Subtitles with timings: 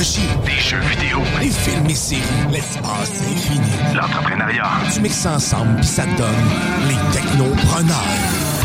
[0.00, 3.60] technologie, Des jeux vidéo, les films et séries, l'espace infini.
[3.94, 4.64] l'entrepreneuriat.
[4.92, 6.34] Tu mixes ça ensemble puis ça te donne
[6.88, 8.59] les technopreneurs.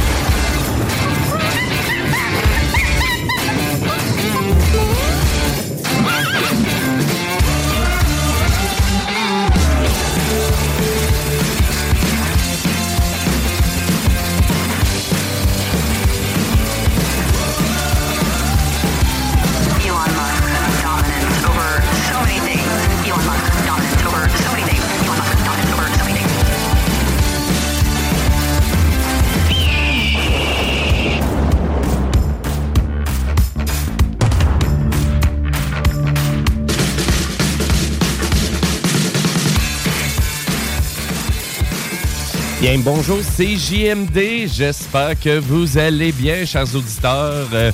[42.80, 44.48] Bonjour, c'est JMD.
[44.48, 47.48] J'espère que vous allez bien, chers auditeurs.
[47.54, 47.72] Euh,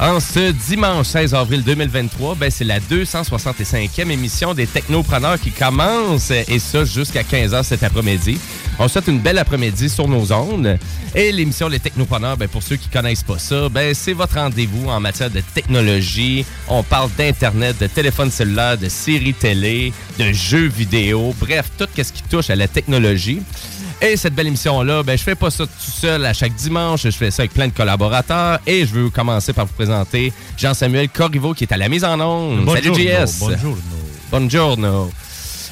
[0.00, 6.32] en ce dimanche 16 avril 2023, ben, c'est la 265e émission des Technopreneurs qui commence,
[6.32, 8.36] et ça jusqu'à 15h cet après-midi.
[8.80, 10.76] On souhaite une belle après-midi sur nos ondes.
[11.14, 14.88] Et l'émission Les Technopreneurs, ben, pour ceux qui connaissent pas ça, ben, c'est votre rendez-vous
[14.88, 16.44] en matière de technologie.
[16.66, 22.12] On parle d'Internet, de téléphone cellulaire, de séries télé, de jeux vidéo, bref, tout ce
[22.12, 23.40] qui touche à la technologie.
[24.04, 27.02] Et cette belle émission-là, ben, je fais pas ça tout seul à chaque dimanche.
[27.04, 28.58] Je fais ça avec plein de collaborateurs.
[28.66, 32.18] Et je veux commencer par vous présenter Jean-Samuel Corriveau qui est à la mise en
[32.20, 32.68] onde.
[32.68, 33.38] Salut JS.
[33.38, 33.76] Bonjour.
[34.30, 35.10] Buongiorno.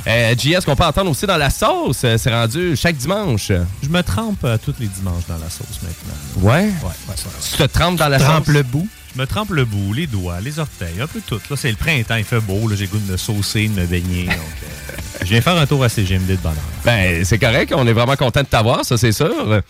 [0.06, 2.02] Euh, JS qu'on peut entendre aussi dans la sauce.
[2.04, 3.50] euh, C'est rendu chaque dimanche.
[3.82, 6.48] Je me trempe euh, tous les dimanches dans la sauce maintenant.
[6.48, 6.62] Ouais?
[6.62, 7.14] Ouais, ouais, ouais.
[7.50, 8.54] Tu te trempes dans la Trempe sauce?
[8.54, 8.88] le bout.
[9.14, 11.40] Je me trempe le bout, les doigts, les orteils, un peu tout.
[11.50, 12.68] Là, c'est le printemps, il fait beau.
[12.68, 14.26] Là, j'ai le goût de me saucer, de me baigner.
[14.26, 16.56] Donc, euh, je viens faire un tour à CGMD de bonheur.
[16.84, 17.72] Ben, c'est correct.
[17.76, 19.62] On est vraiment content de t'avoir, ça, c'est sûr.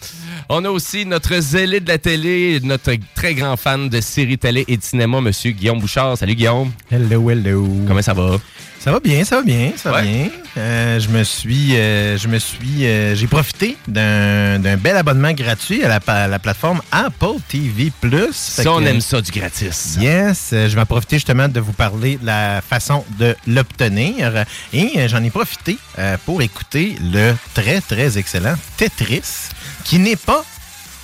[0.51, 4.65] On a aussi notre zélé de la télé, notre très grand fan de séries télé
[4.69, 6.19] et de cinéma, Monsieur Guillaume Bouchard.
[6.19, 6.71] Salut, Guillaume.
[6.91, 7.67] Hello, hello.
[7.87, 8.39] Comment ça va?
[8.83, 10.05] Ça va bien, ça va bien, ça va Ouais.
[10.05, 10.29] bien.
[10.57, 15.33] Euh, je me suis, euh, je me suis, euh, j'ai profité d'un d'un bel abonnement
[15.33, 18.33] gratuit à la, plateforme Apple TV Plus.
[18.33, 19.99] Ça, on que- aime ça, du gratis.
[20.01, 24.47] Yes, euh, je vais en profiter justement de vous parler de la façon de l'obtenir.
[24.73, 29.51] Et euh, j'en ai profité euh, pour écouter le très, très excellent Tetris,
[29.85, 30.43] qui n'est pas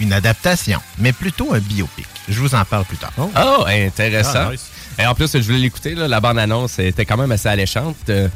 [0.00, 2.06] une adaptation, mais plutôt un biopic.
[2.28, 3.12] Je vous en parle plus tard.
[3.18, 4.46] Oh, intéressant.
[4.48, 4.64] Ah, nice.
[4.98, 7.96] Et en plus, je voulais l'écouter, la bande-annonce était quand même assez alléchante.
[8.08, 8.28] Euh,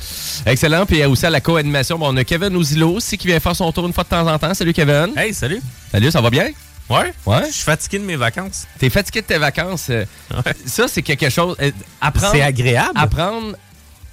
[0.44, 0.84] excellent.
[0.84, 3.72] Puis aussi à la co-animation, bon, on a Kevin Ouzilo aussi qui vient faire son
[3.72, 4.53] tour une fois de temps en temps.
[4.53, 5.12] Salut Kevin.
[5.16, 5.60] Hey, salut.
[5.91, 6.48] Salut, ça va bien?
[6.91, 7.15] Ouais?
[7.25, 7.47] Ouais.
[7.48, 8.66] Je suis fatigué de mes vacances.
[8.78, 9.87] T'es fatigué de tes vacances.
[9.91, 10.04] euh,
[10.66, 11.56] Ça, c'est quelque chose.
[11.62, 12.91] euh, apprendre, C'est agréable.
[12.94, 13.56] apprendre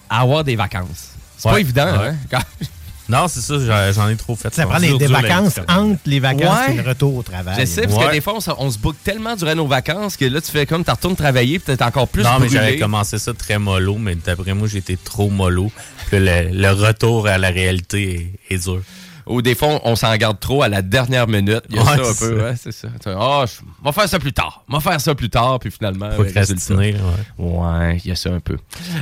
[0.09, 1.09] à avoir des vacances.
[1.37, 1.53] C'est Ouais.
[1.55, 2.07] pas évident, Ouais.
[2.09, 2.15] hein?
[2.31, 2.67] Quand-
[3.09, 4.53] Non, c'est ça, j'en- j'en ai trop fait.
[4.53, 6.73] Ça prend des, vacances entre les vacances Ouais.
[6.73, 7.55] et le retour au travail.
[7.59, 10.17] Je sais, parce que des fois, on, se- on se boucle tellement durant nos vacances
[10.17, 13.17] que là, tu fais comme, tu retournes travailler, t'es encore plus Non, mais j'avais commencé
[13.17, 15.71] ça très mollo, mais d'après moi, j'étais trop mollo.
[16.09, 18.81] Puis le, le retour à la réalité est, est dur.
[19.29, 21.61] Ou des fois, on s'en garde trop à la dernière minute.
[21.69, 22.43] Il y a Ouais, ça un peu, ça.
[22.45, 22.87] ouais, c'est ça.
[23.07, 24.63] Ah, je vais faire ça plus tard.
[24.69, 26.07] On va faire ça plus tard, puis finalement.
[26.09, 27.03] le Procrastiner, résultat.
[27.39, 27.57] ouais.
[27.57, 28.57] Ouais, il y a ça un peu.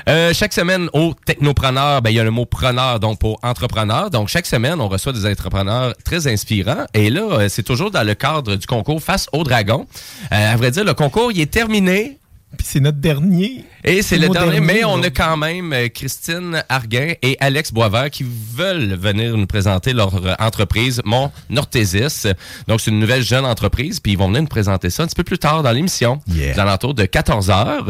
[0.10, 4.10] Euh, chaque semaine, au Technopreneur, ben, il y a le mot preneur, donc pour entrepreneur.
[4.10, 6.86] Donc, chaque semaine, on reçoit des entrepreneurs très inspirants.
[6.94, 9.86] Et là, euh, c'est toujours dans le cadre du concours Face au Dragon.
[10.32, 12.20] Euh, à vrai dire, le concours, il est terminé.
[12.58, 13.64] Puis c'est notre dernier.
[13.84, 18.10] Et c'est le dernier, mais on a quand même euh, Christine Arguin et Alex Boisvert
[18.10, 18.26] qui
[18.56, 22.28] veulent venir nous présenter leur euh, entreprise, Mon Nortésis.
[22.68, 25.16] Donc, c'est une nouvelle jeune entreprise, puis ils vont venir nous présenter ça un petit
[25.16, 26.56] peu plus tard dans l'émission, Yeah.
[26.56, 27.86] aux alentours de 14 heures.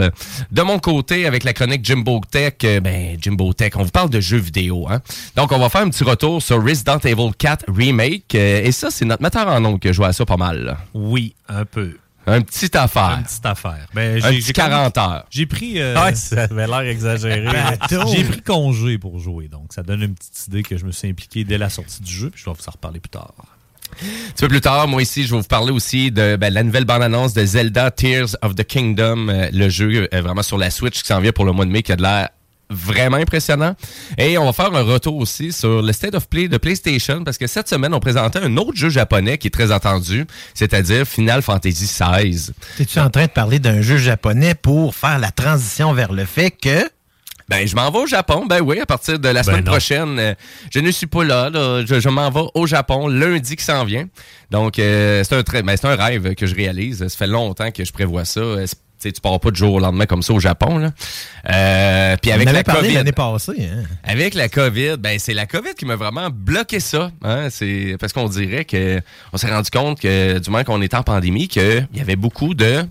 [0.51, 4.09] De mon côté, avec la chronique Jimbo Tech, euh, ben, Jimbo Tech, on vous parle
[4.09, 4.87] de jeux vidéo.
[4.89, 5.01] Hein?
[5.35, 8.35] Donc, on va faire un petit retour sur Resident Evil 4 Remake.
[8.35, 10.77] et ça, c'est notre metteur en nom qui a joué à ça pas mal.
[10.93, 11.93] Oui, un peu.
[12.27, 13.15] Un petit affaire.
[13.19, 13.87] Une petite affaire.
[13.93, 15.25] Ben, Un j'ai- petit j'ai comme- 40 heures.
[15.29, 15.79] J'ai pris.
[15.79, 17.43] euh, Ouais, ça avait l'air exagéré.
[17.79, 18.07] Bateau.
[18.15, 21.09] J'ai pris congé pour jouer, donc ça donne une petite idée que je me suis
[21.09, 23.33] impliqué dès la sortie du jeu, puis je vais vous en reparler plus tard.
[24.01, 26.63] Un petit peu plus tard, moi ici, je vais vous parler aussi de ben, la
[26.63, 30.71] nouvelle bande-annonce de Zelda Tears of the Kingdom, euh, le jeu euh, vraiment sur la
[30.71, 32.29] Switch qui s'en vient pour le mois de mai, qui a de l'air
[32.69, 33.75] vraiment impressionnant.
[34.17, 37.37] Et on va faire un retour aussi sur le State of Play de PlayStation, parce
[37.37, 41.41] que cette semaine, on présentait un autre jeu japonais qui est très attendu, c'est-à-dire Final
[41.41, 42.51] Fantasy XVI.
[42.77, 46.51] T'es-tu en train de parler d'un jeu japonais pour faire la transition vers le fait
[46.51, 46.89] que.
[47.47, 48.47] Ben, je m'en vais au Japon.
[48.49, 49.69] Ben oui, à partir de la semaine non.
[49.71, 50.17] prochaine.
[50.17, 50.33] euh,
[50.73, 51.51] je ne suis pas là.
[51.51, 51.85] là.
[51.85, 54.07] Je, je m'en vais au Japon lundi qui s'en vient.
[54.49, 57.07] Donc, euh, c'est un, très, ben, c'est un rêve que je réalise.
[57.07, 58.41] Ça fait longtemps que je prévois ça.
[59.05, 60.79] Tu sais, tu pars pas du jour au lendemain comme ça au Japon.
[60.79, 60.89] Là.
[61.47, 62.93] Euh, puis avec on la parlé COVID.
[62.95, 63.69] l'année passée.
[63.71, 63.83] Hein?
[64.03, 67.11] Avec la COVID, ben c'est la COVID qui m'a vraiment bloqué ça.
[67.23, 67.49] Hein?
[67.51, 68.99] C'est parce qu'on dirait que
[69.31, 72.55] on s'est rendu compte que du moment qu'on était en pandémie, qu'il y avait beaucoup
[72.55, 72.83] de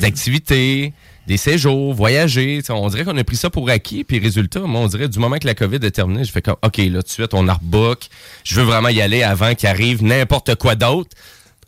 [0.00, 0.92] d'activités,
[1.28, 2.60] des séjours, voyager.
[2.68, 4.02] On dirait qu'on a pris ça pour acquis.
[4.02, 6.56] Puis résultat, moi, on dirait du moment que la COVID est terminée, je fais comme
[6.62, 8.08] OK, là, tout de suite, on a rebook.
[8.42, 11.10] Je veux vraiment y aller avant qu'il arrive n'importe quoi d'autre.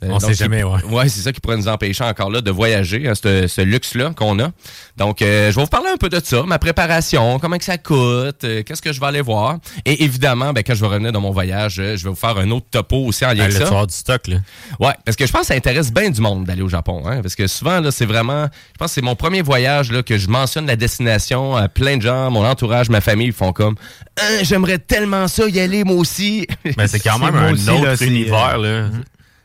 [0.02, 0.82] Euh, On donc, sait jamais, ouais.
[0.90, 4.12] Ouais, c'est ça qui pourrait nous empêcher encore là de voyager, hein, ce, ce luxe-là
[4.16, 4.50] qu'on a.
[4.96, 7.76] Donc, euh, je vais vous parler un peu de ça, ma préparation, comment que ça
[7.76, 9.58] coûte, euh, qu'est-ce que je vais aller voir.
[9.84, 12.50] Et évidemment, ben, quand je vais revenir de mon voyage, je vais vous faire un
[12.50, 13.66] autre topo aussi en lien Ah, avec ça.
[13.66, 14.36] avoir du stock, là.
[14.78, 17.02] Ouais, parce que je pense que ça intéresse bien du monde d'aller au Japon.
[17.06, 18.44] Hein, parce que souvent, là, c'est vraiment.
[18.72, 21.98] Je pense que c'est mon premier voyage là, que je mentionne la destination à plein
[21.98, 23.74] de gens, mon entourage, ma famille, ils font comme
[24.20, 26.46] Hein, J'aimerais tellement ça y aller, moi aussi.
[26.76, 28.88] Mais c'est quand même un aussi, autre là, univers, là.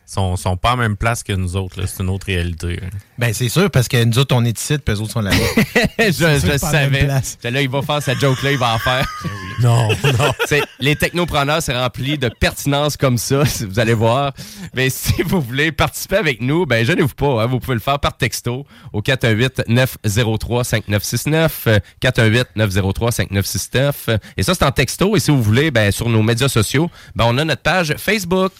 [0.07, 1.81] Ils sont, sont pas en même place que nous autres.
[1.88, 2.75] C'est une autre réalité.
[2.75, 2.88] là.
[3.18, 5.38] Ben, c'est sûr, parce que nous autres, on est ici, puis eux autres sont là-bas.
[6.00, 7.07] je je même savais.
[7.07, 7.22] Là,
[7.62, 9.07] il va faire sa joke-là, il va en faire.
[9.62, 10.34] Non, non.
[10.48, 14.34] C'est- les technopreneurs, c'est rempli de pertinence comme ça, vous allez voir.
[14.74, 17.44] Mais si vous voulez participer avec nous, ben gênez-vous pas.
[17.44, 21.50] hein, vous pouvez le faire par texto au 418-903-5969.
[21.68, 24.19] euh, 418-903-5969.
[24.38, 25.16] Et ça, c'est en texto.
[25.16, 28.51] Et si vous voulez, ben, sur nos médias sociaux, ben, on a notre page Facebook.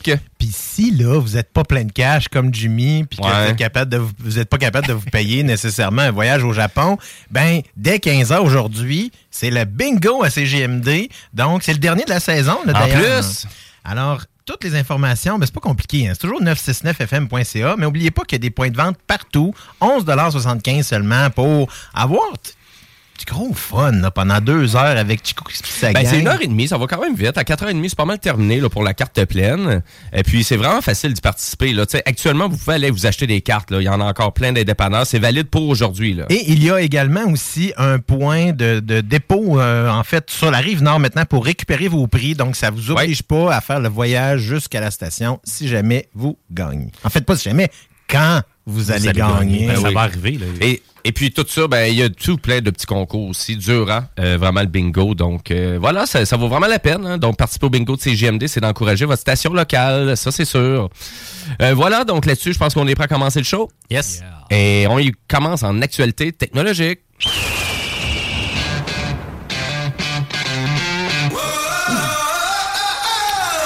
[0.46, 3.32] Puis si, là, vous n'êtes pas plein de cash comme Jimmy, puis que Ouais.
[3.46, 6.44] vous êtes capable de vous, vous êtes pas capable de vous payer nécessairement un voyage
[6.44, 7.00] au Japon,
[7.32, 11.10] ben, dès 15 h aujourd'hui, c'est le bingo à CGMD.
[11.34, 13.48] Donc, c'est le dernier de la saison, là, En plus.
[13.84, 16.08] Alors, toutes les informations, ben, c'est pas compliqué.
[16.08, 16.12] hein.
[16.14, 19.52] C'est toujours 969fm.ca, mais n'oubliez pas qu'il y a des points de vente partout.
[19.82, 22.22] 11,75 seulement pour avoir
[23.18, 26.42] du gros fun là, pendant deux heures avec Chico et sa Ben, c'est une heure
[26.42, 27.38] et demie, ça va quand même vite.
[27.38, 29.82] À 4h30, c'est pas mal terminé là, pour la carte pleine.
[30.14, 31.74] Et puis, c'est vraiment facile d'y participer.
[31.74, 31.86] Là.
[31.86, 33.72] Tu sais, Actuellement, vous pouvez aller vous acheter des cartes.
[33.72, 33.82] Là.
[33.82, 35.06] Il y en a encore plein des dépanneurs.
[35.06, 36.14] C'est valide pour aujourd'hui.
[36.14, 36.26] là.
[36.30, 40.52] Et il y a également aussi un point de, de dépôt, euh, en fait, sur
[40.52, 42.36] la rive nord maintenant pour récupérer vos prix.
[42.36, 46.38] Donc, ça vous oblige pas à faire le voyage jusqu'à la station si jamais vous
[46.52, 46.92] gagnez.
[47.04, 47.70] En fait, pas si jamais,
[48.08, 49.40] quand vous, allez, allez gagner.
[49.40, 49.68] gagner.
[49.68, 49.94] Ben, ça oui.
[49.94, 50.32] va arriver.
[50.32, 50.46] Là.
[50.62, 53.56] Et, et puis tout ça, ben il y a tout plein de petits concours aussi
[53.56, 55.14] durant euh, vraiment le bingo.
[55.14, 57.06] Donc euh, voilà, ça, ça vaut vraiment la peine.
[57.06, 57.18] hein?
[57.20, 60.90] Donc participer au bingo de CGMD, c'est d'encourager votre station locale, ça c'est sûr.
[61.62, 63.70] Euh, voilà, donc là-dessus, je pense qu'on est prêt à commencer le show.
[63.92, 64.24] Yes.
[64.50, 67.02] Et on y commence en actualité technologique.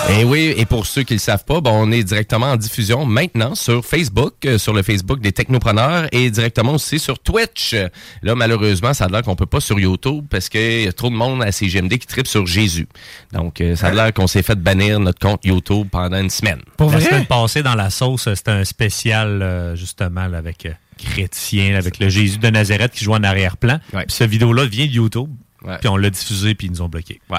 [0.10, 2.58] Et oui, et pour ceux qui ne le savent pas, bon, on est directement en
[2.58, 7.76] diffusion maintenant sur Facebook, euh, sur le Facebook des technopreneurs et directement aussi sur Twitch.
[8.24, 11.10] Là, malheureusement, ça a l'air qu'on peut pas sur YouTube parce qu'il y a trop
[11.10, 12.88] de monde à CGMD qui tripe sur Jésus.
[13.34, 16.62] Donc, euh, ça a l'air qu'on s'est fait bannir notre compte YouTube pendant une semaine.
[16.76, 17.08] Pour La vrai?
[17.08, 21.76] semaine passée, dans la sauce, euh, c'était un spécial, euh, justement, là, avec euh, chrétien,
[21.76, 23.80] avec le Jésus de Nazareth qui joue en arrière-plan.
[23.94, 24.06] Ouais.
[24.06, 25.30] Puis cette vidéo-là vient de YouTube.
[25.64, 25.78] Ouais.
[25.80, 27.22] Puis on l'a diffusé, puis ils nous ont bloqué.
[27.30, 27.38] Ouais.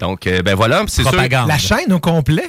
[0.00, 1.10] Donc, euh, ben voilà, c'est sûr.
[1.10, 1.48] Propagande.
[1.48, 2.48] La chaîne au complet?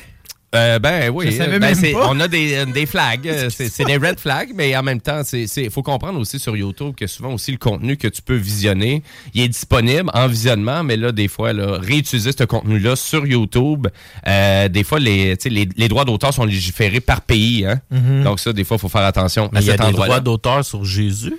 [0.56, 2.08] Euh, ben oui, Je savais Ben, même c'est- pas.
[2.10, 5.46] on a des, des flags, euh, c'est des red flags, mais en même temps, c'est
[5.46, 9.04] c'est- faut comprendre aussi sur YouTube que souvent aussi le contenu que tu peux visionner,
[9.36, 13.90] il est disponible en visionnement, mais là des fois là, réutiliser ce contenu-là sur YouTube,
[14.26, 17.80] euh, des fois les, les, les droits d'auteur sont légiférés par pays, hein?
[18.24, 20.20] donc ça des fois il faut faire attention Mais à il y a des droits
[20.20, 21.36] d'auteur sur Jésus?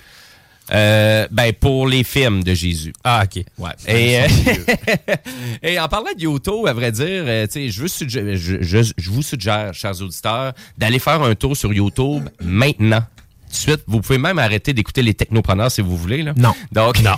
[0.73, 2.93] Euh, ben pour les films de Jésus.
[3.03, 3.43] Ah, OK.
[3.59, 3.71] Ouais.
[3.89, 4.27] Et, euh,
[5.63, 8.57] et en parlant de YouTube, à vrai dire, euh, tu sais, je, veux suggé- je,
[8.63, 13.03] je- je vous suggère, chers auditeurs, d'aller faire un tour sur YouTube maintenant.
[13.51, 13.83] De suite.
[13.87, 16.23] Vous pouvez même arrêter d'écouter les technopreneurs si vous voulez.
[16.23, 16.33] Là.
[16.37, 16.55] Non.
[16.73, 17.17] Donc, non.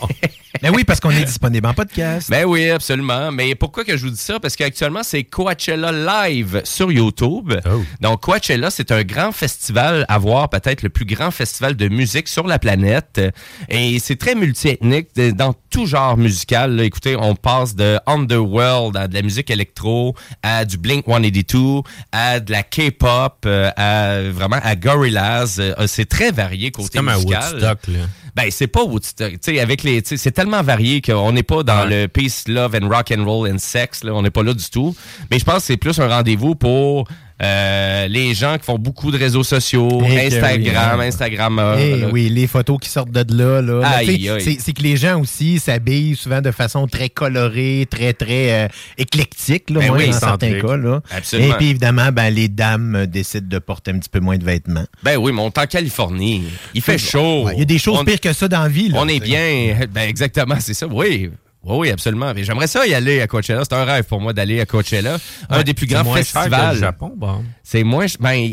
[0.62, 2.28] Mais oui, parce qu'on est disponible en podcast.
[2.30, 3.30] Ben oui, absolument.
[3.32, 4.40] Mais pourquoi que je vous dis ça?
[4.40, 5.92] Parce qu'actuellement, c'est Coachella
[6.28, 7.52] Live sur YouTube.
[8.00, 12.28] Donc, Coachella, c'est un grand festival à voir, peut-être le plus grand festival de musique
[12.28, 13.20] sur la planète.
[13.68, 16.76] Et c'est très multiethnique dans tout genre musical.
[16.76, 16.84] là.
[16.84, 22.40] Écoutez, on passe de Underworld à de la musique électro, à du Blink 182, à
[22.40, 25.56] de la K-pop, euh, à vraiment à Gorillaz.
[25.58, 27.54] Euh, C'est très varié côté comme un musical.
[27.54, 27.98] Woodstock, là.
[28.34, 31.84] Ben c'est pas Woodstock, tu sais avec les c'est tellement varié qu'on n'est pas dans
[31.84, 34.70] le peace, love and rock and roll and sex là, on n'est pas là du
[34.70, 34.94] tout.
[35.30, 37.06] Mais je pense que c'est plus un rendez-vous pour
[37.42, 41.08] euh, les gens qui font beaucoup de réseaux sociaux, Eh Instagram, oui, hein.
[41.08, 41.78] Instagrammeurs.
[41.78, 43.60] Eh oui, les photos qui sortent de là.
[43.60, 44.00] là.
[44.04, 49.70] C'est- que les gens aussi s'habillent souvent de façon très colorée, très, très euh, éclectique,
[49.70, 50.76] là, Ben moi, oui, dans certains cas.
[50.76, 51.00] Là.
[51.10, 51.54] Absolument.
[51.54, 54.44] Et puis évidemment, ben, les dames euh, décident de porter un petit peu moins de
[54.44, 54.86] vêtements.
[55.02, 56.44] Ben oui, mais on est en Californie.
[56.74, 57.44] Il fait chaud.
[57.46, 58.88] Ouais, Il y a des choses On- pires que ça dans la vie.
[58.88, 59.76] là, On est bien.
[59.92, 60.86] Ben exactement, c'est ça.
[60.86, 61.30] Oui.
[61.64, 62.32] Oui, oui, absolument.
[62.34, 63.62] Mais J'aimerais ça y aller à Coachella.
[63.64, 65.18] C'est un rêve pour moi d'aller à Coachella.
[65.48, 66.74] un des plus c'est grands moins cher que festivals.
[66.74, 67.44] le Japon, bon.
[67.62, 68.06] C'est moins.
[68.20, 68.52] Ben,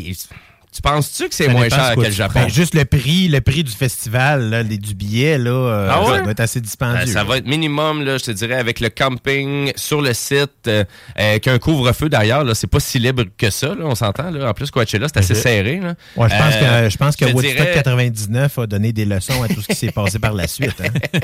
[0.72, 2.40] tu penses-tu que c'est moins cher que le Japon?
[2.40, 2.48] prends.
[2.48, 6.16] juste le prix, le prix du festival, là, les, du billet, là, euh, Ah ouais?
[6.16, 7.02] ça doit être assez dispendieux.
[7.08, 10.50] Euh, ça va être minimum, là, je te dirais, avec le camping sur le site,
[10.68, 10.84] euh,
[11.18, 14.30] euh, qu'un couvre-feu d'ailleurs, là, c'est pas si libre que ça, là, on s'entend.
[14.30, 14.48] Là.
[14.50, 15.40] En plus, Coachella, c'est assez Ok.
[15.40, 15.80] serré.
[15.80, 15.94] Là.
[16.16, 19.04] Ouais, je pense Euh, que, je pense que je Woodstock dirais- 99 a donné des
[19.04, 20.74] leçons à tout ce qui s'est passé par la suite.
[20.84, 21.20] hein.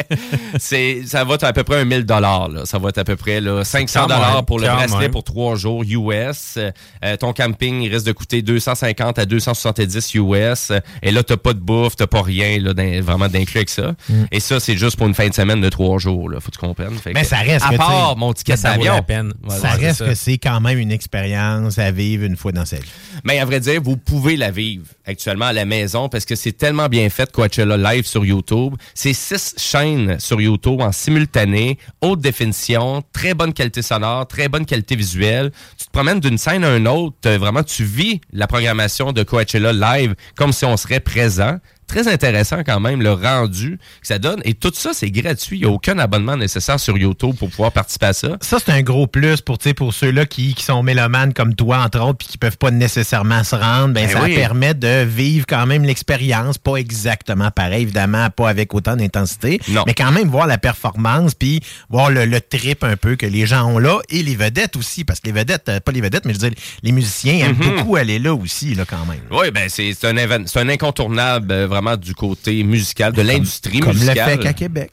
[0.58, 2.50] c'est, ça va être à peu près un 1000 dollars.
[2.64, 5.10] Ça va être à peu près là, 500 Quand dollars pour le bracelet même.
[5.10, 6.58] pour trois jours US.
[6.58, 10.72] Euh, ton camping il risque de coûter 250 à 270 US.
[11.02, 13.94] Et là, t'as pas de bouffe, t'as pas rien là, vraiment d'inclus avec ça.
[14.08, 14.24] Mm.
[14.32, 16.30] Et ça, c'est juste pour une fin de semaine de trois jours.
[16.30, 16.96] Là, faut que tu comprennes.
[16.98, 19.32] Fait Mais que- ça reste À que, part mon ticket ça vaut la peine.
[19.42, 20.06] Voilà, ça reste ça.
[20.06, 22.90] que c'est quand même une expérience à vivre une fois dans sa vie.
[23.24, 26.52] Mais à vrai dire, vous pouvez la vivre actuellement à la maison parce que c'est
[26.52, 28.74] tellement bien fait Coachella Live sur YouTube.
[28.94, 34.64] C'est six chaînes sur YouTube en simultané, haute définition, très bonne qualité sonore, très bonne
[34.66, 35.52] qualité visuelle.
[35.96, 40.14] Promènes d'une scène à une autre, euh, vraiment tu vis la programmation de Coachella Live
[40.36, 41.56] comme si on serait présent.
[41.86, 44.40] Très intéressant quand même le rendu que ça donne.
[44.44, 45.58] Et tout ça, c'est gratuit.
[45.58, 48.36] Il n'y a aucun abonnement nécessaire sur YouTube pour pouvoir participer à ça.
[48.40, 52.00] Ça, c'est un gros plus pour, pour ceux-là qui, qui sont mélomanes comme toi, entre
[52.00, 53.94] autres, puis qui peuvent pas nécessairement se rendre.
[53.94, 54.34] Ben, Ben ça oui.
[54.34, 59.84] permet de vivre quand même l'expérience, pas exactement pareil, évidemment, pas avec autant d'intensité, Non.
[59.86, 63.46] mais quand même voir la performance, puis voir le, le trip un peu que les
[63.46, 66.24] gens ont là, et les vedettes aussi, parce que les vedettes, euh, pas les vedettes,
[66.24, 67.76] mais je veux dire, les musiciens aiment Mhm.
[67.76, 69.20] beaucoup aller là aussi, là, quand même.
[69.30, 73.98] Oui, ben c'est un, un incontournable euh, vraiment du côté musical, de l'industrie Comme le
[74.00, 74.30] musicale.
[74.32, 74.90] fait qu'à Québec.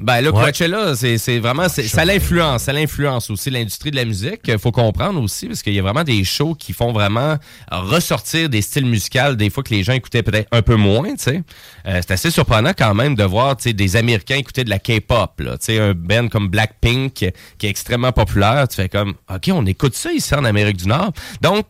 [0.00, 0.44] Ben là, Ouais.
[0.44, 4.42] Coachella, c'est c'est vraiment, c'est- ça l'influence, ça l'influence aussi l'industrie de la musique.
[4.46, 7.36] Il faut comprendre aussi, parce qu'il y a vraiment des shows qui font vraiment
[7.72, 11.24] ressortir des styles musicaux, des fois que les gens écoutaient peut-être un peu moins, tu
[11.24, 11.42] sais.
[11.86, 14.78] Euh, c'est assez surprenant quand même de voir, tu sais, des Américains écouter de la
[14.78, 15.58] K-pop, là.
[15.58, 17.24] Tu sais, un band comme Blackpink, qui
[17.66, 18.68] est extrêmement populaire.
[18.68, 21.12] Tu fais comme, OK, on écoute ça ici en Amérique du Nord.
[21.42, 21.66] Donc,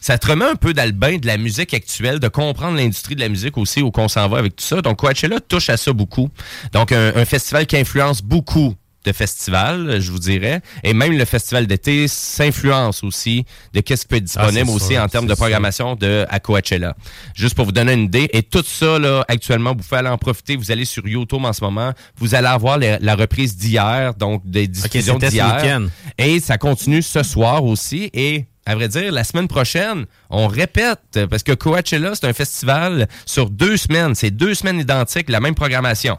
[0.00, 3.28] ça te remet un peu bain de la musique actuelle, de comprendre l'industrie de la
[3.28, 4.80] musique aussi, où qu'on s'en va avec tout ça.
[4.82, 6.28] Donc, Coachella touche à ça beaucoup.
[6.72, 10.60] Donc, un, un festival qui influence beaucoup de festivals, je vous dirais.
[10.84, 14.72] Et même le festival d'été s'influence aussi de qu'est-ce qui peut être disponible Ah, c'est
[14.74, 15.38] aussi sûr, en termes de sûr.
[15.38, 16.94] programmation de à Coachella.
[17.34, 18.28] Juste pour vous donner une idée.
[18.34, 20.54] Et tout ça, là, actuellement, vous pouvez aller en profiter.
[20.56, 21.92] Vous allez sur YouTube en ce moment.
[22.18, 25.80] Vous allez avoir les- la reprise d'hier, donc des diffusions ce d'hier.
[26.18, 28.10] Et ça continue ce soir aussi.
[28.12, 33.08] Et à vrai dire, la semaine prochaine, on répète, parce que Coachella, c'est un festival
[33.26, 34.14] sur deux semaines.
[34.14, 36.18] C'est deux semaines identiques, la même programmation.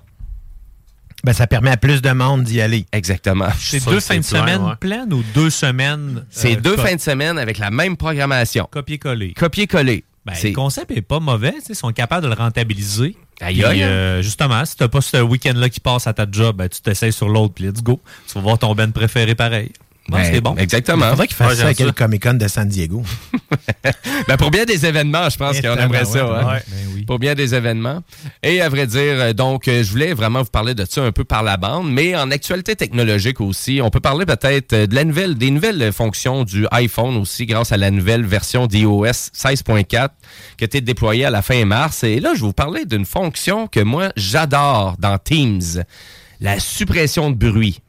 [1.23, 2.85] Ben, ça permet à plus de monde d'y aller.
[2.91, 3.49] Exactement.
[3.59, 4.75] C'est deux fins de plein, semaine ouais.
[4.79, 8.67] pleines ou deux semaines C'est euh, deux fins de semaine avec la même programmation.
[8.71, 9.33] copier-coller?
[9.33, 10.03] Copier-coller.
[10.25, 13.15] Ben, C'est- le concept est pas mauvais, ils sont capables de le rentabiliser.
[13.39, 13.87] Aïe, aïe, hein.
[13.87, 17.13] euh, justement, si t'as pas ce week-end-là qui passe à ta job, ben, tu t'essayes
[17.13, 17.99] sur l'autre, puis let's go.
[18.27, 19.71] Tu vas voir ton band préféré pareil.
[20.09, 20.55] Bon, Ben, c'est bon.
[20.57, 21.09] Il Exactement.
[21.11, 21.85] faudrait qu'ils fassent Ouais, ça ça.
[21.85, 23.03] le Comic-Con de San Diego.
[24.27, 26.23] Ben, pour bien des événements, je pense Et qu'on aimerait ça.
[26.25, 26.47] hein.
[26.53, 26.63] ouais.
[26.67, 27.03] Ben oui.
[27.03, 28.01] Pour bien des événements.
[28.43, 31.11] Et à vrai dire, euh, donc, euh, je voulais vraiment vous parler de ça un
[31.11, 34.95] peu par la bande, mais en actualité technologique aussi, on peut parler peut-être euh, de
[34.95, 39.05] la nouvelle, des nouvelles fonctions du iPhone aussi, grâce à la nouvelle version d'iOS
[39.35, 39.85] 16.4
[40.57, 42.03] qui a été déployée à la fin mars.
[42.03, 45.83] Et là, je vais vous parler d'une fonction que moi, j'adore dans Teams.
[46.39, 47.81] La suppression de bruit.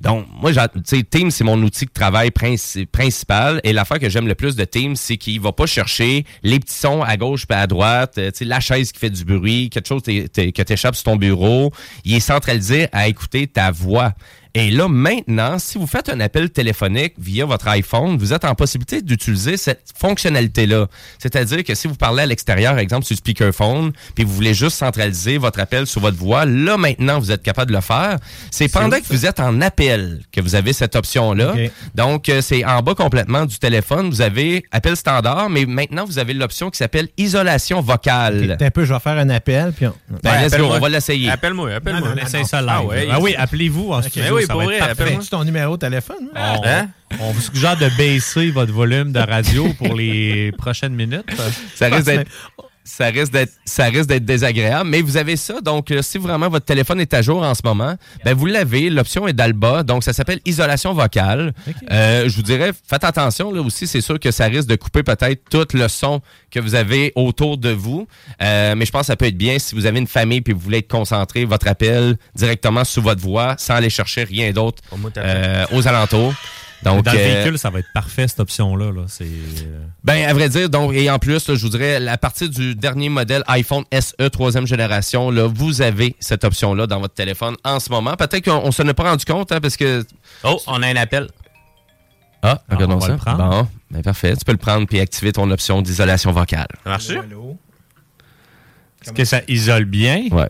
[0.00, 0.52] Donc, moi,
[0.86, 3.60] tu Teams, c'est mon outil de travail princi- principal.
[3.64, 6.74] Et l'affaire que j'aime le plus de Teams, c'est qu'il va pas chercher les petits
[6.74, 10.02] sons à gauche et à droite, euh, la chaise qui fait du bruit, quelque chose
[10.02, 11.72] que t'échappes sur ton bureau.
[12.04, 14.12] Il est centralisé à écouter ta voix.
[14.58, 18.54] Et là, maintenant, si vous faites un appel téléphonique via votre iPhone, vous êtes en
[18.54, 20.86] possibilité d'utiliser cette fonctionnalité-là.
[21.18, 25.36] C'est-à-dire que si vous parlez à l'extérieur, exemple sur speakerphone, puis vous voulez juste centraliser
[25.36, 28.16] votre appel sur votre voix, là, maintenant, vous êtes capable de le faire.
[28.50, 31.52] C'est pendant que vous êtes en appel que vous avez cette option-là.
[31.94, 34.08] Donc, euh, c'est en bas complètement du téléphone.
[34.08, 38.52] Vous avez appel standard, mais maintenant, vous avez l'option qui s'appelle isolation vocale.
[38.52, 39.74] Attends un peu, je vais faire un appel.
[39.76, 39.94] Puis on...
[40.22, 41.28] Ben, Ouais, let's go, on va l'essayer.
[41.28, 42.14] Appelle-moi, appelle-moi.
[42.66, 44.22] Ah ah oui, appelez-vous en studio.
[44.22, 45.02] Ben oui, ça pour va vrai, être parfait.
[45.02, 45.22] appelle-moi.
[45.30, 46.28] Ton numéro de téléphone?
[46.34, 46.88] On, Hein?
[47.20, 51.24] on vous suggère de baisser votre volume de radio pour les prochaines minutes.
[51.74, 52.30] Ça risque d'être
[52.86, 54.88] ça risque d'être ça risque d'être désagréable.
[54.88, 57.62] Mais vous avez ça donc euh, si vraiment votre téléphone est à jour en ce
[57.64, 58.88] moment ben vous l'avez.
[58.88, 61.52] L'option est bas donc ça s'appelle isolation vocale.
[61.90, 65.02] Euh, je vous dirais faites attention là aussi c'est sûr que ça risque de couper
[65.02, 68.06] peut-être tout le son que vous avez autour de vous.
[68.42, 70.52] Euh, mais je pense que ça peut être bien si vous avez une famille puis
[70.52, 74.82] vous voulez être concentré votre appel directement sous votre voix sans aller chercher rien d'autre
[75.16, 76.34] euh, aux alentours
[76.82, 78.92] donc Dans le euh, véhicule, ça va être parfait, cette option-là.
[78.92, 79.02] Là.
[79.20, 82.48] Euh, Ben, à vrai dire, donc, et en plus, là, je vous dirais, à partir
[82.48, 87.56] du dernier modèle iPhone SE troisième génération, là, vous avez cette option-là dans votre téléphone
[87.64, 88.14] en ce moment.
[88.16, 90.04] Peut-être qu'on on s'en est pas rendu compte, hein, parce que.
[90.44, 91.28] Oh, on a un appel.
[92.42, 93.12] Ah, Ah, regardons on va ça.
[93.12, 93.50] le prendre.
[93.50, 94.36] Bon, ben parfait.
[94.36, 96.66] Tu peux le prendre puis activer ton option d'isolation vocale.
[96.84, 100.26] Ça marche Est-ce que ça isole bien?
[100.30, 100.48] Ouais.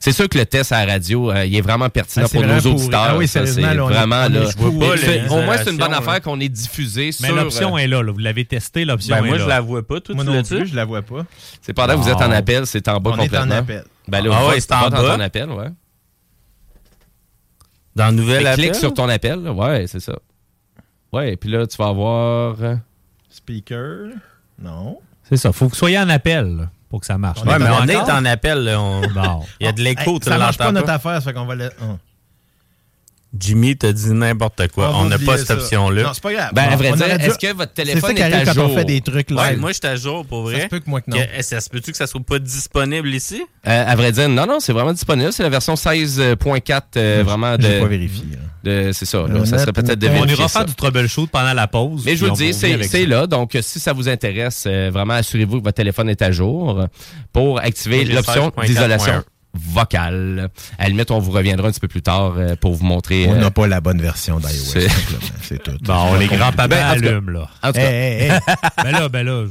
[0.00, 2.42] C'est sûr que le test à la radio, euh, il est vraiment pertinent Ah, pour
[2.42, 3.06] nos vraiment auditeurs.
[3.10, 4.50] Ah oui, Ça, c'est sérieusement, là, on est- vraiment est- là.
[4.50, 7.36] je vois pas Il au moins, c'est une bonne affaire qu'on est diffusé Mais sur.
[7.36, 8.12] l'option euh, est là, là.
[8.12, 9.44] Vous l'avez testé, l'option Ben, est moi, là.
[9.44, 10.00] je la vois pas.
[10.00, 11.24] Toi, Moi non plus, je la vois pas.
[11.60, 13.54] C'est pendant que vous êtes en appel, c'est en bas On est en complètement.
[13.54, 13.84] appel.
[14.08, 15.00] Ben là, Ah ouais, c'est en bas?
[15.16, 15.68] ton appel, ouais.
[17.94, 18.64] Dans le nouvel que appel?
[18.64, 19.52] clique sur ton appel, là.
[19.52, 20.14] ouais, c'est ça.
[21.12, 22.56] Ouais, puis là, tu vas avoir.
[22.62, 22.76] euh,
[23.28, 24.08] Speaker?
[24.60, 24.98] Non.
[25.28, 25.52] C'est ça.
[25.52, 27.38] faut que vous soyez en appel là, pour que ça marche.
[27.42, 28.16] On est mais on est d'accord?
[28.16, 28.64] en appel.
[28.64, 29.40] là, on- Bon.
[29.60, 31.54] Il y a de l'écho, Hey, ça marche pas notre affaire, ça fait qu'on va
[31.54, 31.70] le.
[33.38, 34.92] Jimmy t'a dit n'importe quoi.
[34.94, 35.54] On n'a pas cette ça.
[35.54, 36.02] option-là.
[36.02, 36.50] Non, c'est pas grave.
[36.52, 38.50] Ben, à On- vrai on dire, est-ce que votre téléphone ça qui est à quand
[38.60, 38.74] on jour?
[38.78, 39.58] fait des trucs Ouais, live.
[39.60, 40.62] moi, je suis à jour pour Ça vrai.
[40.64, 41.16] se peut que moi que non.
[41.16, 43.42] Que- Ça se peut-tu que ça soit pas disponible ici?
[43.66, 45.32] Euh, à vrai dire, non, non, c'est vraiment disponible.
[45.32, 47.88] C'est la version 16.4, euh, vraiment J'ai pas de.
[47.90, 48.24] vérifié.
[48.32, 48.38] là.
[48.64, 50.60] de- c'est ça, là, Euh, ça serait peut-être de on On vérifier ira ça.
[50.60, 52.02] faire du troubleshoot pendant la pause.
[52.04, 52.98] Mais je vous on le dis, c'est ça.
[53.08, 53.26] là.
[53.26, 56.86] Donc, si ça vous intéresse, euh, vraiment, assurez-vous que votre téléphone est à jour
[57.32, 58.66] pour activer l'option 16.4.1.
[58.66, 59.24] d'isolation
[59.54, 60.48] vocale.
[60.78, 63.26] À la limite, on vous reviendra un petit peu plus tard euh, pour vous montrer.
[63.28, 64.48] On euh, n'a pas la bonne version d'iOS.
[64.48, 65.20] c'est- simplement.
[65.42, 65.72] C'est tout.
[65.82, 67.48] Bon, les grands-parents Ben, en tout cas- allument, là.
[67.62, 68.38] en tout Hey, cas, hey, hey.
[68.84, 69.44] ben là, ben là,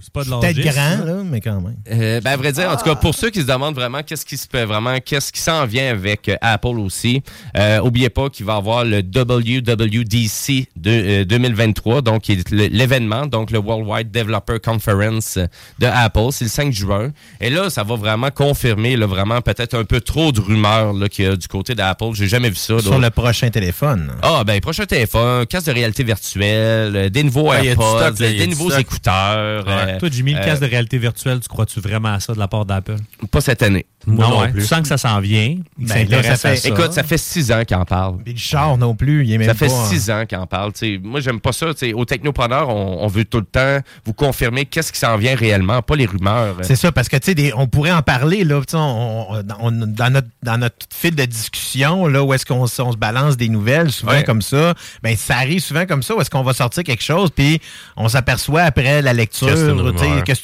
[0.00, 1.22] c'est pas de Peut-être l'âgisme, grand, là.
[1.24, 1.76] mais quand même.
[1.90, 4.24] Euh, ben, à vrai dire, en tout cas, pour ceux qui se demandent vraiment qu'est-ce
[4.24, 7.22] qui se peut vraiment, qu'est-ce qui s'en vient avec euh, Apple aussi,
[7.56, 13.26] euh, oubliez pas qu'il va y avoir le WWDC de, euh, 2023, donc est l'événement,
[13.26, 15.38] donc le Worldwide Developer Conference
[15.78, 17.10] de Apple, c'est le 5 juin.
[17.40, 21.08] Et là, ça va vraiment confirmer, là, vraiment peut-être un peu trop de rumeurs là,
[21.08, 22.06] qu'il y a du côté d'Apple.
[22.14, 22.78] J'ai jamais vu ça.
[22.78, 23.06] Sur là.
[23.08, 24.12] le prochain téléphone.
[24.22, 28.30] Ah, ben, prochain téléphone, casque de réalité virtuelle, euh, des nouveaux Ah, AirPods, stock, là,
[28.30, 28.80] y a des nouveaux stock.
[28.80, 29.64] écouteurs.
[29.68, 32.38] euh, Toi, Jimmy, le euh, casque de réalité virtuelle, tu crois-tu vraiment à ça de
[32.38, 32.96] la part d'Apple?
[33.30, 33.86] Pas cette année.
[34.06, 34.48] Moi non, ouais.
[34.48, 34.62] plus.
[34.62, 35.56] Tu sens que ça s'en vient?
[35.76, 36.68] Ben, là, ça à fait- ça?
[36.70, 38.16] Écoute, ça fait six ans qu'il en parle.
[38.26, 39.84] Le char non plus, il est même Ça fait pas...
[39.88, 40.72] six ans qu'il en parle.
[40.72, 41.74] T'sais, moi, j'aime pas ça.
[41.74, 45.34] T'sais, au Technopreneur, on, on veut tout le temps vous confirmer qu'est-ce qui s'en vient
[45.34, 46.56] réellement, pas les rumeurs.
[46.62, 49.70] C'est ça, parce que tu sais, des- on pourrait en parler là, on- on- on-
[49.86, 53.90] dans notre dans notre fil de discussion là, où est-ce qu'on se- balance des nouvelles,
[53.92, 54.24] souvent Ouais.
[54.24, 54.74] comme ça.
[55.02, 57.60] Ben ça arrive souvent comme ça, où est-ce qu'on va sortir quelque chose, puis
[57.96, 60.24] on s'aperçoit après la lecture, Que c'est une rumeur.
[60.24, 60.34] que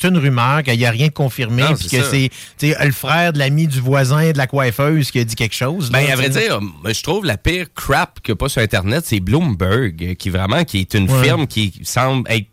[0.63, 2.31] qu'il n'y a rien de confirmé, puis que c'est
[2.63, 5.91] le frère de l'ami du voisin de la coiffeuse qui a dit quelque chose.
[5.91, 10.03] Ben, à vrai dire, je trouve la pire crap a pas sur Internet, c'est Bloomberg,
[10.03, 11.23] euh, qui vraiment qui est une Ouais.
[11.25, 12.47] firme qui semble être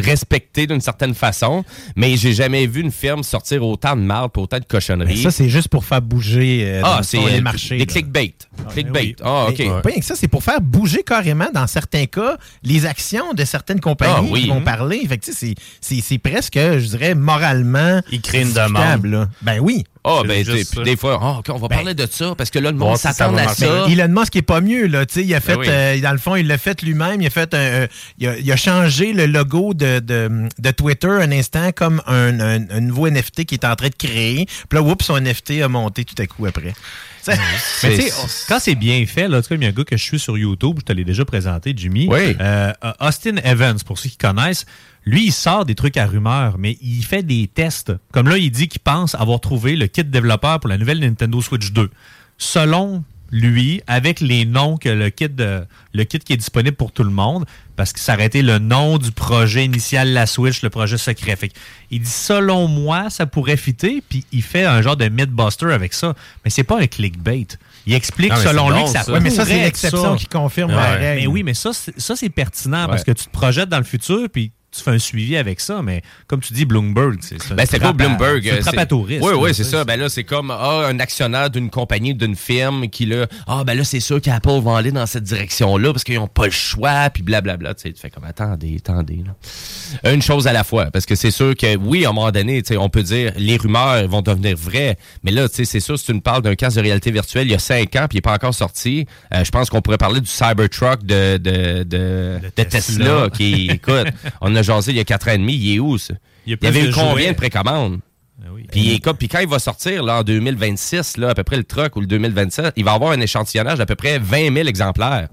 [0.00, 1.64] respectée d'une certaine façon,
[1.96, 5.22] mais j'ai jamais vu une firme sortir autant de marde pour autant de Ben, cochonneries.
[5.22, 7.78] ça, c'est juste pour faire bouger euh, ah, c'est les euh, marchés.
[7.78, 8.34] des clickbait.
[8.70, 9.00] clickbait.
[9.00, 9.16] oui.
[9.22, 9.58] Ah, OK.
[9.58, 13.34] Mais Pas rien que ça, c'est pour faire bouger carrément, dans certains cas, les actions
[13.34, 14.42] de certaines compagnies Ah, oui.
[14.42, 15.04] qui vont parler.
[15.08, 18.00] Fait que, c'est- c'est c'est presque, je dirais, moralement.
[18.10, 19.28] Il crée une là.
[19.42, 19.84] Ben oui.
[20.08, 22.58] Ah, ben, puis des fois, ah, OK, on va Ben, parler de ça parce que
[22.58, 23.86] là, le monde voir si ça s'attend à ça.
[23.88, 25.04] Elon Musk est pas mieux, là.
[25.06, 25.66] Tu sais, il a fait, oui.
[25.68, 27.20] euh, dans le fond, il l'a fait lui-même.
[27.20, 27.86] Il a fait un, euh,
[28.18, 32.40] il, a, il a changé le logo de, de, de Twitter un instant comme un,
[32.40, 34.46] un- un nouveau NFT qui est en train de créer.
[34.46, 36.72] Puis là, oups, son NFT a monté tout à coup après.
[37.28, 37.36] Mais
[37.80, 39.72] tu sais, on- quand c'est bien fait, là, en tout cas, il y a un
[39.72, 42.06] gars que je suis sur YouTube, je te l'ai déjà présenté, Jimmy.
[42.10, 42.34] Oui.
[42.40, 44.64] Euh, euh, Austin Evans, pour ceux qui connaissent,
[45.10, 47.92] lui, il sort des trucs à rumeurs, mais il fait des tests.
[48.12, 51.40] Comme là, il dit qu'il pense avoir trouvé le kit développeur pour la nouvelle Nintendo
[51.40, 51.90] Switch 2.
[52.36, 56.92] Selon lui, avec les noms que le kit, de, le kit qui est disponible pour
[56.92, 57.44] tout le monde,
[57.76, 61.36] parce que ça aurait été le nom du projet initial, la Switch, le projet secret.
[61.36, 61.52] Fait
[61.90, 65.92] il dit, selon moi, ça pourrait fitter, puis il fait un genre de mythbuster avec
[65.94, 66.14] ça.
[66.44, 67.46] Mais c'est pas un clickbait.
[67.86, 69.12] Il explique Non, selon lui que ça, ça.
[69.12, 70.76] Ouais, mais ça, c'est l'exception qui confirme Ouais.
[70.76, 71.20] la règle.
[71.22, 73.84] Mais oui, mais ça, c'est- ça c'est pertinent parce que tu te projettes dans le
[73.84, 75.82] futur, puis tu fais un suivi avec ça.
[75.82, 78.60] Mais comme tu dis, Bloomberg, c'est un Ben, c'est à- Bloomberg?
[78.62, 79.22] C'est à touristes.
[79.22, 79.84] Oui, oui, c'est ça.
[79.84, 83.74] Ben là, c'est comme ah, un actionnaire d'une compagnie, d'une firme qui là, ah ben
[83.76, 87.10] là, c'est sûr qu'Apple va aller dans cette direction-là parce qu'ils n'ont pas le choix,
[87.10, 87.74] puis blablabla.
[87.74, 89.22] Tu sais, tu fais comme attendez, attendez.
[89.26, 90.12] Là.
[90.12, 92.62] Une chose à la fois, parce que c'est sûr que oui, à un moment donné,
[92.62, 95.80] tu sais, on peut dire les rumeurs vont devenir vraies, mais là, tu sais, c'est
[95.80, 98.06] sûr, si tu me parles d'un casque de réalité virtuelle il y a cinq ans,
[98.08, 101.36] puis il n'est pas encore sorti, euh, je pense qu'on pourrait parler du Cybertruck de,
[101.38, 102.68] de, de, de Tesla.
[102.70, 103.28] Tesla.
[103.30, 104.06] qui, écoute,
[104.40, 106.14] on a jasé il y a quatre ans et demi, il est où, ça?
[106.46, 107.28] Il y a Il y avait eu de combien jouets.
[107.32, 108.00] de précommandes?
[108.40, 108.66] Ah oui.
[108.70, 112.00] Puis, quand il va sortir là, en 2026, là, à peu près le truck ou
[112.00, 115.28] le 2027, il va avoir un échantillonnage d'à peu près 20 000 exemplaires.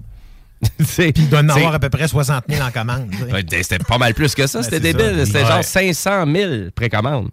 [0.78, 3.08] Puis Il doit en avoir à peu près 60 000 en commande.
[3.50, 3.62] sais.
[3.62, 5.22] C'était pas mal plus que ça, Ben, c'était débile.
[5.26, 5.46] C'était Ouais.
[5.48, 7.28] genre 500 000 précommandes.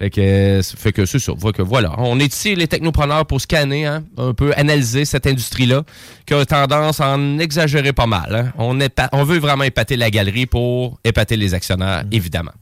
[0.00, 1.32] Fait que, fait que c'est ça.
[1.54, 1.94] Que voilà.
[1.98, 5.82] On est ici, les technopreneurs, pour scanner, hein, un peu analyser cette industrie-là,
[6.24, 8.34] qui a tendance à en exagérer pas mal.
[8.34, 8.52] hein.
[8.56, 12.52] On, épa- on veut vraiment épater la galerie pour épater les actionnaires, évidemment.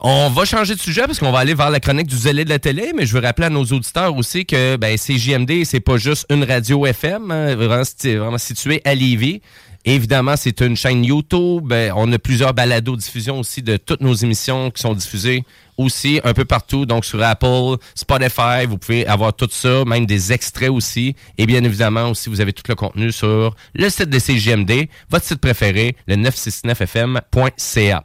[0.00, 2.50] On va changer de sujet parce qu'on va aller vers la chronique du zélé de
[2.50, 5.96] la télé, mais je veux rappeler à nos auditeurs aussi que ben, CJMD, c'est pas
[5.96, 9.40] juste une radio FM, hein, vraiment, vraiment située à Lévis.
[9.86, 11.64] Évidemment, c'est une chaîne YouTube.
[11.64, 15.44] Ben, on a plusieurs balados diffusion aussi de toutes nos émissions qui sont diffusées
[15.76, 16.86] aussi un peu partout.
[16.86, 21.14] Donc sur Apple, Spotify, vous pouvez avoir tout ça, même des extraits aussi.
[21.36, 25.26] Et bien évidemment aussi, vous avez tout le contenu sur le site de CGMD, votre
[25.26, 28.04] site préféré, le 969fm.ca.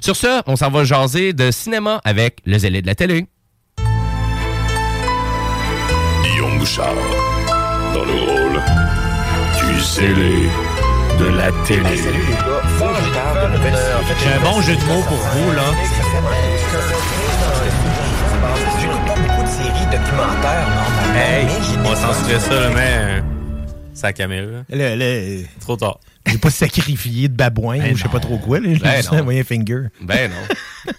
[0.00, 3.26] Sur ce, on s'en va jaser de cinéma avec le zélé de la télé.
[6.24, 6.94] Guillaume Bouchard,
[7.94, 8.60] dans le rôle
[9.60, 10.48] du zélé
[11.20, 11.96] de la télé.
[14.22, 15.62] J'ai un bon jeu de mots pour vous, là.
[18.80, 21.14] J'écoute pas beaucoup de séries documentaires, normalement.
[21.14, 21.46] Hey,
[21.78, 22.96] on des- censurer ça, là, mais.
[22.98, 23.20] euh,
[23.94, 24.62] Sa caméra.
[24.70, 25.98] Le- le- Trop tard.
[26.26, 28.60] J'ai pas sacrifié de babouin Ben ou je sais pas trop quoi.
[28.60, 28.68] là.
[28.72, 29.18] J'ai Ben juste non.
[29.20, 29.88] envoyé un finger.
[30.00, 30.92] Ben non.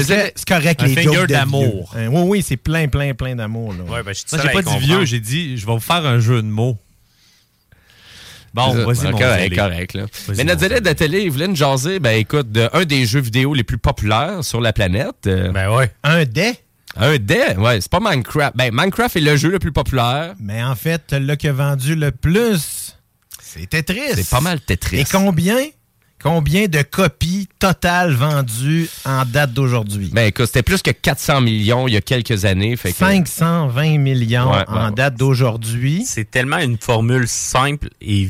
[0.00, 1.92] C'est correct, Un les finger d'amour.
[1.96, 3.72] Hein, Oui, oui, c'est plein, plein, plein d'amour.
[3.74, 3.84] là.
[3.92, 6.46] Ouais, ben, j'ai pas dit vieux, j'ai dit, je vais vous faire un jeu de
[6.48, 6.78] mots.
[8.54, 10.06] Bon, vas-y, Ah, mon correct, correct, là.
[10.36, 13.20] Mais notre zélé de télé, il voulait nous jaser, ben écoute, de un des jeux
[13.20, 15.26] vidéo les plus populaires sur la planète.
[15.26, 15.90] euh, Ben ouais.
[16.02, 16.52] Un dé,
[16.96, 18.56] un des, ouais, c'est pas Minecraft.
[18.56, 20.34] Ben, Minecraft est le jeu le plus populaire.
[20.40, 22.96] mais en fait, le qui a vendu le plus,
[23.40, 24.00] c'est Tetris.
[24.16, 24.98] C'est pas mal Tetris.
[25.00, 25.58] Et combien?
[26.22, 30.10] Combien de copies totales vendues en date d'aujourd'hui?
[30.12, 32.76] Ben écoute, c'était plus que 400 millions il y a quelques années.
[32.76, 36.04] Fait que, 520 millions Ouais, en ouais, date d'aujourd'hui.
[36.04, 38.28] C'est tellement une formule simple et,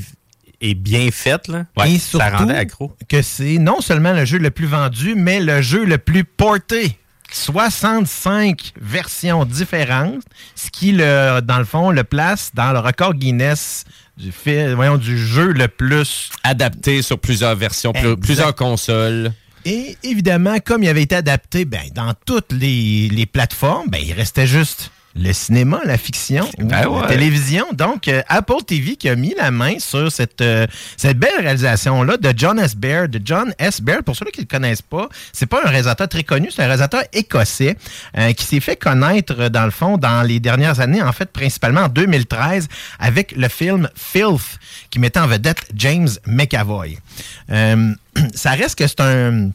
[0.61, 1.67] et bien faite, là.
[1.85, 2.93] Et ça surtout rendait accro.
[3.09, 6.97] que c'est non seulement le jeu le plus vendu, mais le jeu le plus porté.
[7.33, 10.23] 65 versions différentes,
[10.55, 13.85] ce qui, le, dans le fond, le place dans le record Guinness
[14.21, 14.33] du,
[14.75, 18.21] voyons, du jeu le plus adapté sur plusieurs versions, Exact.
[18.21, 19.33] plusieurs consoles.
[19.65, 24.13] Et évidemment, comme il avait été adapté ben, dans toutes les, les plateformes, ben, il
[24.13, 27.67] restait juste le cinéma, la fiction, ou Ben la télévision.
[27.73, 32.17] Donc, euh, Apple TV qui a mis la main sur cette, euh, cette belle réalisation-là
[32.17, 32.77] de John S.
[32.77, 33.11] Baird.
[33.11, 33.81] De John S.
[33.81, 36.63] Baird, pour ceux qui ne le connaissent pas, c'est pas un réalisateur très connu, c'est
[36.63, 37.77] un réalisateur écossais
[38.17, 41.83] euh, qui s'est fait connaître, dans le fond, dans les dernières années, en fait, principalement
[41.83, 42.69] en 2013,
[43.01, 44.59] avec le film Filth,
[44.91, 46.99] qui mettait en vedette James McAvoy.
[48.35, 49.51] Ça reste que c'est un...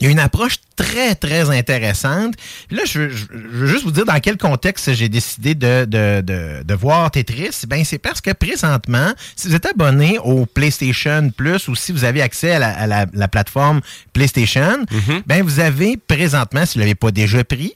[0.00, 2.34] Il y a une approche très, très intéressante.
[2.68, 5.84] Puis là, je, je- je veux juste vous dire dans quel contexte j'ai décidé de,
[5.84, 7.50] de, de, de voir Tetris.
[7.68, 12.04] Ben, c'est parce que présentement, si vous êtes abonné au PlayStation Plus ou si vous
[12.04, 13.80] avez accès à la, à la- la plateforme
[14.14, 14.84] PlayStation,
[15.26, 17.74] ben, vous avez présentement, si vous ne l'avez pas déjà pris,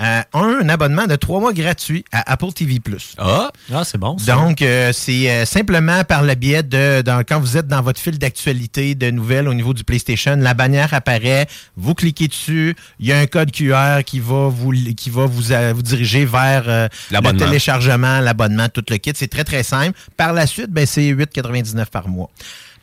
[0.00, 3.14] euh, un abonnement de trois mois gratuit à Apple TV Plus.
[3.18, 3.50] Ah!
[3.72, 4.18] Ah, c'est bon.
[4.18, 4.34] ça.
[4.34, 8.00] Donc, euh, c'est euh, simplement par le biais de, dans- quand vous êtes dans votre
[8.00, 11.46] fil d'actualité de nouvelles au niveau du PlayStation, la bannière apparaît,
[11.76, 15.52] vous cliquez dessus, il y a un code QR qui va vous, qui va vous,
[15.52, 19.12] euh, vous diriger vers euh, le téléchargement, l'abonnement, tout le kit.
[19.14, 19.98] C'est très, très simple.
[20.16, 22.30] Par la suite, ben, c'est 8,99 par mois.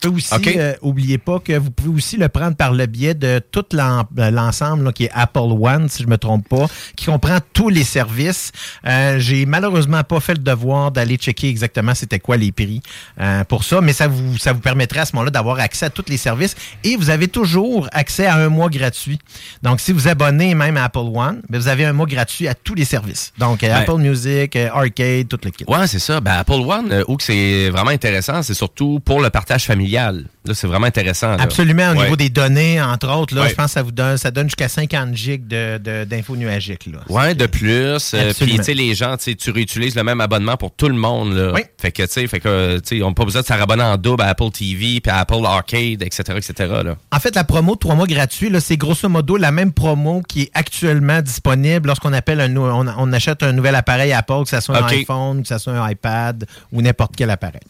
[0.02, 0.48] Peut aussi, OK.
[0.48, 4.32] euh, oubliez pas que vous pouvez aussi le prendre par le biais de tout euh,
[4.32, 8.52] l'ensemble qui est Apple One, si je me trompe pas, qui comprend tous les services.
[8.88, 12.82] Euh, J'ai malheureusement pas fait le devoir d'aller checker exactement c'était quoi les prix
[13.20, 15.90] euh, pour ça, mais ça vous, ça vous permettrait à ce moment-là d'avoir accès à
[15.90, 19.20] tous les services et vous avez toujours accès à un mois gratuit.
[19.62, 22.56] Donc, si vous abonnez même à Apple One, ben, vous avez un mois gratuit à
[22.56, 23.34] tous les services.
[23.38, 25.64] Donc, Ben- Apple Music, euh, Arcade, tout le kit.
[25.68, 26.20] Ouais, c'est ça.
[26.20, 30.30] Ben, Apple One, où que c'est vraiment intéressant, c'est surtout pour le partage familial familiale.
[30.44, 31.36] Là, c'est vraiment intéressant.
[31.36, 31.44] là.
[31.44, 32.04] Absolument, au Ouais.
[32.04, 33.50] niveau des données, entre autres, là, Ouais.
[33.50, 36.90] je pense que ça vous donne, ça donne jusqu'à 50 gigs de- de- d'infos nuagiques.
[37.10, 38.14] Ouais, de plus.
[38.16, 41.34] euh, Puis, tu sais, les gens, tu réutilises le même abonnement pour tout le monde.
[41.36, 41.52] Là.
[41.54, 41.62] Oui.
[41.80, 43.84] Fait que, tu sais, fait que, euh, tu sais, ils n'ont pas besoin de s'abonner
[43.84, 46.96] en double à Apple TV, puis à Apple Arcade, etc., etc., là.
[47.12, 50.42] En fait, la promo de trois mois gratuit, c'est grosso modo la même promo qui
[50.44, 54.60] est actuellement disponible lorsqu'on appelle un, on, on achète un nouvel appareil Apple, que ce
[54.60, 57.62] soit un iPhone, que ce soit un iPad ou n'importe quel appareil.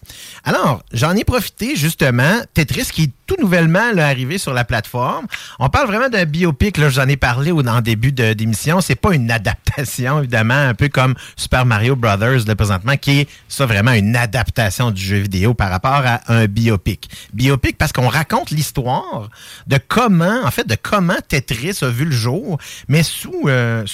[0.46, 5.26] Alors, j'en ai profité justement, Tetris qui est tout nouvellement arrivé sur la plateforme.
[5.58, 8.82] On parle vraiment d'un biopic, là, j'en ai parlé au, en début de- d'émission.
[8.82, 13.30] C'est pas une adaptation, évidemment, un peu comme Super Mario Brothers, là, présentement, qui est
[13.48, 17.10] ça vraiment une adaptation du jeu vidéo par rapport à un biopic.
[17.34, 19.30] Biopic parce qu'on raconte l'histoire
[19.66, 23.86] de comment, en fait, de comment Tetris a vu le jour, mais sous, euh,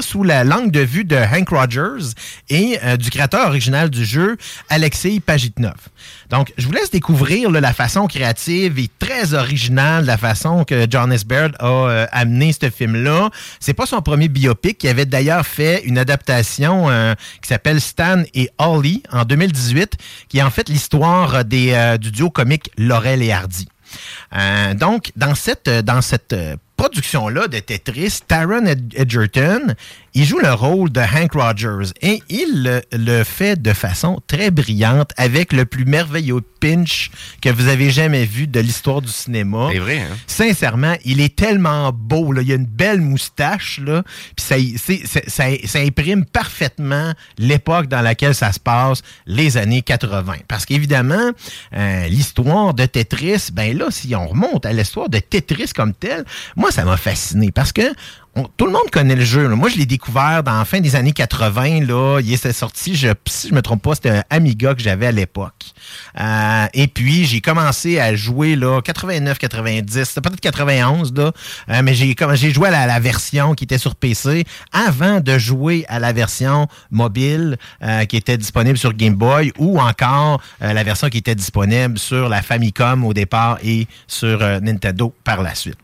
[0.00, 2.14] sous la langue de vue de Hank Rogers
[2.48, 4.38] et euh, du créateur original du jeu,
[4.70, 5.74] Alexei Pajitnov.
[6.30, 11.12] Donc, je vous laisse découvrir la façon créative et très originale, la façon que John
[11.12, 11.24] S.
[11.24, 13.30] Baird a euh, amené ce film-là.
[13.60, 14.82] C'est pas son premier biopic.
[14.84, 19.96] Il avait d'ailleurs fait une adaptation euh, qui s'appelle Stan et Ollie en 2018,
[20.28, 23.68] qui est en fait l'histoire euh, du duo comique Laurel et Hardy.
[24.76, 26.34] Donc, dans cette, dans cette
[26.76, 29.74] production-là de Tetris, Taron Ed- Edgerton,
[30.14, 34.50] il joue le rôle de Hank Rogers et il le, le fait de façon très
[34.50, 37.10] brillante avec le plus merveilleux pinch
[37.42, 39.68] que vous avez jamais vu de l'histoire du cinéma.
[39.72, 40.16] C'est vrai, hein?
[40.26, 42.32] Sincèrement, il est tellement beau.
[42.32, 42.42] Là.
[42.42, 43.80] Il a une belle moustache.
[43.84, 44.02] Là.
[44.36, 49.56] Puis ça, c'est- c'est- ça, ça imprime parfaitement l'époque dans laquelle ça se passe, les
[49.56, 50.36] années 80.
[50.48, 51.30] Parce qu'évidemment,
[51.74, 56.24] euh, l'histoire de Tetris, ben là, si on remonte à l'histoire de Tetris comme telle,
[56.56, 57.50] moi, ça m'a fasciné.
[57.50, 57.82] Parce que
[58.56, 59.48] tout le monde connaît le jeu.
[59.48, 59.56] là.
[59.56, 61.86] Moi, je l'ai découvert dans la fin des années 80.
[61.86, 62.20] Là.
[62.20, 65.12] Il est sorti, je, si je me trompe pas, c'était un Amiga que j'avais à
[65.12, 65.54] l'époque.
[66.20, 71.32] Euh, et puis, j'ai commencé à jouer là 89, 90, c'était peut-être 91, là,
[71.68, 75.38] euh, mais j'ai j'ai joué à la, la version qui était sur PC avant de
[75.38, 80.72] jouer à la version mobile euh, qui était disponible sur Game Boy ou encore euh,
[80.72, 85.42] la version qui était disponible sur la Famicom au départ et sur euh, Nintendo par
[85.42, 85.78] la suite.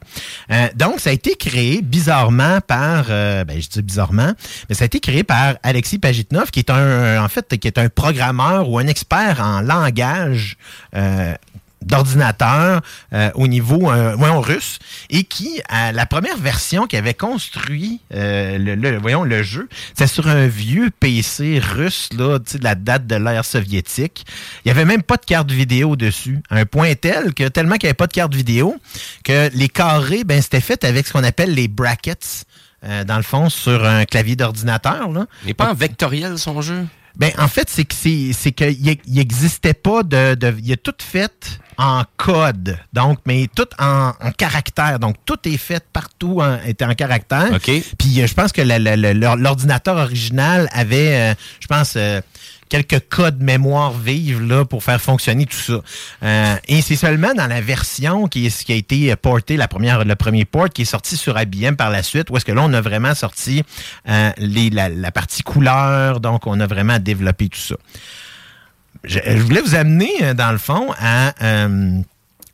[0.50, 4.32] Euh, donc, ça a été créé bizarrement par, euh, ben, je dis bizarrement,
[4.68, 7.78] mais ça a été créé par Alexis Pajitnov, qui est un, en fait, qui est
[7.78, 10.56] un programmeur ou un expert en langage.
[10.96, 11.34] euh,
[11.82, 12.80] d'ordinateur
[13.12, 18.00] euh, au niveau euh, voyons, russe et qui à la première version qui avait construit
[18.14, 22.74] euh, le, le- voyons le jeu c'est sur un vieux PC russe là de la
[22.74, 24.24] date de l'ère soviétique
[24.64, 27.86] il y avait même pas de carte vidéo dessus un point tel que tellement qu'il
[27.86, 28.76] n'y avait pas de carte vidéo
[29.24, 32.44] que les carrés ben c'était fait avec ce qu'on appelle les brackets
[32.84, 36.60] euh, dans le fond sur un clavier d'ordinateur là Il n'est pas en vectoriel, son
[36.62, 36.86] jeu?
[37.16, 40.54] ben, en fait, c'est que c'est c'est qu'il n'existait pas de, de.
[40.62, 42.76] Il est tout fait en code.
[42.92, 44.98] Donc, mais tout en, en caractère.
[44.98, 47.48] Donc, tout est fait partout en, était en caractère.
[47.54, 47.70] OK.
[47.98, 52.20] Puis, euh, je pense que l'ordinateur original avait, euh, je pense, euh,
[52.68, 55.80] quelques codes mémoire vives là, pour faire fonctionner tout ça.
[56.22, 60.04] Euh, et c'est seulement dans la version qui, est- qui a été portée, la première,
[60.04, 62.62] le premier port qui est sorti sur IBM par la suite, où est-ce que là,
[62.62, 63.62] on a vraiment sorti
[64.08, 67.74] euh, les, la, la partie couleur, donc on a vraiment développé tout ça.
[69.04, 71.32] Je, voulais vous amener, euh, dans le fond, à...
[71.44, 72.00] euh,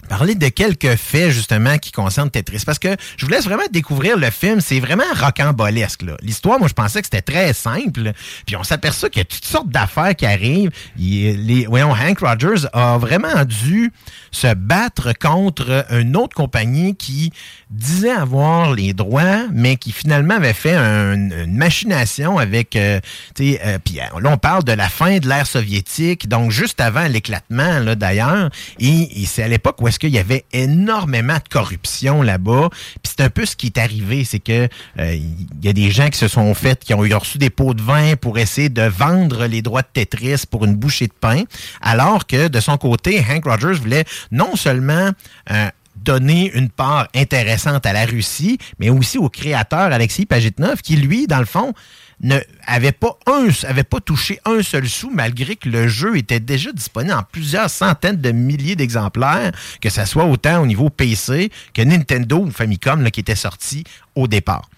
[0.09, 4.16] Parler de quelques faits justement qui concernent Tetris parce que je vous laisse vraiment découvrir
[4.16, 6.16] le film, c'est vraiment rocambolesque là.
[6.22, 8.12] L'histoire, moi je pensais que c'était très simple,
[8.46, 10.70] puis on s'aperçoit qu'il y a toutes sortes d'affaires qui arrivent.
[10.96, 13.92] Il- les, voyons, Hank Rogers a vraiment dû
[14.30, 17.32] se battre contre une autre compagnie qui
[17.70, 23.00] disait avoir les droits, mais qui finalement avait fait un- une machination avec, euh,
[23.35, 26.52] tu sais, euh, puis euh, là on parle de la fin de l'ère soviétique, donc
[26.52, 30.44] juste avant l'éclatement là d'ailleurs, et, et c'est à l'époque où est-ce qu'il y avait
[30.52, 32.68] énormément de corruption là-bas,
[33.02, 34.68] puis c'est un peu ce qui est arrivé, c'est que
[35.00, 37.50] euh, il y a des gens qui se sont fait, qui ont eu reçu des
[37.50, 41.12] pots de vin pour essayer de vendre les droits de Tetris pour une bouchée de
[41.20, 41.42] pain,
[41.81, 45.11] alors que de son côté, Hank Rogers voulait non seulement
[45.50, 45.68] euh,
[46.07, 51.27] donner une part intéressante à la Russie, mais aussi au créateur Alexis Pajitnov, qui lui,
[51.27, 51.75] dans le fond,
[52.21, 57.23] ne avait pas touché un seul sou, malgré que le jeu était déjà disponible en
[57.23, 62.51] plusieurs centaines de milliers d'exemplaires, que ce soit autant au niveau PC que Nintendo ou
[62.51, 64.71] Famicom qui était sorti au départ.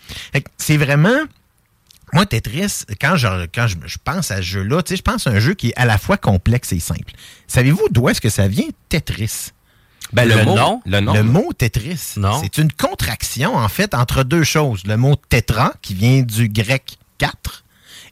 [0.57, 1.19] C'est vraiment
[2.15, 5.41] moi, Tetris, quand je, quand je, je pense à ce jeu-là, je pense à un
[5.41, 7.13] jeu qui est à la fois complexe et simple.
[7.47, 9.51] Savez-vous d'où est-ce que ça vient, Tetris?
[10.13, 11.13] Ben, le, mot, le nom.
[11.13, 12.15] Le mot Tetris.
[12.17, 12.41] Non.
[12.43, 14.83] C'est une contraction, en fait, entre deux choses.
[14.87, 17.65] Le mot tétra, qui vient du grec 4,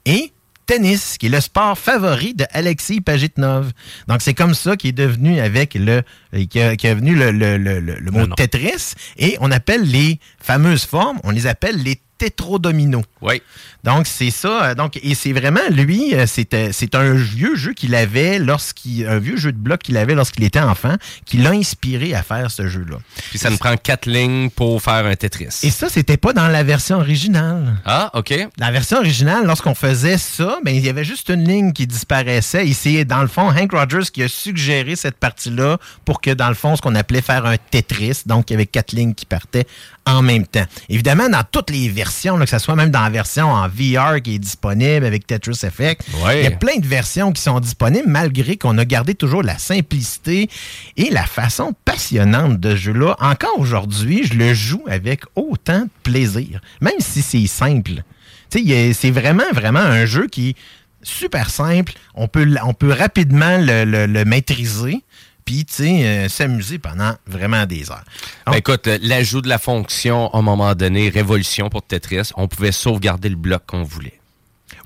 [0.05, 0.33] et
[0.67, 3.73] tennis, qui est le sport favori de Alexis Pajitnov.
[4.09, 6.03] Donc, c'est comme ça qu'il est devenu avec le,
[6.45, 8.27] qui est venu le, le, le, le- mot.
[8.27, 8.93] Tetris.
[9.17, 13.05] Et on appelle les fameuses formes, on les appelle les tétrodominos.
[13.21, 13.43] Oui.
[13.85, 14.65] Donc, c'est ça.
[14.71, 19.07] euh, Donc, et c'est vraiment, lui, euh, c'est euh, un vieux jeu qu'il avait lorsqu'il.
[19.07, 20.95] Un vieux jeu de bloc qu'il avait lorsqu'il était enfant,
[21.27, 22.97] qui l'a inspiré à faire ce jeu-là.
[23.31, 25.61] Puis ça nous prend quatre lignes pour faire un Tetris.
[25.63, 27.77] Et ça, c'était pas dans la version originale.
[27.85, 28.35] Ah, OK.
[28.59, 32.67] La version originale, lorsqu'on faisait ça, ben, il y avait juste une ligne qui disparaissait.
[32.67, 36.49] Et c'est, dans le fond, Hank Rogers qui a suggéré cette partie-là pour que, dans
[36.49, 39.27] le fond, ce qu'on appelait faire un Tetris, donc il y avait quatre lignes qui
[39.27, 39.67] partaient
[40.05, 40.65] en même temps.
[40.89, 44.21] Évidemment, dans toutes les versions, là, que ce soit même dans la version en VR
[44.23, 46.41] qui est disponible avec Tetris Effect, Ouais.
[46.41, 49.59] il y a plein de versions qui sont disponibles malgré qu'on a gardé toujours la
[49.59, 50.49] simplicité
[50.97, 53.17] et la façon passionnante de ce jeu-là.
[53.21, 58.03] Encore aujourd'hui, je le joue avec autant de plaisir, même si c'est simple.
[58.51, 60.57] C'est vraiment, vraiment un jeu qui est
[61.03, 61.93] super simple.
[62.15, 65.03] On peut, l- on peut rapidement le, le- le maîtriser,
[65.47, 68.05] puis, tu sais, euh, s'amuser pendant vraiment des heures.
[68.47, 72.49] Ben, écoute, euh, l'ajout de la fonction, à un moment donné, révolution pour Tetris, on
[72.49, 74.21] pouvait sauvegarder le bloc qu'on voulait.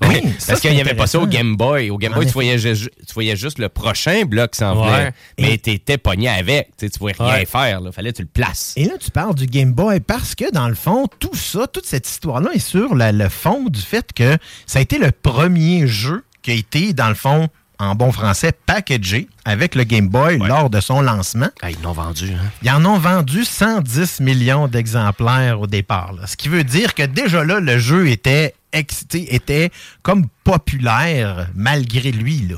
[0.07, 1.27] Oui, ça, parce qu'il n'y avait pas ça au.
[1.27, 1.89] Game Boy.
[1.91, 4.91] Au Game Boy, tu voyais, ju- tu voyais juste le prochain bloc qui s'en Ouais.
[4.91, 5.11] venait.
[5.39, 6.67] Mais tu étais pogné avec.
[6.77, 7.45] Tu sais, tu pouvais rien Ouais.
[7.45, 7.81] faire.
[7.85, 8.73] Il fallait que tu le places.
[8.77, 11.85] Et là, tu parles du Game Boy parce que, dans le fond, tout ça, toute
[11.85, 15.85] cette histoire-là est sur la- le fond du fait que ça a été le premier
[15.87, 17.47] jeu qui a été, dans le fond,
[17.81, 21.49] en bon français, packagé avec le Game Boy lors de son lancement.
[21.61, 22.31] Ah, ils l'ont vendu.
[22.31, 22.49] Hein?
[22.63, 26.13] Ils en ont vendu 110 millions d'exemplaires au départ.
[26.13, 26.27] là.
[26.27, 29.71] Ce qui veut dire que déjà là, le jeu était, ex- tu sais, était
[30.03, 32.47] comme populaire malgré lui.
[32.49, 32.55] Là.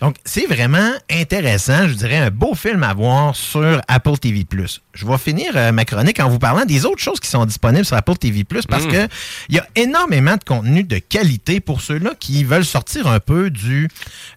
[0.00, 1.88] Donc, c'est vraiment intéressant.
[1.88, 4.46] Je dirais un beau film à voir sur Apple TV+.
[4.94, 7.84] Je vais finir euh, ma chronique en vous parlant des autres choses qui sont disponibles
[7.84, 8.92] sur Apple TV+, parce Mm.
[8.92, 9.08] que
[9.48, 13.50] il y a énormément de contenu de qualité pour ceux-là qui veulent sortir un peu
[13.50, 13.88] du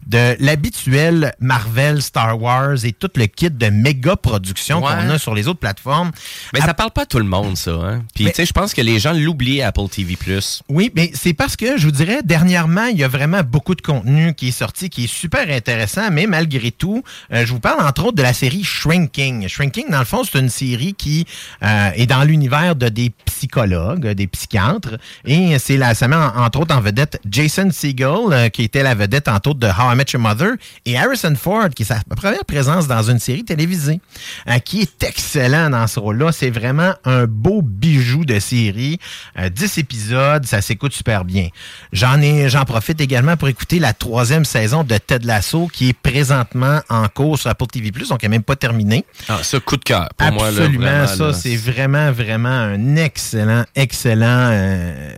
[0.07, 4.91] de l'habituel Marvel, Star Wars et tout le kit de méga production Ouais.
[4.93, 6.11] qu'on a sur les autres plateformes.
[6.53, 7.71] Mais ça parle pas à tout le monde, ça.
[7.71, 8.03] Hein?
[8.15, 10.17] Puis, Mais- tu sais, je pense que les gens l'oublient, Apple TV+.
[10.69, 13.81] Oui, mais c'est parce que, je vous dirais, dernièrement, il y a vraiment beaucoup de
[13.81, 17.81] contenu qui est sorti, qui est super intéressant, mais malgré tout, euh, je vous parle
[17.85, 19.47] entre autres de la série Shrinking.
[19.47, 21.25] Shrinking, dans le fond, c'est une série qui
[21.63, 26.37] euh, est dans l'univers de des psychologues, des psychiatres, et c'est là, ça met en-
[26.43, 29.93] entre autres en vedette Jason Segel, euh, qui était la vedette entre autres de How
[29.93, 30.51] I Met Your Mother,
[30.85, 33.99] et Harrison Ford, qui est sa première présence dans une série télévisée,
[34.65, 36.31] qui est excellent dans ce rôle-là.
[36.31, 38.99] C'est vraiment un beau bijou de série.
[39.37, 41.47] Euh, 10 épisodes, ça s'écoute super bien.
[41.93, 45.38] J'en ai, j'en profite également pour écouter la troisième saison de Ted Lasso,
[45.71, 49.05] qui est présentement en cours sur Apple TV+, donc elle n'est même pas terminée.
[49.27, 50.09] Ah, ça, coup de cœur.
[50.17, 54.49] Pour moi, là, Absolument, vraiment, ça, là, c'est vraiment, vraiment un excellent, excellent...
[54.51, 55.11] euh,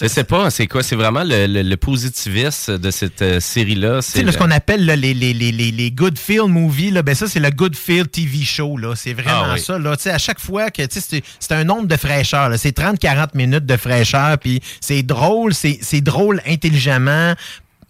[0.00, 0.82] Je sais pas, c'est quoi?
[0.82, 4.00] C'est vraiment le, le, le positivisme de cette euh, série-là.
[4.00, 7.14] C'est ce qu'on appelle là, les, les, les, les, les Good Feel Movies, là, ben
[7.14, 8.78] ça, c'est le Good Feel TV Show.
[8.78, 8.94] là.
[8.96, 9.60] C'est vraiment Ah oui.
[9.60, 9.78] ça.
[9.78, 9.96] Là.
[9.98, 12.50] Tu sais, À chaque fois que tu sais, c'est un nombre de fraîcheur.
[12.56, 14.38] C'est 30-40 minutes de fraîcheur.
[14.38, 17.34] Puis c'est drôle, c'est drôle intelligemment,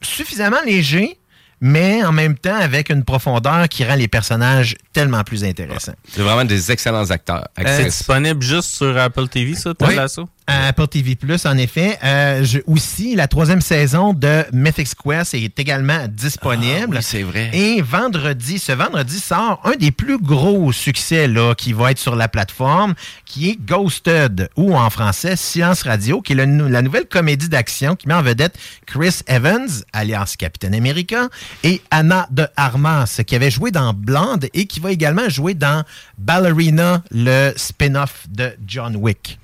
[0.03, 1.19] suffisamment léger,
[1.61, 5.93] mais en même temps avec une profondeur qui rend les personnages tellement plus intéressants.
[6.09, 7.49] c'est vraiment des excellents acteurs.
[7.57, 7.99] C'est actrices.
[7.99, 10.25] disponible juste sur Apple TV, ça, Ted Oui.
[10.47, 11.97] À Apple TV Plus, en effet.
[12.03, 16.97] Euh, je- aussi, la troisième saison de Mythic Quest est également disponible.
[16.97, 17.51] Ah oui, c'est vrai.
[17.53, 22.17] Et vendredi, ce vendredi sort un des plus gros succès là, qui va être sur
[22.17, 22.95] la plateforme,
[23.27, 27.95] qui est Ghosted, ou en français Silence Radio, qui est le la nouvelle comédie d'action
[27.95, 31.29] qui met en vedette Chris Evans, alias Captain America,
[31.63, 35.85] et Anna de Armas, qui avait joué dans Blonde et qui va également jouer dans
[36.19, 39.39] Ballerina, le spin-off de John Wick.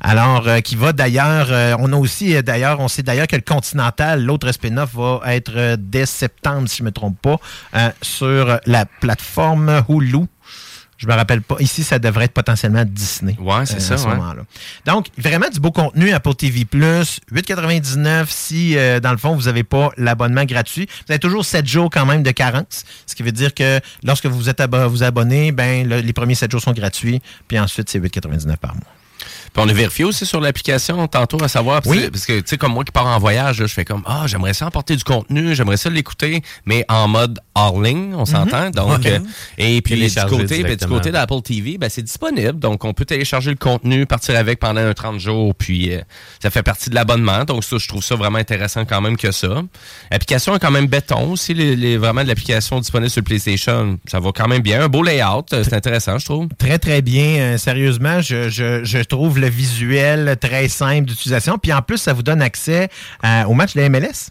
[0.00, 3.36] Alors, euh, qui va d'ailleurs, euh, on a aussi euh, d'ailleurs, on sait d'ailleurs que
[3.36, 7.36] le Continental, l'autre spin-off, va être dès septembre, si je ne me trompe pas,
[8.02, 10.26] sur la plateforme Hulu.
[11.00, 11.54] Je me rappelle pas.
[11.60, 13.36] Ici, ça devrait être potentiellement Disney.
[13.38, 14.16] Ouais, c'est euh, ça, à ce ouais.
[14.16, 14.42] moment-là.
[14.84, 19.62] Donc, vraiment du beau contenu Apple TV+, 8,99 si, euh, dans le fond, vous n'avez
[19.62, 20.88] pas l'abonnement gratuit.
[21.06, 24.26] Vous avez toujours 7 jours quand même de carence, ce qui veut dire que lorsque
[24.26, 27.88] vous êtes abo- vous abonnez, ben, le- les premiers 7 jours sont gratuits, puis ensuite,
[27.88, 28.82] c'est 8,99 par mois.
[29.18, 32.04] Puis on a vérifié aussi sur l'application tantôt à savoir, parce Oui.
[32.04, 34.02] que- parce que tu sais, comme moi qui pars en voyage, là, je fais comme,
[34.06, 38.24] ah, j'aimerais ça emporter du contenu, j'aimerais ça l'écouter, mais en mode hors ligne, on
[38.24, 38.70] s'entend.
[38.70, 39.18] Donc, euh,
[39.56, 40.96] et puis du côté, ben, du directement.
[40.96, 42.58] côté d'Apple TV, ben, c'est disponible.
[42.58, 46.00] Donc, on peut télécharger le contenu, partir avec pendant un 30 jours, puis euh,
[46.42, 47.44] ça fait partie de l'abonnement.
[47.44, 49.62] Donc, ça, je trouve ça vraiment intéressant quand même que ça.
[50.10, 53.98] L'application est quand même béton aussi, les, les- vraiment de l'application disponible sur le PlayStation.
[54.06, 54.82] Ça va quand même bien.
[54.82, 56.48] Un beau layout, euh, c'est intéressant, je trouve.
[56.58, 57.24] Très, très bien.
[57.38, 61.58] Euh, sérieusement, je, je, je trouve le visuel très simple d'utilisation.
[61.58, 62.88] Puis en plus, ça vous donne accès
[63.24, 64.30] euh, au match de la MLS.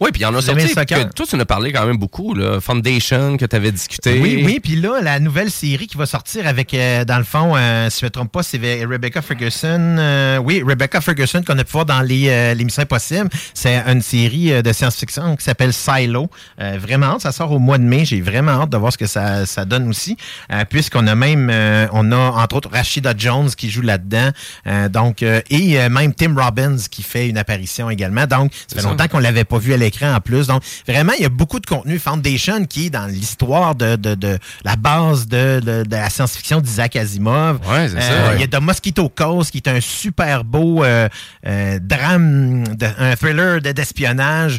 [0.00, 1.98] Oui, puis il y en a sorti que toi, tu en as parlé quand même
[1.98, 2.58] beaucoup, là.
[2.60, 4.18] Foundation, que tu avais discuté.
[4.18, 4.58] Oui, oui.
[4.58, 8.00] Puis là, la nouvelle série qui va sortir avec, euh, dans le fond, euh, si
[8.00, 9.96] je ne me trompe pas, c'est Rebecca Ferguson.
[9.98, 13.28] euh, oui, Rebecca Ferguson qu'on a pu voir dans les, euh, l'émission Impossible.
[13.52, 16.30] C'est une série euh, de science-fiction qui s'appelle Silo.
[16.60, 17.20] Euh, vraiment hâte.
[17.20, 18.06] Ça sort au mois de mai.
[18.06, 20.16] J'ai vraiment hâte de voir ce que ça, ça donne aussi.
[20.50, 24.30] Euh, Puisqu'on a même, euh, on a entre autres Rashida Jones qui joue là-dedans.
[24.66, 28.26] Euh, donc, euh, et même Tim Robbins qui fait une apparition également.
[28.26, 30.46] Donc, ça fait longtemps qu'on l'avait pas vu à l'écran en plus.
[30.46, 31.98] Donc, vraiment, il y a beaucoup de contenu.
[31.98, 35.60] Foundation qui est dans l'histoire de, de, de la base de,
[35.90, 37.58] la science-fiction d'Isaac Asimov.
[37.68, 38.34] Ouais, c'est ça, Euh, ouais.
[38.36, 41.08] Il y a The Mosquito Coast qui est un super beau euh,
[41.46, 44.58] euh, drame, de- un thriller de- d'espionnage.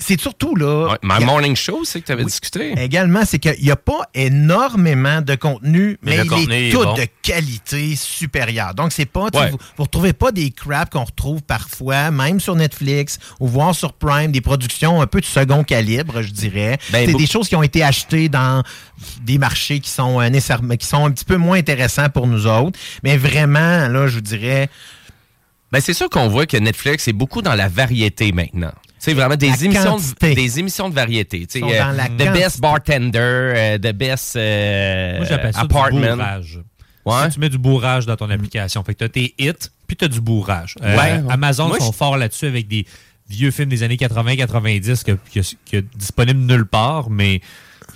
[0.00, 0.90] C'est surtout là.
[0.92, 2.72] Ouais, My il y a- Morning Show, c'est que tu avais discuté.
[2.80, 6.84] Également, c'est qu'il n'y a pas énormément de contenu, Mais il contenu est est tout
[6.84, 6.94] bon.
[6.94, 8.74] de qualité supérieure.
[8.74, 9.50] Donc, c'est pas, Ouais.
[9.50, 13.92] vous ne retrouvez pas des crap qu'on retrouve parfois, même sur Netflix ou voir sur
[13.92, 16.78] Prime, des productions un peu de second calibre, je dirais.
[16.92, 18.62] Ben, c'est des choses qui ont été achetées dans
[19.22, 20.30] des marchés qui sont, euh,
[20.76, 22.78] qui sont un petit peu moins intéressants pour nous autres.
[23.02, 24.68] Mais vraiment, là, je vous dirais,
[25.70, 28.72] Ben, c'est sûr qu'on voit que Netflix est beaucoup dans la variété maintenant.
[28.98, 30.30] C'est vraiment des La émissions, quantité.
[30.30, 31.46] de, des émissions de variété.
[31.46, 32.32] Tu sais, euh, dans la the.
[32.32, 36.00] Best Bartender, euh, The Best euh, Moi, j'appelle ça Apartment.
[36.00, 36.60] du bourrage.
[37.06, 37.24] Ouais.
[37.24, 38.82] Si tu mets du bourrage dans ton application.
[38.84, 39.52] Fait que tu as tes hits,
[39.86, 40.74] puis tu as du bourrage.
[40.82, 41.22] Euh, Ouais.
[41.30, 42.86] Amazon Moi, sont je- forts là-dessus avec des
[43.30, 45.40] vieux films des années 80-90 que, que,
[45.70, 47.40] que disponibles nulle part, mais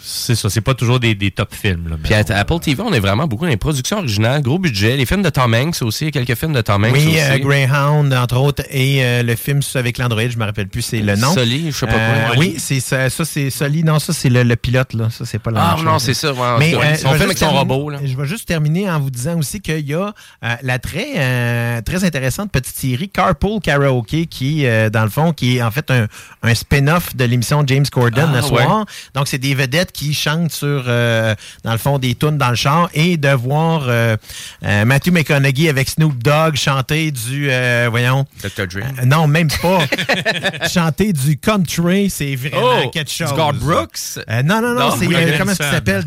[0.05, 1.89] c'est ça, c'est pas toujours des, des top films.
[1.89, 4.97] Là, Puis à Apple TV, on est vraiment beaucoup dans les productions originales, gros budget.
[4.97, 7.07] Les films de Tom Hanks aussi, il y a quelques films de Tom Hanks oui,
[7.09, 7.21] aussi.
[7.21, 11.01] euh, Greyhound, entre autres, et euh, le film avec l'Android, je me rappelle plus, c'est
[11.01, 11.33] le nom.
[11.33, 12.37] Sully, je sais pas Euh, quoi.
[12.39, 13.85] Oui, c'est ça, ça c'est Sully.
[13.85, 15.09] Non, ça c'est le, le pilote là.
[15.11, 16.33] Ça c'est pas la Ah même non, c'est ça.
[16.33, 17.91] ouais, Mais euh, son je vais film avec juste son terminer- robot.
[17.91, 17.99] Là.
[18.05, 20.13] Je vais juste terminer en vous disant aussi qu'il y a
[20.45, 25.33] euh, la très euh, très intéressante petite série Carpool Karaoke qui euh, dans le fond
[25.33, 26.07] qui est en fait un,
[26.43, 28.85] un spin-off de l'émission James Corden Ah, le soir.
[29.15, 31.35] Donc c'est des vedettes qui chantent sur euh,
[31.65, 34.17] dans le fond des tunes dans le char et de voir euh,
[34.65, 38.67] euh, Matthew McConaughey avec Snoop Dogg chanter du euh, voyons Dr.
[38.67, 38.79] Dre.
[39.01, 39.81] euh, non, même pas.
[40.69, 43.33] Chanter du country, c'est vraiment Oh, quelque chose.
[43.37, 44.19] Garth Brooks?
[44.45, 45.55] Non, non, non, Non, c'est comment Nelson.
[45.71, 46.05] s'appelle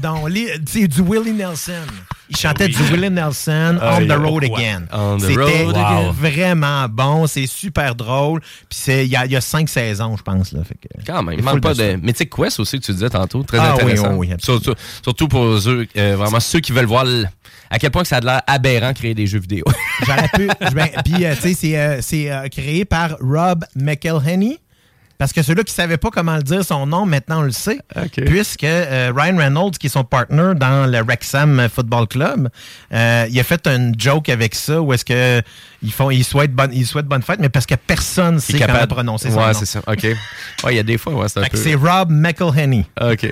[0.65, 1.73] C'est du Willie Nelson.
[2.29, 2.75] Il chantait Oui.
[2.75, 4.43] du Willie Nelson Ah, On y the Road?
[4.45, 4.83] Again.
[4.91, 6.11] On the C'était road again.
[6.11, 8.41] vraiment bon, c'est super drôle.
[8.67, 10.61] Puis il y, a- il y a cinq saisons, je pense là.
[10.63, 11.37] Fait que, Quand même.
[11.37, 13.43] il manque pas de Mythic Quest aussi que tu disais tantôt.
[13.43, 14.11] Très Ah oui, intéressant.
[14.13, 14.63] oui, oui, absolument.
[14.63, 17.25] surtout, surtout pour eux, euh, vraiment ceux qui veulent voir le-
[17.69, 19.63] à quel point que ça a de l'air aberrant créer des jeux vidéo.
[20.05, 20.47] J'aurais pu.
[20.73, 24.59] ben, Puis, euh, tu sais, c'est, euh, créé par Rob McElhenney.
[25.17, 27.51] Parce que ceux-là qui ne savaient pas comment le dire son nom, maintenant on le
[27.51, 27.79] sait.
[28.25, 32.49] Puisque euh, Ryan Reynolds, qui est son partner dans le Wrexham Football Club,
[32.91, 35.41] euh, il a fait un joke avec ça où est-ce que
[35.81, 38.85] ils font, ils souhaitent bonne, ils souhaitent bonne fête, mais parce que personne sait comment
[38.87, 39.53] prononcer son Ouais, nom.
[39.53, 39.79] c'est ça.
[39.87, 40.03] OK.
[40.03, 41.57] Ouais, il y a des fois, ouais, c'est un Fait peu.
[41.59, 42.85] c'est Rob McElhenney.
[42.99, 43.31] OK.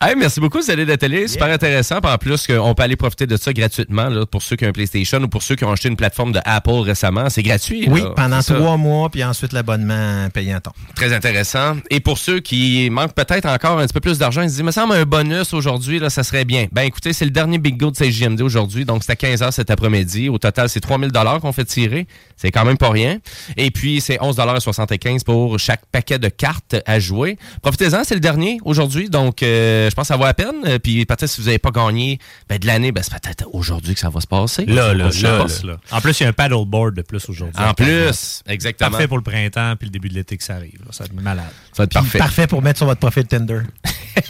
[0.00, 1.28] Hey, merci beaucoup, Céline de télé.
[1.28, 2.00] Super intéressant.
[2.00, 4.68] Puis en plus, qu'on peut aller profiter de ça gratuitement là, pour ceux qui ont
[4.68, 7.28] un PlayStation ou pour ceux qui ont acheté une plateforme de Apple récemment.
[7.30, 7.88] C'est gratuit.
[7.88, 8.10] Oui, là.
[8.14, 8.54] pendant ça.
[8.54, 10.58] trois mois, puis ensuite l'abonnement payant.
[10.94, 11.76] Très intéressant.
[11.90, 14.64] Et pour ceux qui manquent peut-être encore un petit peu plus d'argent, ils se disent,
[14.64, 16.66] me semble un bonus aujourd'hui, là, ça serait bien.
[16.72, 20.28] Ben écoutez, c'est le dernier bingo de CJMD aujourd'hui, donc c'est à 15h cet après-midi.
[20.28, 22.06] Au total, c'est 3000 dollars qu'on fait tirer.
[22.36, 23.18] C'est quand même pas rien.
[23.56, 27.38] Et puis, c'est 11,75 pour chaque paquet de cartes à jouer.
[27.62, 30.56] Profitez-en, c'est le dernier aujourd'hui, donc euh, je pense que ça vaut la peine.
[30.66, 32.18] Euh, Puis peut-être si vous n'avez pas gagné
[32.48, 34.64] ben, de l'année, ben, c'est peut-être aujourd'hui que ça va se passer.
[34.66, 35.46] Là, là, là.
[35.90, 37.62] En plus, il y a un paddleboard de plus aujourd'hui.
[37.62, 38.90] En plus, exactement.
[38.90, 40.78] Parfait pour le printemps puis le début de l'été que ça arrive.
[40.84, 40.92] là.
[40.92, 41.44] Ça va être malade.
[41.72, 42.18] Ça va être parfait.
[42.18, 43.60] parfait pour mettre sur votre profil Tinder.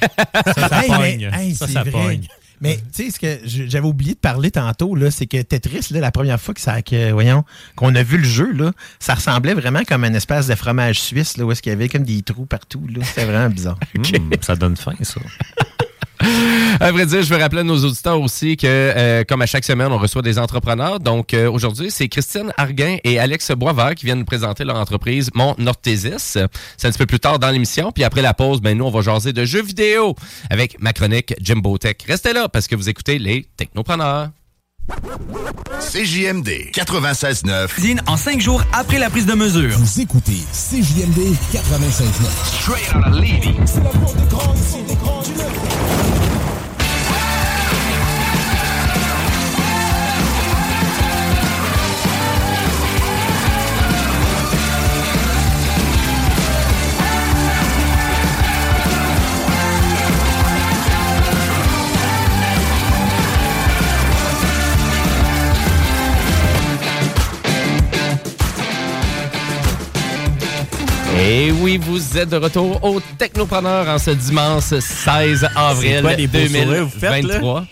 [0.55, 1.31] Ça, ça Hey, pogne.
[1.33, 2.27] mais, hey, ça, ça pogne.
[2.61, 6.01] Mais tu sais, ce que j'avais oublié de parler tantôt, là, c'est que Tetris, là,
[6.01, 7.45] la première fois que ça, que, voyons,
[7.77, 11.37] qu'on a vu le jeu, là, ça ressemblait vraiment comme un espèce de fromage suisse,
[11.37, 12.87] là, où est-ce qu'il y avait comme des trous partout.
[12.93, 13.05] là.
[13.05, 13.79] C'était vraiment bizarre.
[13.99, 15.21] Hum, ça donne faim, ça.
[16.81, 19.65] À vrai dire, je veux rappeler à nos auditeurs aussi que, euh, comme à chaque
[19.65, 21.01] semaine, on reçoit des entrepreneurs.
[21.01, 25.31] Donc, euh, aujourd'hui, c'est Christine Arguin et Alex Boisvert qui viennent nous présenter leur entreprise
[25.35, 26.39] Mont Nortésis.
[26.77, 27.91] C'est un petit peu plus tard dans l'émission.
[27.93, 30.15] Puis après la pause, ben, nous, on va jaser de jeux vidéo
[30.51, 31.97] avec ma chronique Jimbo Tech.
[32.07, 34.29] Restez là parce que vous écoutez les Technopreneurs.
[35.81, 37.69] CJMD 96.9.
[37.69, 39.77] Cuisine en cinq jours après la prise de mesure.
[39.77, 42.09] Vous écoutez CJMD 96.9.
[42.61, 43.55] Straight out of Levy.
[43.67, 45.78] C'est la porte d'écran ici, d'écran du
[71.21, 76.15] Et oui, vous êtes de retour au Technopreneur en ce dimanche 16 avril C'est quoi
[76.15, 77.21] les beaux sourires que vous faites, là?
[77.21, 77.67] 2023.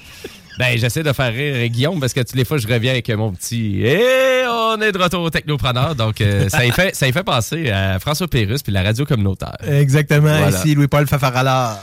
[0.59, 3.31] Ben, j'essaie de faire rire Guillaume parce que toutes les fois, je reviens avec mon
[3.31, 5.95] petit Et on est de retour au Technopreneur.
[5.95, 9.05] Donc, euh, ça, y fait, ça y fait penser à François Pérus puis la radio
[9.05, 9.57] communautaire.
[9.69, 10.49] Exactement, Voilà.
[10.49, 11.79] ici Louis-Paul Fafaralard.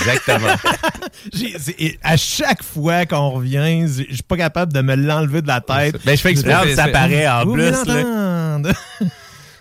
[0.00, 0.48] Exactement.
[2.02, 5.96] À chaque fois qu'on revient, je suis pas capable de me l'enlever de la tête.
[6.04, 6.74] Ben, je fais exprès.
[6.74, 7.72] Ça Je- paraît en Vous plus.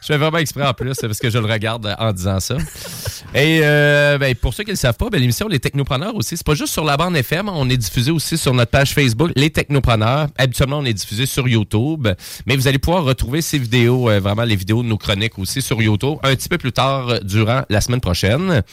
[0.02, 2.58] Je fais vraiment exprès en plus, parce que je le regarde en disant ça.
[3.34, 6.36] Et euh, ben, pour ceux qui ne le savent pas, ben, l'émission Les Technopreneurs aussi,
[6.36, 9.32] c'est pas juste sur la bande FM, on est diffusé aussi sur notre page Facebook,
[9.38, 10.28] Les Technopreneurs.
[10.38, 12.10] Habituellement, on est diffusé sur YouTube,
[12.46, 15.62] mais vous allez pouvoir retrouver ces vidéos, euh, vraiment les vidéos de nos chroniques aussi
[15.62, 18.64] sur YouTube, un petit peu plus tard euh, durant la semaine prochaine.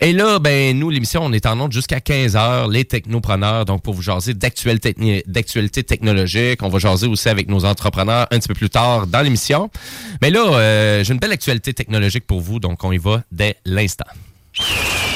[0.00, 3.92] Et là, ben nous, l'émission, on est en onde jusqu'à 15h, Les Technopreneurs, donc pour
[3.92, 6.62] vous jaser d'actualité d'actualité technologique.
[6.62, 9.70] On va jaser aussi avec nos entrepreneurs un petit peu plus tard dans l'émission.
[10.22, 13.56] Mais là, euh, j'ai une belle actualité technologique pour vous, donc on y va dès
[13.66, 15.07] l'instant instant.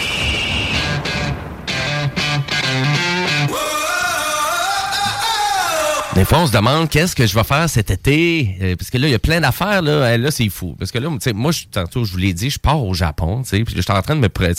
[6.15, 8.57] Des fois, on se demande qu'est-ce que je vais faire cet été?
[8.61, 9.81] Euh, parce que là, il y a plein d'affaires.
[9.81, 10.77] Là, là c'est fou.
[10.79, 13.43] Parce que là, moi, je- tantôt, je vous l'ai dit, je pars au Japon.
[13.51, 14.53] Puis je suis en train de me, pré-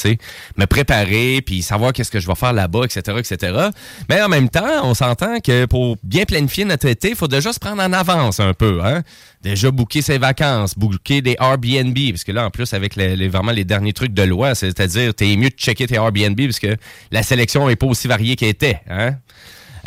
[0.58, 3.68] me préparer, puis savoir qu'est-ce que je vais faire là-bas, etc., etc.
[4.10, 7.54] Mais en même temps, on s'entend que pour bien planifier notre été, il faut déjà
[7.54, 8.82] se prendre en avance un peu.
[8.84, 9.04] Hein?
[9.44, 11.96] Déjà booker ses vacances, booker des Airbnb.
[12.10, 15.14] Parce que là, en plus, avec les, les- vraiment les derniers trucs de loi, c'est-à-dire,
[15.14, 16.76] t'es mieux de checker tes Airbnb parce que
[17.12, 18.80] la sélection n'est pas aussi variée qu'elle était.
[18.90, 19.18] Hein?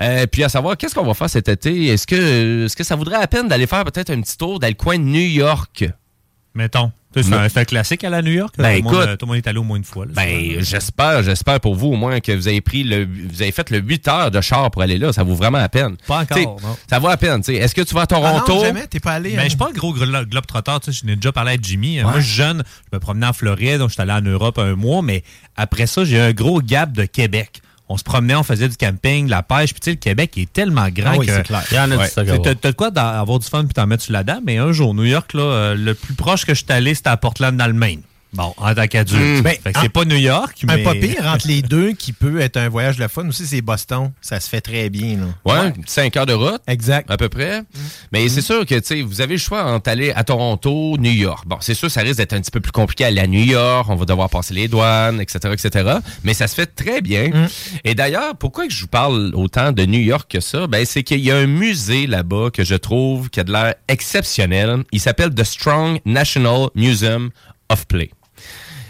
[0.00, 1.86] Euh, puis à savoir, qu'est-ce qu'on va faire cet été?
[1.86, 4.68] Est-ce que, est-ce que ça voudrait la peine d'aller faire peut-être un petit tour dans
[4.68, 5.84] le coin de New York?
[6.54, 6.90] Mettons.
[7.14, 8.54] C'est un fait classique à la New York.
[8.58, 8.64] là?
[8.64, 9.08] Ben, tout, le monde, écoute.
[9.08, 10.04] euh, tout le monde est allé au moins une fois.
[10.04, 10.12] là.
[10.14, 13.70] Ben, j'espère, j'espère pour vous au moins que vous avez pris le, vous avez fait
[13.70, 15.14] le 8 heures de char pour aller là.
[15.14, 15.96] Ça vaut vraiment la peine.
[16.06, 16.76] Pas encore, T'sais, non.
[16.90, 17.40] Ça vaut la peine.
[17.48, 18.60] Est-ce que tu vas à Ah non, Toronto?
[18.66, 19.30] jamais, t'es pas allé.
[19.30, 19.42] Ben, hein?
[19.44, 20.80] je suis pas un gros glo- globe-trotteur.
[20.80, 22.00] tu sais, Je n'ai déjà parlé avec Jimmy.
[22.02, 25.22] Moi, jeune, je me promenais en Floride, donc j'étais allé en Europe un mois, mais
[25.56, 27.62] après ça, j'ai un gros gap de Québec.
[27.88, 30.36] On se promenait, on faisait du camping, de la pêche, puis tu sais, le Québec
[30.38, 31.32] est tellement grand Ah oui, que...
[31.32, 31.62] c'est clair.
[31.70, 32.08] Il y en a Ouais.
[32.08, 34.58] du T'as de quoi d'en- avoir du fun puis t'en mettre sur la dent, mais
[34.58, 37.16] un jour, New York, là, euh, le plus proche que je suis allé, c'était à
[37.16, 38.00] Portland, dans le Maine.
[38.36, 39.40] Bon, en tant qu'adulte.
[39.40, 39.42] Mm.
[39.42, 40.80] Ben, c'est pas New York, mais...
[40.80, 43.62] Un pas pire entre les deux qui peut être un voyage de fun aussi, c'est
[43.62, 44.12] Boston.
[44.20, 45.16] Ça se fait très bien.
[45.16, 45.64] Là.
[45.64, 46.60] Ouais, 5 heures de route.
[46.66, 47.10] Exact.
[47.10, 47.62] À peu près.
[48.12, 51.12] Mais c'est sûr que, tu sais, vous avez le choix entre aller à Toronto, New
[51.12, 51.46] York.
[51.46, 53.42] Bon, c'est sûr, ça risque d'être un petit peu plus compliqué à aller à New
[53.44, 53.86] York.
[53.88, 55.94] On va devoir passer les douanes, etc., etc.
[56.22, 57.30] Mais ça se fait très bien.
[57.84, 60.66] Et d'ailleurs, pourquoi je vous parle autant de New York que ça?
[60.66, 63.74] Ben, c'est qu'il y a un musée là-bas que je trouve qui a de l'air
[63.88, 64.84] exceptionnel.
[64.92, 67.30] Il s'appelle The Strong National Museum
[67.68, 68.10] of Play.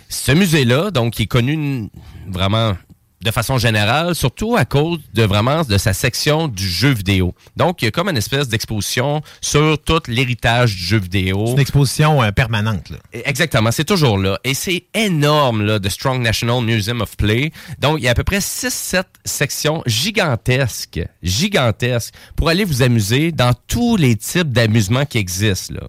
[0.08, 1.90] Ce musée-là, donc, il est connu
[2.28, 2.74] vraiment
[3.22, 7.34] de façon générale, surtout à cause de vraiment de sa section du jeu vidéo.
[7.56, 11.44] Donc, il y a comme une espèce d'exposition sur tout l'héritage du jeu vidéo.
[11.46, 12.90] C'est une exposition euh, permanente.
[12.90, 12.98] Là.
[13.24, 14.38] Exactement, c'est toujours là.
[14.44, 17.52] Et c'est énorme, là, de Strong National Museum of Play.
[17.80, 23.32] Donc, il y a à peu près 6-7 sections gigantesques, gigantesques, pour aller vous amuser
[23.32, 25.88] dans tous les types d'amusements qui existent, là.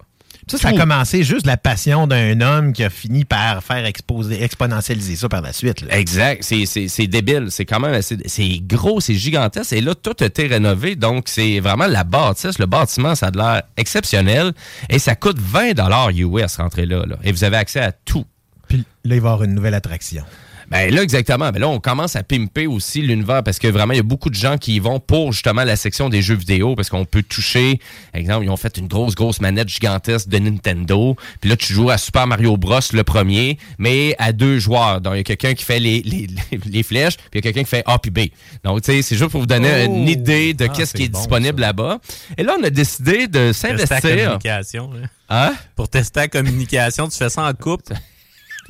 [0.50, 4.42] Ça, ça a commencé juste la passion d'un homme qui a fini par faire exposer,
[4.42, 5.82] exponentialiser ça par la suite.
[5.82, 5.96] là.
[5.98, 6.42] Exact.
[6.42, 7.46] C'est- C'est c'est débile.
[7.50, 9.72] C'est quand même assez- c'est gros, c'est gigantesque.
[9.72, 10.96] Et là, tout a été rénové.
[10.96, 12.58] Donc, c'est vraiment la bâtisse.
[12.58, 14.52] Le bâtiment, ça a de l'air exceptionnel.
[14.88, 17.16] Et ça coûte 20 US rentrer là, là.
[17.24, 18.24] Et vous avez accès à tout.
[18.68, 20.24] Puis là, il va y avoir une nouvelle attraction.
[20.70, 21.50] Ben là, exactement.
[21.50, 24.28] Ben là, on commence à pimper aussi l'univers parce que vraiment, il y a beaucoup
[24.28, 27.22] de gens qui y vont pour justement la section des jeux vidéo parce qu'on peut
[27.22, 27.80] toucher.
[28.12, 31.16] Exemple, ils ont fait une grosse, grosse manette gigantesque de Nintendo.
[31.40, 32.80] Puis là, tu joues à Super Mario Bros.
[32.92, 35.00] le premier, mais à deux joueurs.
[35.00, 36.26] Donc, il y a quelqu'un qui fait les, les,
[36.66, 38.18] les flèches, puis il y a quelqu'un qui fait A puis B.
[38.62, 39.94] Donc, tu sais, c'est juste pour vous donner Oh!
[39.94, 41.98] une idée de Ah, qu'est-ce qui est bon, disponible là-bas.
[42.36, 44.00] Et là, on a décidé de Tester la s'investir.
[44.40, 44.90] communication.
[44.92, 45.08] là.
[45.30, 45.54] Hein?
[45.76, 47.94] Pour tester la communication, tu fais ça en couple?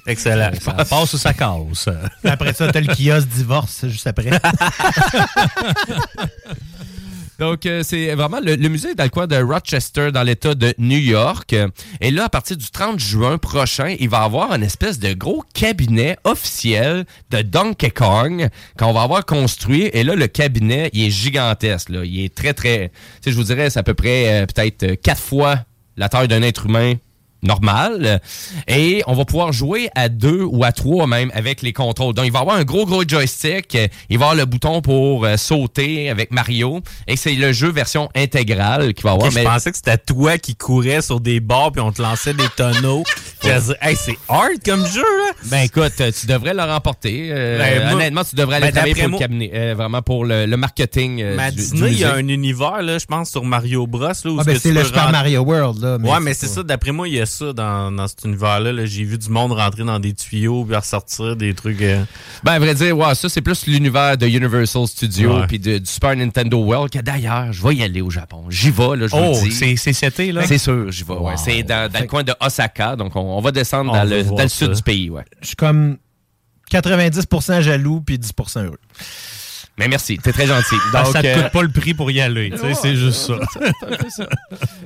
[0.06, 0.50] Excellent.
[0.60, 1.88] Ça passe ou ça casse?
[2.24, 4.30] Après ça, t'as le kiosque divorce juste après.
[7.38, 10.56] Donc, euh, c'est vraiment le, le musée est dans le coin de Rochester, dans l'État
[10.56, 11.54] de New York.
[12.00, 15.12] Et là, à partir du 30 juin prochain, il va y avoir une espèce de
[15.12, 19.88] gros cabinet officiel de Donkey Kong qu'on va avoir construit.
[19.92, 21.90] Et là, le cabinet, il est gigantesque.
[21.90, 22.04] Là.
[22.04, 22.88] Il est très, très...
[22.88, 22.94] Tu
[23.26, 25.60] sais, je vous dirais, c'est à peu près euh, peut-être euh, quatre fois
[25.96, 26.94] la taille d'un être humain
[27.42, 28.20] normal.
[28.66, 32.14] Et on va pouvoir jouer à deux ou à trois même avec les contrôles.
[32.14, 33.74] Donc, il va y avoir un gros, gros joystick.
[34.08, 36.80] Il va y avoir le bouton pour euh, sauter avec Mario.
[37.06, 39.28] Et c'est le jeu version intégrale qu'il va y avoir.
[39.28, 42.34] Ok, Je pensais que c'était toi qui courais sur des bords puis on te lançait
[42.34, 43.04] des tonneaux.
[43.80, 45.32] Hey, c'est hard comme jeu, là.
[45.44, 47.28] Ben écoute, tu devrais le remporter.
[47.32, 49.50] Euh, Ben, moi- honnêtement, tu devrais aller Ben, travailler pour le cabinet.
[49.54, 52.28] euh, vraiment pour le, le marketing euh, Mais du, du Disney, il y a un
[52.28, 54.00] univers, là, je pense, sur Mario Bros.
[54.08, 55.96] Là, où Ah, ben, c'est le Super rentrer- Mario World, là.
[55.96, 56.62] ouais, mais c'est ça.
[56.62, 58.72] D'après moi, il y a ça dans, dans cet univers-là.
[58.72, 58.86] là.
[58.86, 61.80] J'ai vu du monde rentrer dans des tuyaux puis ressortir des trucs.
[61.82, 62.02] euh,
[62.42, 65.46] Ben, à vrai dire, ouais, ça, c'est plus l'univers de Universal Studios Ouais.
[65.46, 66.90] puis de- du Super Nintendo World.
[66.90, 68.44] Que d'ailleurs, je vais y aller au Japon.
[68.48, 69.52] J'y vais, là, je vous Oh, le dis.
[69.52, 70.46] c'est c'est cet été, là?
[70.46, 71.12] C'est sûr, j'y vais.
[71.14, 71.36] ouais.
[71.36, 72.96] C'est dans, dans le coin de Osaka.
[72.96, 74.66] Donc, on, on va descendre On dans va le, voir dans le ça.
[74.66, 75.10] sud du pays.
[75.10, 75.24] Ouais.
[75.42, 75.98] Je suis comme
[76.70, 78.78] 90% jaloux puis 10% heureux.
[79.78, 80.74] Mais merci, t'es très gentil.
[80.92, 82.52] Ah, Donc, ça te euh, coûte pas le prix pour y aller.
[82.80, 83.34] c'est juste ça.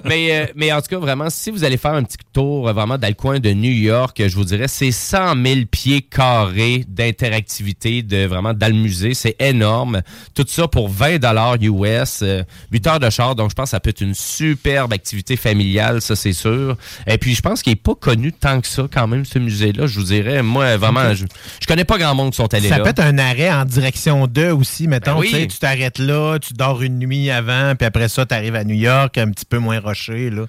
[0.04, 2.72] mais, euh, mais en tout cas, vraiment, si vous allez faire un petit tour euh,
[2.72, 6.02] vraiment dans le coin de New York, euh, je vous dirais, c'est 100 000 pieds
[6.02, 9.14] carrés d'interactivité de vraiment dans le musée.
[9.14, 10.02] C'est énorme.
[10.34, 13.34] Tout ça pour 20 dollars US, euh, 8 heures de char.
[13.34, 16.76] Donc, je pense que ça peut être une superbe activité familiale, ça, c'est sûr.
[17.06, 19.86] Et puis, je pense qu'il est pas connu tant que ça, quand même, ce musée-là.
[19.86, 21.24] Je vous dirais, moi, vraiment, je,
[21.60, 22.84] je connais pas grand monde qui sont allés Ça là.
[22.84, 25.14] peut être un arrêt en direction de aussi, mettons.
[25.14, 25.48] Ben oui.
[25.48, 28.74] tu t'arrêtes là, tu dors une nuit avant, puis après ça, tu arrives à New
[28.74, 30.30] York, un petit peu moins roché.
[30.30, 30.46] Là.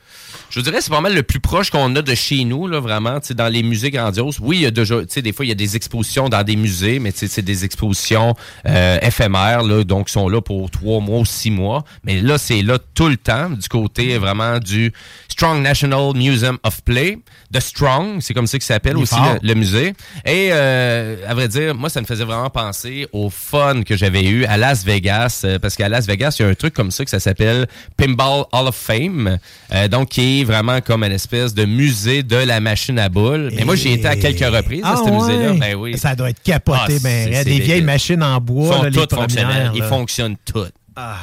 [0.50, 2.80] Je vous dirais, c'est pas mal le plus proche qu'on a de chez nous, là,
[2.80, 4.40] vraiment, dans les musées grandioses.
[4.42, 7.00] Oui, il y a déjà, des fois, il y a des expositions dans des musées,
[7.00, 11.52] mais c'est des expositions euh, éphémères, là, donc sont là pour trois mois ou six
[11.52, 11.84] mois.
[12.04, 14.92] Mais là, c'est là tout le temps, du côté vraiment du
[15.28, 17.18] Strong National Museum of Play,
[17.52, 19.94] de Strong, c'est comme ça qu'il s'appelle aussi le musée.
[20.26, 24.23] Et euh, à vrai dire, moi, ça me faisait vraiment penser au fun que j'avais
[24.30, 26.92] eu à Las Vegas, euh, parce qu'à Las Vegas, il y a un truc comme
[26.92, 27.68] ça que ça s'appelle
[27.98, 29.38] Pinball Hall of Fame,
[29.74, 33.52] euh, donc qui est vraiment comme une espèce de musée de la machine à boules.
[33.56, 35.54] Mais moi, j'y étais à quelques reprises à Ah ce musée-là.
[35.54, 35.98] Ben oui.
[35.98, 38.90] Ça doit être capoté, Ah, ben, c'est des vieilles machines en Ils bois, sont là,
[38.90, 39.72] les toutes fonctionnelles.
[39.76, 40.74] Ils fonctionnent toutes.
[40.96, 41.16] Ah.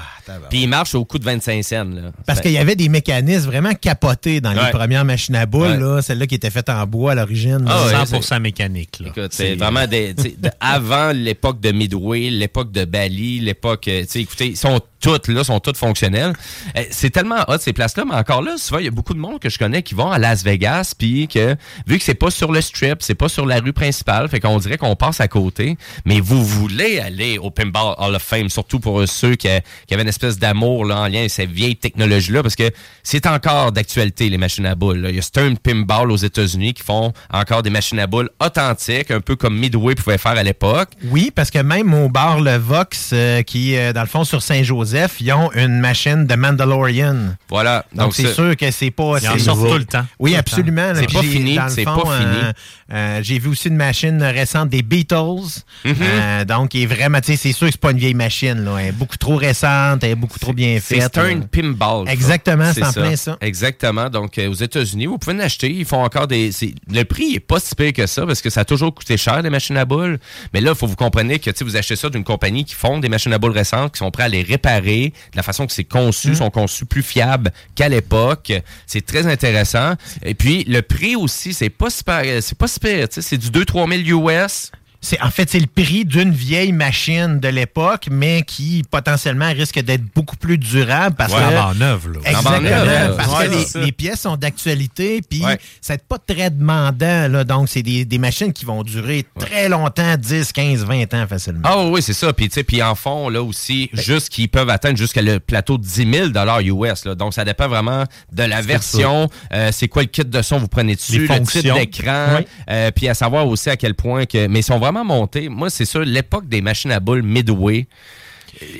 [0.48, 1.84] Puis ils marchent au coût de 25 cents.
[1.84, 2.10] Là.
[2.26, 5.76] Parce qu'il y avait des mécanismes vraiment capotés dans les premières machines à boules, Ouais.
[5.78, 7.64] là, celles-là qui étaient faites en bois à l'origine.
[7.68, 8.00] Ah là.
[8.00, 8.98] ouais, 100% mécanique.
[9.00, 9.08] Là.
[9.08, 14.48] Écoute, c'est vraiment des, de- avant l'époque de Midway, l'époque de Bali, l'époque, euh, écoutez,
[14.48, 16.34] ils sont toutes là, sont toutes fonctionnelles.
[16.76, 19.18] Euh, C'est tellement hot ces places-là, mais encore là, souvent il y a beaucoup de
[19.18, 21.56] monde que je connais qui vont à Las Vegas, puis que
[21.86, 24.58] vu que c'est pas sur le strip, c'est pas sur la rue principale, fait qu'on
[24.58, 25.78] dirait qu'on passe à côté.
[26.04, 29.48] Mais vous voulez aller au Pinball Hall of Fame, surtout pour ceux qui,
[29.86, 32.70] qui avaient une espèce d'amour là en lien avec ces vieilles technologies-là, parce que
[33.02, 34.98] c'est encore d'actualité les machines à boules.
[34.98, 35.10] là.
[35.10, 39.10] Il y a Stern Pinball aux États-Unis qui font encore des machines à boules authentiques,
[39.10, 40.90] un peu comme Midway pouvait faire à l'époque.
[41.10, 44.42] Oui, parce que même au bar Le Vox, euh, qui est dans le fond sur
[44.42, 47.16] Saint-Joseph, ils ont une machine de Mandalorian.
[47.48, 47.84] Voilà.
[47.94, 49.18] Donc, c'est sûr que c'est pas.
[49.22, 50.06] Ils en c'est sortent tout le temps.
[50.18, 50.92] Oui, Tout absolument.
[50.94, 52.36] C'est pas fini, c'est pas fini.
[52.42, 52.52] euh,
[52.92, 55.62] euh, j'ai vu aussi une machine récente des Beatles.
[55.84, 55.94] Mhm.
[56.00, 58.64] Euh, donc, qui est vraiment, tu sais, c'est sûr que c'est pas une vieille machine.
[58.64, 58.76] Là.
[58.80, 61.04] Elle est beaucoup trop récente, elle est beaucoup trop bien C'est faite.
[61.08, 61.46] Stern là.
[61.50, 62.06] Pinball.
[62.06, 62.12] ça.
[62.12, 63.38] Exactement, c'est en plein ça.
[63.40, 64.10] Exactement.
[64.10, 65.70] Donc, euh, aux États-Unis, vous pouvez en acheter.
[65.70, 66.52] Ils font encore des.
[66.52, 69.16] c'est- Le prix est pas si pire que ça parce que ça a toujours coûté
[69.16, 70.18] cher, les machines à boules.
[70.52, 73.08] Mais là, il faut vous comprendre que vous achetez ça d'une compagnie qui font des
[73.08, 75.84] machines à boules récentes, qui sont prêts à les réparer de la façon que c'est
[75.84, 78.52] conçu, sont conçus plus fiables qu'à l'époque.
[78.86, 79.94] C'est très intéressant.
[80.24, 82.42] Et puis, le prix aussi, c'est pas si pire.
[82.42, 84.70] C'est pas C'est du 2-3 000 US.
[85.02, 89.80] C'est, en fait, c'est le prix d'une vieille machine de l'époque, mais qui potentiellement risque
[89.80, 91.56] d'être beaucoup plus durable parce Ouais, que.
[91.58, 92.18] en neuve, là.
[92.24, 92.60] Exactement.
[92.60, 95.58] Neuve, parce Ouais, que les, pièces sont d'actualité, puis Ouais.
[95.80, 97.28] ça n'est pas très demandant.
[97.28, 101.26] Là, donc, c'est des, des machines qui vont durer très longtemps, 10, 15, 20 ans
[101.26, 101.60] facilement.
[101.64, 102.32] Ah oui, c'est ça.
[102.34, 105.78] Puis, tu sais, puis en fond, là aussi, juste qu'ils peuvent atteindre jusqu'à le plateau
[105.78, 107.04] de 10 000 US.
[107.06, 107.14] Là.
[107.14, 109.30] Donc, ça dépend vraiment de la version.
[109.54, 112.26] Euh, c'est quoi le kit de son vous prenez dessus, Les le type d'écran.
[112.38, 112.46] Oui.
[112.68, 114.46] euh, puis à savoir aussi à quel point que...
[114.46, 115.48] Mais ils sont vraiment montés.
[115.48, 117.86] Moi, c'est sûr, l'époque des machines à boules Midway,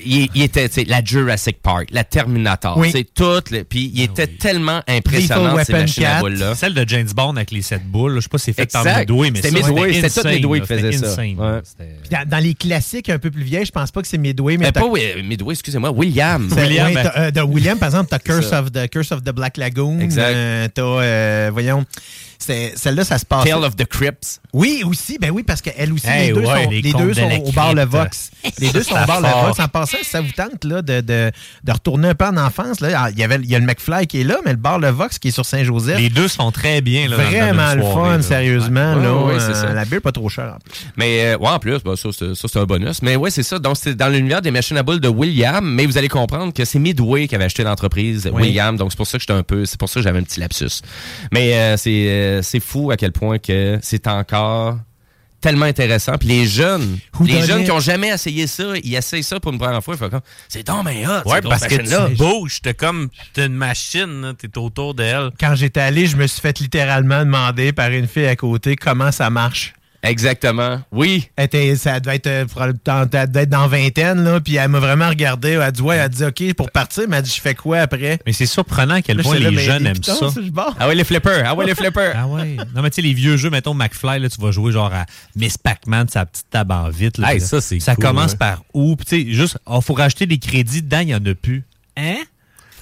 [0.04, 2.90] il, il était, la Jurassic Park, la Terminator, Oui.
[2.90, 3.40] c'est tout.
[3.52, 6.20] le- Puis il était tellement impressionnant, ces Weapon machines à 4.
[6.22, 6.54] boules-là.
[6.56, 8.70] Celle de James Bond avec les sept boules, là, je sais pas si c'est fait
[8.70, 8.84] par.
[8.84, 11.16] Midway, mais C'était ça, Midway, c'était tout Midway là, qui faisait ça.
[11.22, 11.34] Ouais.
[11.38, 11.62] là.
[12.10, 14.72] Dans, dans les classiques un peu plus vieilles, je pense pas que c'est Midway, mais
[14.72, 16.48] t'as- pas oui, Midway, excusez-moi, William.
[16.50, 19.30] William, ouais, ben- euh, de William, par exemple, t'as Curse of the Curse of the
[19.30, 20.00] Black Lagoon.
[20.00, 20.34] Exact.
[20.34, 21.84] Euh, t'as, euh, voyons,
[22.40, 23.44] celle-là, ça se passe.
[23.44, 24.40] Tale of the Crips.
[24.52, 25.18] Oui, aussi.
[25.20, 27.52] Ben oui, parce qu'elle aussi, Hey, les deux ouais, sont, les deux de sont au
[27.52, 27.84] bar Le.
[27.84, 28.30] Vox.
[28.58, 29.28] Les deux sont au bar Le.
[29.46, 29.60] Vox.
[29.60, 31.30] En passant, si ça vous tente là, de, de,
[31.64, 34.06] de retourner un peu en enfance, là, il, y avait, il y a le McFly
[34.06, 35.98] qui est là, mais le bar Le Vox qui est sur Saint-Joseph.
[35.98, 37.08] Les deux se font très bien.
[37.08, 38.22] Là, Vraiment le soirée, fun, là.
[38.22, 38.94] sérieusement.
[38.94, 39.02] Ouais.
[39.02, 39.72] là, Ouais, Euh, ça.
[39.72, 40.72] La bière pas trop chère en plus.
[40.96, 43.02] Mais euh, ouais, en plus, bah, ça, c'est, ça, c'est un bonus.
[43.02, 43.58] Mais ouais, c'est ça.
[43.58, 45.64] Donc, c'est dans l'univers des machines à boules de William.
[45.64, 48.42] Mais vous allez comprendre que c'est Midway qui avait acheté l'entreprise Oui.
[48.42, 48.76] William.
[48.76, 49.64] Donc, c'est pour ça que j'étais un peu.
[49.66, 50.80] C'est pour ça que j'avais un petit lapsus.
[51.32, 51.90] Mais euh, c'est,
[52.30, 54.78] euh, c'est fou à quel point que c'est encore
[55.40, 56.16] tellement intéressant.
[56.18, 57.64] Puis les jeunes, Who les jeunes it?
[57.64, 59.94] qui ont jamais essayé ça, ils essayent ça pour une première fois.
[59.94, 61.28] Ils font comme, c'est donc mais hot.
[61.28, 62.08] Ouais, parce que machine-là.
[62.10, 65.30] tu bouges, t'es comme, t'es une machine, là, t'es autour d'elle.
[65.38, 69.12] Quand j'étais allé, je me suis fait littéralement demander par une fille à côté comment
[69.12, 69.72] ça marche.
[70.02, 70.80] Exactement.
[70.92, 71.28] Oui.
[71.36, 72.72] Elle était- ça devait être, euh, elle
[73.28, 75.50] devait être dans vingtaine, là, puis elle m'a vraiment regardé.
[75.50, 77.40] Elle a dit, ouais, elle a dit, OK, pour partir, mais elle a dit, je
[77.40, 78.18] fais quoi après?
[78.26, 80.40] Mais c'est surprenant à quel Là, point là, les jeunes aiment pitons, ça.
[80.78, 81.42] Ah ouais, les flippers.
[81.44, 82.12] Ah ouais, les flippers.
[82.16, 82.56] Ah ouais.
[82.74, 85.04] Non, mais tu sais, les vieux jeux, mettons McFly, là, tu vas jouer genre à
[85.36, 87.18] Miss Pac-Man, sa petite table en vite.
[87.18, 88.36] Là, Hey, ça, c'est Ça cool, commence hein.
[88.38, 88.96] par où?
[88.96, 91.64] Puis tu sais, juste, il faut racheter des crédits dedans, il n'y en a plus.
[91.96, 92.16] Hein?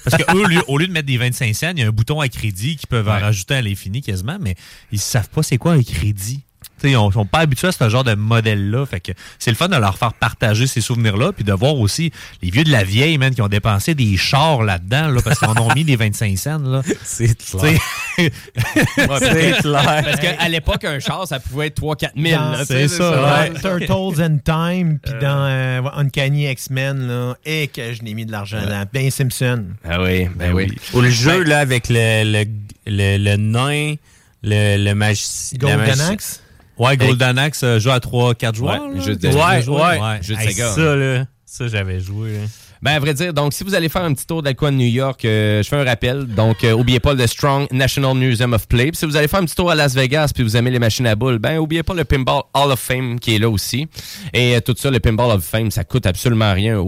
[0.05, 1.87] Parce que eux, au lieu- au lieu de mettre des 25 cents, il y a
[1.87, 4.55] un bouton à crédit qu'ils peuvent en rajouter à l'infini quasiment, mais
[4.91, 6.41] ils savent pas c'est quoi un crédit.
[6.81, 8.85] Ils ne sont pas habitués à ce genre de modèle-là.
[8.85, 12.11] Fait que c'est le fun de leur faire partager ces souvenirs-là, puis de voir aussi
[12.41, 15.49] les vieux de la vieille, man, qui ont dépensé des chars là-dedans, là, parce qu'ils
[15.49, 16.59] en ont mis des 25 cents.
[16.59, 16.81] Là.
[17.03, 17.79] C'est clair.
[18.17, 18.31] Ouais,
[19.19, 20.01] C'est clair.
[20.05, 22.39] Parce qu'à l'époque, un char, ça pouvait être 3-4 000.
[22.39, 27.35] Dans- là, tu c'est ça, Dans Turtles and Time, puis dans euh, Uncanny X-Men, là,
[27.45, 28.85] et que je n'ai mis de l'argent là.
[28.91, 29.65] Ben Simpson.
[29.83, 30.73] Ah oui, ben oui.
[30.93, 32.45] Ou le jeu, là, avec le, le,
[32.87, 33.95] le, le nain,
[34.43, 35.57] le, le magicien.
[35.59, 36.41] Golden Axe?
[36.79, 38.81] Ouais, Golden Axe euh, joue à 3-4 joueurs.
[38.83, 39.61] Ouais, de- Ouais, ouais.
[39.61, 40.23] joueurs.
[40.23, 40.69] Jeu de Hey, Sega.
[40.71, 42.33] ça, là, ça, j'avais joué.
[42.33, 42.39] là.
[42.81, 44.87] Ben, à vrai dire, donc, si vous allez faire un petit tour d'Alcoa de New
[44.87, 46.25] York, euh, je fais un rappel.
[46.25, 48.91] Donc, euh, oubliez pas le Strong National Museum of Play.
[48.91, 50.79] Puis si vous allez faire un petit tour à Las Vegas puis vous aimez les
[50.79, 53.89] machines à boules, ben, oubliez pas le Pinball Hall of Fame qui est là aussi.
[54.33, 56.81] Et euh, tout ça, le Pinball Hall of Fame, ça coûte absolument rien.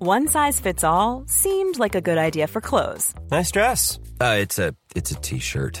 [0.00, 3.98] One size fits all seemed like a good idea for clothes Nice dress.
[4.20, 5.80] Uh, it's a it's a t-shirt.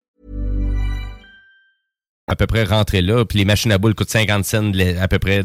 [2.31, 3.25] À peu près rentrer là.
[3.25, 5.43] Puis les machines à boules coûtent 50 cents à peu près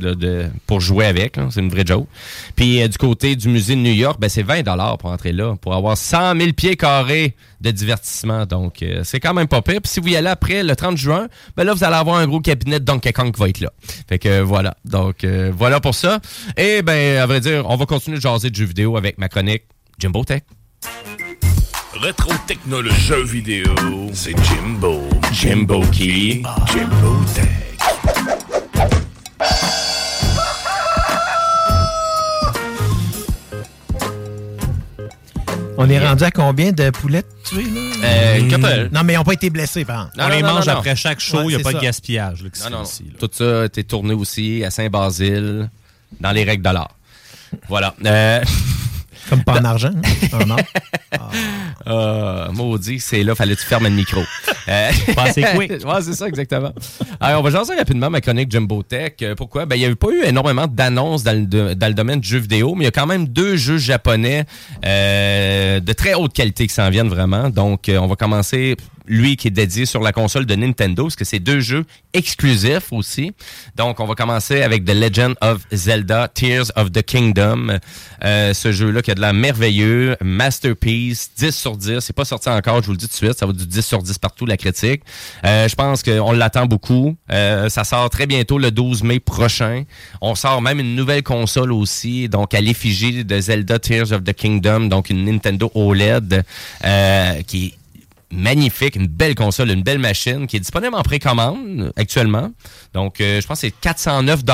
[0.66, 1.37] pour jouer avec.
[1.51, 2.07] C'est une vraie joke.
[2.55, 4.62] Puis euh, du côté du musée de New York, ben, c'est 20
[4.97, 8.47] pour entrer là, pour avoir 100 000 pieds carrés de divertissement.
[8.47, 9.80] Donc, euh, c'est quand même pas pire.
[9.82, 11.26] Puis si vous y allez après le 30 juin,
[11.57, 13.72] ben là, vous allez avoir un gros cabinet de Donkey Kong qui va être là.
[14.09, 14.76] Fait que euh, voilà.
[14.84, 16.20] Donc, voilà pour ça.
[16.57, 19.28] Et ben, à vrai dire, on va continuer de jaser de jeux vidéo avec ma
[19.28, 19.64] chronique
[19.99, 20.43] Jimbo Tech.
[22.01, 23.74] Rétro technologie jeux vidéo,
[24.12, 25.01] c'est Jimbo.
[25.33, 26.43] Jimbo qui?
[26.72, 27.47] Jimbo Tech.
[35.79, 38.07] On est rendu à combien de poulettes tuées, là?
[38.09, 38.89] Euh, une couple.
[38.93, 40.16] Non, mais ils n'ont pas été blessés, par exemple.
[40.18, 40.79] Non, On les non, mange non, non.
[40.79, 41.79] après chaque show, il Ouais, n'y a pas ça.
[41.79, 42.43] de gaspillage.
[42.43, 43.18] là, qui se Non, fait non, ici, là.
[43.20, 45.68] Tout ça a été tourné aussi à Saint-Basile,
[46.18, 46.97] dans les règles de l'art.
[47.68, 47.95] Voilà.
[48.07, 48.43] Euh,
[49.29, 50.39] Comme pas en argent, hein?
[50.41, 50.59] en or.
[51.87, 54.22] euh, maudit, c'est là, fallait que tu fermes le micro.
[54.68, 54.91] Euh,
[55.55, 55.70] quick.
[55.87, 56.72] ouais, c'est ça, exactement.
[57.20, 59.12] Alors, on va jaser rapidement ma chronique Jumbo Tech.
[59.22, 59.64] Euh, Pourquoi?
[59.64, 62.39] Ben, il n'y avait pas eu énormément d'annonces dans, le dans le domaine du jeu
[62.39, 64.45] vidéo, mais il y a quand même deux jeux japonais
[64.85, 67.49] euh, de très haute qualité qui s'en viennent vraiment.
[67.49, 68.77] Donc, euh, on va commencer,
[69.07, 72.93] lui qui est dédié sur la console de Nintendo, parce que c'est deux jeux exclusifs
[72.93, 73.33] aussi.
[73.77, 77.79] Donc, on va commencer avec The Legend of Zelda Tears of the Kingdom.
[78.25, 82.01] Euh, ce jeu-là qui a de la merveilleux, masterpiece, 10 sur 10.
[82.01, 83.39] C'est pas sorti encore, je vous le dis tout de suite.
[83.39, 85.03] Ça va du 10 sur 10 partout, la critique.
[85.45, 87.17] Euh, je pense qu'on l'attend beaucoup.
[87.31, 89.85] Euh, ça sort très bientôt, le 12 mai prochain.
[90.21, 94.33] On sort même une nouvelle console aussi, donc à l'effigie de Zelda Tears of the
[94.33, 96.45] Kingdom, donc une Nintendo OLED
[97.47, 97.86] qui est
[98.31, 102.51] magnifique, une belle console, une belle machine qui est disponible en précommande actuellement.
[102.93, 104.45] Donc, euh, je pense que c'est 409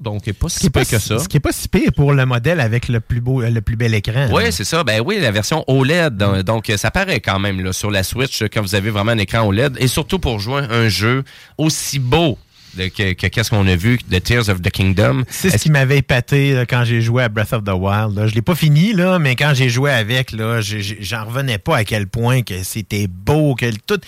[0.00, 1.18] donc pas si peu que ça.
[1.18, 3.76] Ce qui est pas si pire pour le modèle avec le plus beau, le plus
[3.76, 4.28] bel écran.
[4.32, 4.84] Oui, c'est ça.
[4.84, 6.16] Ben oui, la version OLED.
[6.16, 9.18] Donc, donc, ça paraît quand même là, sur la Switch quand vous avez vraiment un
[9.18, 9.76] écran OLED.
[9.78, 11.24] Et surtout pour jouer un jeu
[11.58, 12.38] aussi beau
[12.76, 13.98] que que- qu'est-ce qu'on a vu?
[14.08, 15.24] De Tears of the Kingdom.
[15.28, 18.16] C'est ce qui m'avait épaté là, quand j'ai joué à Breath of the Wild.
[18.16, 18.26] Là.
[18.26, 21.84] Je l'ai pas fini, là, mais quand j'ai joué avec, là, j'en revenais pas à
[21.84, 24.00] quel point que c'était beau, que tout,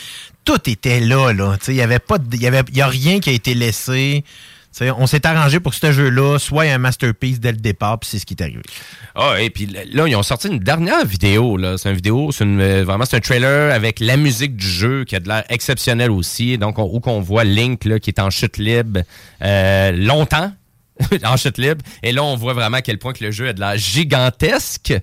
[0.44, 1.32] tout était là.
[1.32, 1.56] là.
[1.58, 3.32] Tu sais, Il y avait pas, il y avait, il y a rien qui a
[3.32, 4.24] été laissé.
[4.96, 8.18] On s'est arrangé pour que ce jeu-là soit un masterpiece dès le départ, puis c'est
[8.18, 8.62] ce qui est arrivé.
[9.14, 11.58] Ah, et puis là, ils ont sorti une dernière vidéo.
[11.78, 15.14] C'est une vidéo, c'est euh, vraiment, c'est un trailer avec la musique du jeu qui
[15.16, 16.58] a de l'air exceptionnel aussi.
[16.58, 19.00] Donc, on- où qu'on voit Link là, qui est en chute libre
[19.42, 20.52] euh, longtemps.
[21.24, 21.82] en chute libre.
[22.02, 24.94] Et là, on voit vraiment à quel point que le jeu a de l'air gigantesque.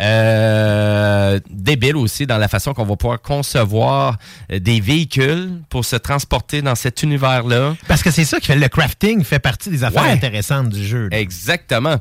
[0.00, 4.16] Euh, débile aussi dans la façon qu'on va pouvoir concevoir
[4.52, 7.74] euh, des véhicules pour se transporter dans cet univers-là.
[7.88, 10.10] Parce que c'est ça qui fait le crafting fait partie des affaires Ouais.
[10.10, 11.08] intéressantes du jeu.
[11.08, 11.18] là.
[11.18, 11.96] Exactement.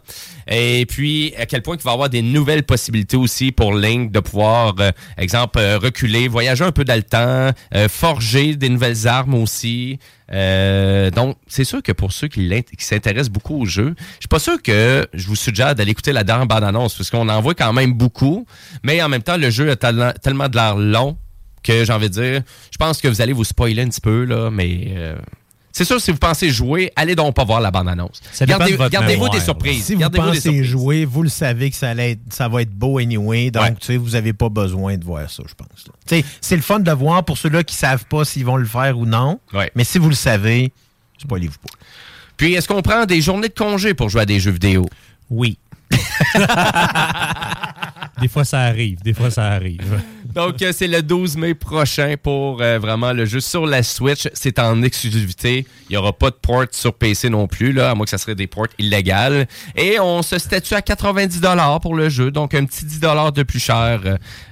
[0.47, 4.11] Et puis, à quel point il va y avoir des nouvelles possibilités aussi pour Link
[4.11, 9.07] de pouvoir, euh, exemple, reculer, voyager un peu dans le temps, euh, forger des nouvelles
[9.07, 9.99] armes aussi.
[10.31, 12.49] Euh, donc, c'est sûr que pour ceux qui,
[12.79, 16.23] s'intéressent beaucoup au jeu, je suis pas sûr que je vous suggère d'aller écouter la
[16.23, 18.45] dernière bande-annonce, parce qu'on en voit quand même beaucoup,
[18.83, 21.17] mais en même temps, le jeu a tellement, tellement de l'air long
[21.63, 24.23] que j'ai envie de dire, je pense que vous allez vous spoiler un petit peu,
[24.23, 24.93] là, mais...
[24.95, 25.15] euh,
[25.77, 28.21] c'est sûr, si vous pensez jouer, allez donc pas voir la bande-annonce.
[28.47, 29.83] Gardez- Gardez-vous des surprises.
[29.85, 30.63] Si vous pensez surprises.
[30.63, 33.51] jouer, vous le savez que ça, allait être- ça va être beau anyway.
[33.51, 35.85] Donc, tu sais, vous n'avez pas besoin de voir ça, je pense.
[35.87, 35.93] là.
[36.07, 38.55] Tu sais, C'est le fun de le voir pour ceux-là qui savent pas s'ils vont
[38.55, 39.39] le faire ou non.
[39.75, 40.71] Mais si vous le savez,
[41.17, 41.73] spoilez-vous pas.
[42.37, 44.85] Puis, est-ce qu'on prend des journées de congé pour jouer à des jeux vidéo?
[45.29, 45.57] Oui.
[48.21, 49.01] Des fois, ça arrive.
[49.03, 50.01] Des fois, ça arrive.
[50.35, 54.27] Donc, euh, c'est le 12 mai prochain pour euh, vraiment le jeu sur la Switch.
[54.33, 55.65] C'est en exclusivité.
[55.89, 58.17] Il n'y aura pas de port sur PC non plus, là, à moins que ça
[58.17, 59.47] serait des ports illégales.
[59.75, 61.41] Et on se statue à 90
[61.81, 64.01] pour le jeu, donc un petit 10 de plus cher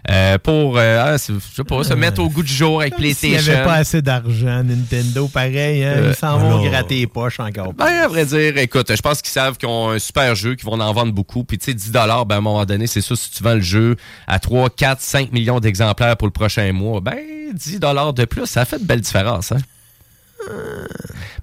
[0.09, 2.93] euh, pour, euh, ah, c'est- je sais pas, se mettre au goût du jour avec
[2.95, 3.53] S'il n'y PlayStation.
[3.53, 7.73] avait pas assez d'argent, Nintendo, pareil, hein, Euh, ils s'en vont gratter les poches encore.
[7.73, 10.65] Ben, à vrai dire, écoute, je pense qu'ils savent qu'ils ont un super jeu, qu'ils
[10.65, 11.43] vont en vendre beaucoup.
[11.43, 13.61] Puis, tu sais, 10 ben, à un moment donné, c'est ça, si tu vends le
[13.61, 13.95] jeu
[14.27, 17.17] à 3, 4, 5 millions d'exemplaires pour le prochain mois, ben,
[17.53, 19.57] 10 de plus, ça fait de belles différences, hein?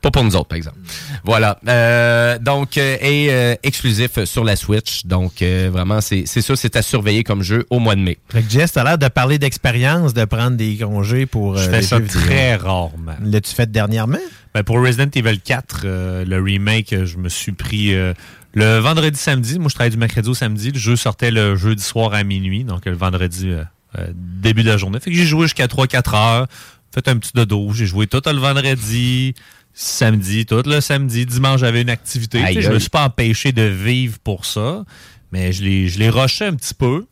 [0.02, 0.78] Pas pour nous autres, par exemple.
[1.24, 1.58] Voilà.
[1.68, 5.06] Euh, donc, euh, et euh, exclusif sur la Switch.
[5.06, 8.18] Donc, euh, vraiment, c'est c'est ça, c'est à surveiller comme jeu au mois de mai.
[8.30, 11.56] Fait que Jess, t'as l'air de parler d'expérience, de prendre des congés pour.
[11.56, 12.20] Je euh, fais les ça jeux vidéo.
[12.20, 13.16] très rarement.
[13.22, 14.18] L'as-tu fait dernièrement?
[14.54, 18.12] Ben, pour Resident Evil 4, euh, le remake, euh, je me suis pris euh,
[18.54, 19.58] le vendredi samedi.
[19.58, 20.72] Moi, je travaille du mercredi au samedi.
[20.72, 23.50] Le jeu sortait le jeudi soir à minuit, donc euh, le vendredi
[23.99, 25.01] euh, début de la journée.
[25.01, 26.47] Fait que j'ai joué jusqu'à 3-4 heures.
[26.93, 27.72] Fait un petit dodo.
[27.72, 29.34] J'ai joué tout le vendredi,
[29.72, 31.26] samedi, tout le samedi.
[31.26, 32.38] Dimanche, j'avais une activité.
[32.38, 32.80] Je me aïe.
[32.80, 34.84] suis pas empêché de vivre pour ça,
[35.32, 37.07] mais je l'ai rushé un petit peu.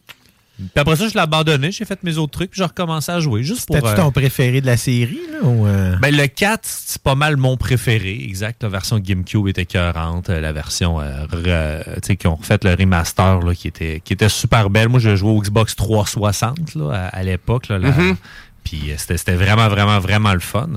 [0.58, 1.70] Puis après ça, je l'ai abandonné.
[1.70, 3.44] J'ai fait mes autres trucs, puis j'ai recommencé à jouer.
[3.44, 3.76] Juste pour.
[3.76, 5.46] C'était-tu euh, ton préféré de la série, là?
[5.48, 5.96] Ou, euh?
[6.02, 8.18] ben, le 4, c'est pas mal mon préféré.
[8.24, 8.62] Exact.
[8.64, 10.30] La version GameCube était écœurante.
[10.30, 14.28] Euh, La version, euh, sais, qui ont refait le remaster, là, qui était, qui était
[14.28, 14.88] super belle.
[14.88, 17.78] Moi, je jouais au Xbox 360, là, à, à l'époque, là.
[17.78, 18.16] la- Mhm.
[18.64, 20.68] Puis euh, c'était, vraiment, vraiment, vraiment le fun.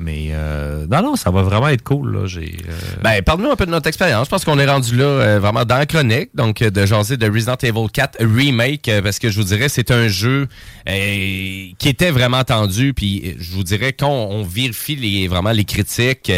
[0.00, 2.26] Mais, euh, non, non, ça va vraiment être cool, là.
[2.26, 2.72] J'ai, euh,
[3.02, 4.24] Ben, parle-nous un peu de notre expérience.
[4.26, 7.18] Je pense qu'on est rendu là euh, vraiment dans la chronique, donc euh, de jaser
[7.18, 10.48] de Resident Evil 4 Remake, euh, parce que je vous dirais, c'est un jeu
[10.86, 16.32] qui était vraiment attendu, puis je vous dirais, quand on, vérifie les, vraiment les critiques,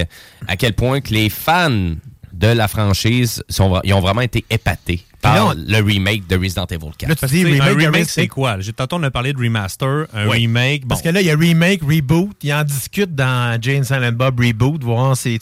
[0.49, 1.95] à quel point que les fans
[2.33, 6.91] de la franchise sont, ils ont vraiment été épatés par le remake de Resident Evil
[6.99, 7.09] 4.
[7.09, 8.61] Là, tu dis remake, un c'est quoi?
[8.61, 10.07] J'ai, tantôt, on a parlé de remaster.
[10.13, 10.39] Un Oui.
[10.43, 10.89] remake, bon.
[10.89, 12.37] Parce que là, il y a remake, reboot.
[12.43, 15.39] Ils en discutent dans Jane Silent Bob Reboot, voir c'est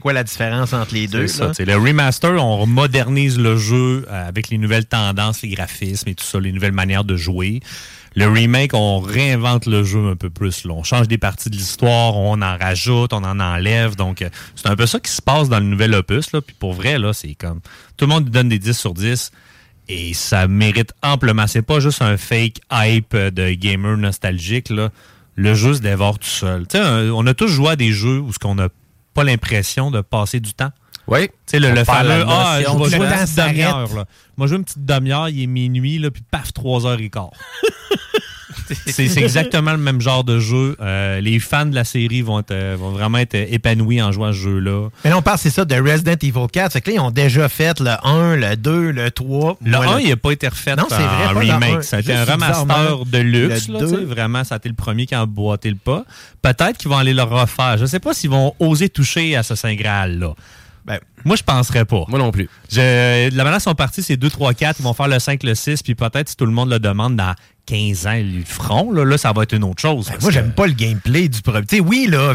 [0.00, 1.26] quoi la différence entre les deux.
[1.26, 1.64] C'est ça.
[1.64, 6.24] Le remaster, on modernise le jeu euh, avec les nouvelles tendances, les graphismes et tout
[6.24, 7.60] ça, les nouvelles manières de jouer.
[8.18, 10.64] Le remake, on réinvente le jeu un peu plus.
[10.64, 10.72] là.
[10.72, 13.94] On change des parties de l'histoire, on en rajoute, on en enlève.
[13.94, 16.32] Donc, euh, c'est un peu ça qui se passe dans le nouvel opus.
[16.32, 16.40] Là.
[16.40, 17.60] Puis pour vrai, là, c'est comme...
[17.96, 19.30] Tout le monde donne des 10 sur 10
[19.88, 21.46] et ça mérite amplement.
[21.46, 24.68] C'est pas juste un fake hype de gamer nostalgique.
[24.70, 24.90] Là.
[25.36, 26.66] Le jeu se dévore tout seul.
[26.66, 28.68] Tu sais, un- on a tous joué à des jeux où ce qu'on n'a
[29.14, 30.70] pas l'impression de passer du temps.
[31.08, 31.28] Oui.
[31.28, 33.94] Tu sais, le, le fameux Ah, je vais jouer une petite demi-heure.
[33.94, 34.04] là.
[34.36, 37.30] Moi, je joue une petite demi-heure, il est minuit, là, puis paf, 3h15.
[37.90, 37.96] C'est
[38.86, 40.76] c'est exactement le même genre de jeu.
[40.80, 44.28] Euh, les fans de la série vont, être, euh, vont vraiment être épanouis en jouant
[44.28, 44.88] à ce jeu-là.
[45.04, 46.72] Mais là, on parle, c'est ça, de Resident Evil 4.
[46.72, 49.58] Fait que là, ils ont déjà fait le 1, le 2, le 3.
[49.64, 51.58] Le Moi, 1, il n'a pas été refait Non, en c'est vrai, pas le un.
[51.58, 51.84] remake.
[51.84, 53.68] Ça a été un remaster de luxe.
[53.68, 53.86] là, deux.
[53.88, 56.04] tu sais, vraiment, ça a été le premier qui a emboîté le pas.
[56.42, 57.76] Peut-être qu'ils vont aller le refaire.
[57.76, 60.34] Je ne sais pas s'ils vont oser toucher à ce Saint Graal-là.
[60.84, 62.04] Ben, moi, je penserais pas.
[62.06, 62.48] Moi non plus.
[62.70, 64.76] Je, de la manière dont ils sont partis, c'est 2, 3, 4.
[64.78, 65.82] Ils vont faire le 5, le 6.
[65.82, 67.34] Puis peut-être, si tout le monde le demande, dans
[67.66, 68.92] 15 ans, ils le feront.
[68.92, 70.06] Là, là ça va être une autre chose.
[70.06, 71.66] Ben, Moi, que- j'aime pas le gameplay du premier.
[71.66, 72.34] Tu sais, oui, là,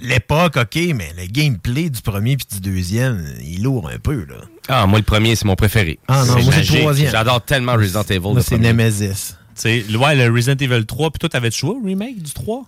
[0.00, 4.36] l'époque, OK, mais le gameplay du premier puis du deuxième, il lourd un peu, là.
[4.68, 5.98] Ah, moi, le premier, c'est mon préféré.
[6.08, 7.10] Ah non, moi, c'est le troisième.
[7.12, 8.42] J'adore tellement Resident Evil.
[8.42, 8.58] C'est.
[8.58, 9.36] Nemesis.
[9.56, 11.10] Tu sais, ouais, le Resident Evil 3.
[11.10, 12.64] Puis toi, t'avais joué au remake du 3?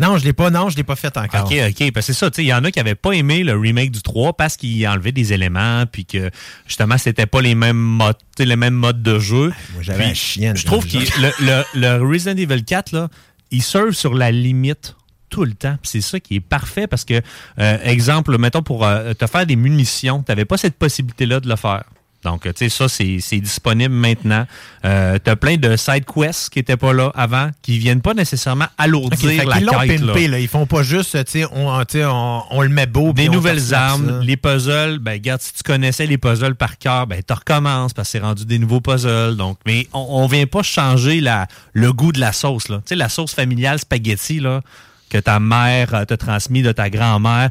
[0.00, 1.44] Non, je l'ai pas, non, je l'ai pas fait encore.
[1.44, 1.92] OK, OK.
[1.92, 3.56] Parce que c'est ça, tu sais, il y en a qui n'avaient pas aimé le
[3.56, 6.30] remake du 3 parce qu'il enlevait des éléments, puis que
[6.66, 9.52] justement, c'était pas les mêmes modes, les mêmes modes de jeu.
[9.74, 10.56] Moi, j'avais la chienne.
[10.56, 13.08] Je trouve que le, le- le Resident Evil 4, là,
[13.50, 14.96] il surfe sur la limite
[15.28, 15.76] tout le temps.
[15.82, 17.20] C'est ça qui est parfait parce que,
[17.58, 21.48] euh, exemple, mettons, pour euh, te faire des munitions, tu n'avais pas cette possibilité-là de
[21.48, 21.84] le faire.
[22.24, 24.46] Donc, tu sais, ça, c'est c'est disponible maintenant.
[24.84, 28.12] Euh, tu as plein de side quests qui n'étaient pas là avant, qui viennent pas
[28.12, 30.00] nécessairement alourdir fait la l'ont quête.
[30.00, 30.12] là.
[30.12, 30.38] pimpé, là.
[30.38, 33.12] Ils font pas juste, tu sais, on, on, on le met beau.
[33.12, 37.22] Des nouvelles armes, les puzzles, ben regarde, si tu connaissais les puzzles par cœur, ben
[37.26, 39.36] tu recommences parce que c'est rendu des nouveaux puzzles.
[39.36, 42.68] Donc, mais on, on vient pas changer la, le goût de la sauce.
[42.68, 42.78] là.
[42.78, 44.60] Tu sais, la sauce familiale spaghetti là,
[45.08, 47.50] que ta mère euh, t'a transmis de ta grand-mère,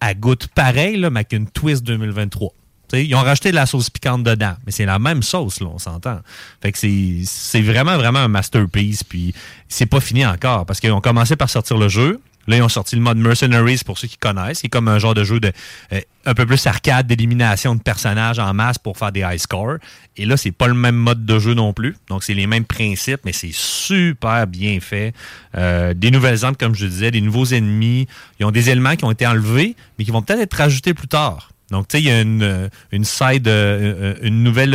[0.00, 2.52] elle goûte pareil, là, mais avec une twist 2023.
[2.92, 5.78] Ils ont rajouté de la sauce piquante dedans, mais c'est la même sauce, là, on
[5.78, 6.20] s'entend.
[6.62, 9.04] Fait que c'est vraiment, vraiment un masterpiece.
[9.04, 9.34] Puis
[9.68, 12.20] c'est pas fini encore parce qu'ils ont commencé par sortir le jeu.
[12.46, 15.14] Là, ils ont sorti le mode Mercenaries pour ceux qui connaissent, qui comme un genre
[15.14, 15.52] de jeu de
[15.92, 19.76] euh, un peu plus arcade, d'élimination de personnages en masse pour faire des high scores.
[20.16, 21.96] Et là, c'est pas le même mode de jeu non plus.
[22.08, 25.14] Donc, c'est les mêmes principes, mais c'est super bien fait.
[25.56, 28.08] Euh, des nouvelles armes, comme je disais, des nouveaux ennemis.
[28.38, 31.08] Ils ont des éléments qui ont été enlevés, mais qui vont peut-être être rajoutés plus
[31.08, 31.50] tard.
[31.70, 34.74] Donc, tu sais, il y a une, euh, une side, euh, euh, une nouvelle,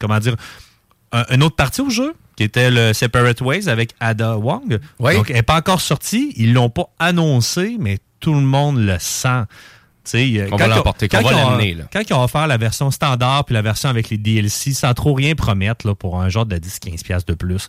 [0.00, 0.36] comment dire,
[1.12, 4.78] un- une autre partie au jeu qui était le Separate Ways avec Ada Wong.
[4.98, 5.14] Oui.
[5.14, 6.32] Donc, elle n'est pas encore sortie.
[6.36, 9.42] Ils l'ont pas annoncé, mais tout le monde le sent.
[10.04, 11.84] Tu sais, On quand va l'emporter, quand va ils ont- l'amener, là.
[11.92, 15.12] Quand ils ont offert la version standard puis la version avec les DLC sans trop
[15.14, 17.68] rien promettre là, pour un genre de 10-15$ piastres de plus,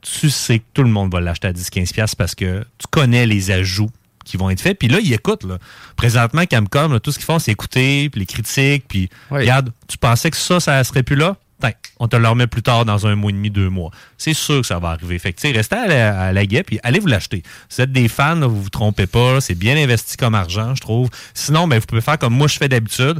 [0.00, 3.26] tu sais que tout le monde va l'acheter à 10-15$ piastres parce que tu connais
[3.26, 3.90] les ajouts
[4.28, 4.78] qui vont être faits.
[4.78, 5.44] Puis là, ils écoutent.
[5.44, 5.58] Là.
[5.96, 9.40] Présentement, Camcom, là, tout ce qu'ils font, c'est écouter, puis les critiques, puis Oui.
[9.40, 11.36] regarde, tu pensais que ça, ça serait plus là?
[11.60, 13.90] Tiens, on te le remet plus tard dans un mois et demi, deux mois.
[14.16, 15.18] C'est sûr que ça va arriver.
[15.18, 17.42] Fait que, restez à la, à la guêpe puis allez vous l'acheter.
[17.68, 19.40] Si vous êtes des fans, là, vous vous trompez pas.
[19.40, 21.08] C'est bien investi comme argent, je trouve.
[21.34, 23.18] Sinon, ben, vous pouvez faire comme moi je fais d'habitude.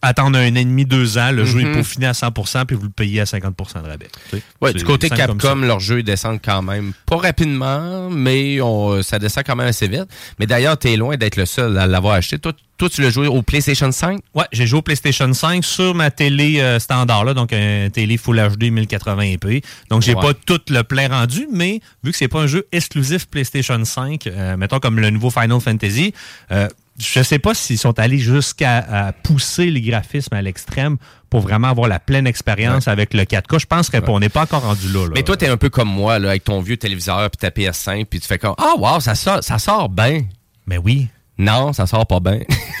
[0.00, 1.74] Attendre un an et demi, deux ans, le jeu est Mhm.
[1.74, 4.06] peaufiné à 100% puis vous le payez à 50% de rabais.
[4.30, 5.08] Tu Ouais, du côté.
[5.10, 9.66] Capcom, leurs jeux ils descendent quand même pas rapidement, mais on- ça descend quand même
[9.66, 10.06] assez vite.
[10.38, 12.38] Mais d'ailleurs, t'es loin d'être le seul à l'avoir acheté.
[12.38, 14.20] Toi, toi tu l'as joué au PlayStation 5?
[14.34, 18.16] Ouais, j'ai joué au PlayStation 5 sur ma télé euh, standard, là, donc un télé
[18.18, 19.62] Full HD 1080p.
[19.90, 20.22] Donc, j'ai Ouais.
[20.22, 24.26] pas tout le plein rendu, mais vu que c'est pas un jeu exclusif PlayStation 5,
[24.28, 26.14] euh, mettons comme le nouveau Final Fantasy,
[26.52, 26.68] euh,
[27.00, 30.96] je sais pas s'ils sont allés jusqu'à pousser les graphismes à l'extrême
[31.30, 33.60] pour vraiment avoir la pleine expérience avec le 4K.
[33.60, 34.12] Je penserais pas.
[34.12, 35.04] On n'est pas encore rendu là.
[35.06, 35.12] là.
[35.14, 38.06] Mais toi, t'es un peu comme moi, là, avec ton vieux téléviseur puis ta PS5,
[38.06, 40.22] puis tu fais comme Ah, wow, ça sort, ça sort bien.
[40.66, 41.08] Mais oui.
[41.38, 42.40] Non, ça sort pas bien.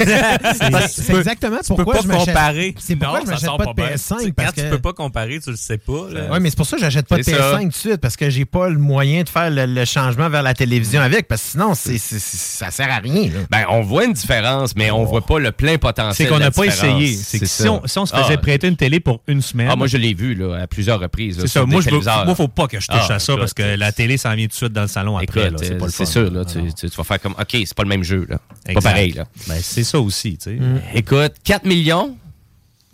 [0.88, 2.74] C'est exactement Tu peux pourquoi pas je comparer.
[2.78, 3.86] C'est pourquoi Non, je ça m'achète sort pas de bien.
[3.90, 5.92] PS5 Tu sais, parce Quand tu que- peux pas comparer, tu le sais pas.
[5.92, 7.52] Oui, mais c'est pour ça que j'achète pas de C'est ça.
[7.52, 10.28] PS5 tout de suite, parce que j'ai pas le moyen de faire le, le changement
[10.28, 13.24] vers la télévision avec, parce que sinon, c'est, c'est- c'est- ça sert à rien.
[13.28, 13.40] là.
[13.50, 16.28] Ben, on voit une différence, mais on voit pas le plein C'est potentiel.
[16.28, 17.14] qu'on de la n'a pas essayé.
[17.14, 17.62] C'est que ça.
[17.62, 19.68] si on, si on se faisait Ah, prêter une télé pour une semaine.
[19.70, 21.38] Ah, moi, je l'ai vu là, à plusieurs reprises.
[21.40, 21.64] C'est ça.
[21.64, 23.62] Moi, je veux, moi, faut pas que je touche Ah, à ça écoute, parce que
[23.62, 25.50] la télé s'en vient tout de suite dans le salon après.
[25.62, 26.60] C'est pas c'est sûr, là, tu
[26.96, 28.38] vas faire comme, OK, c'est pas le même jeu, là.
[28.56, 28.90] C'est pas Exact.
[28.90, 29.26] pareil, là.
[29.46, 30.58] Ben, c'est ça aussi, tu sais.
[30.94, 32.16] Écoute, 4 millions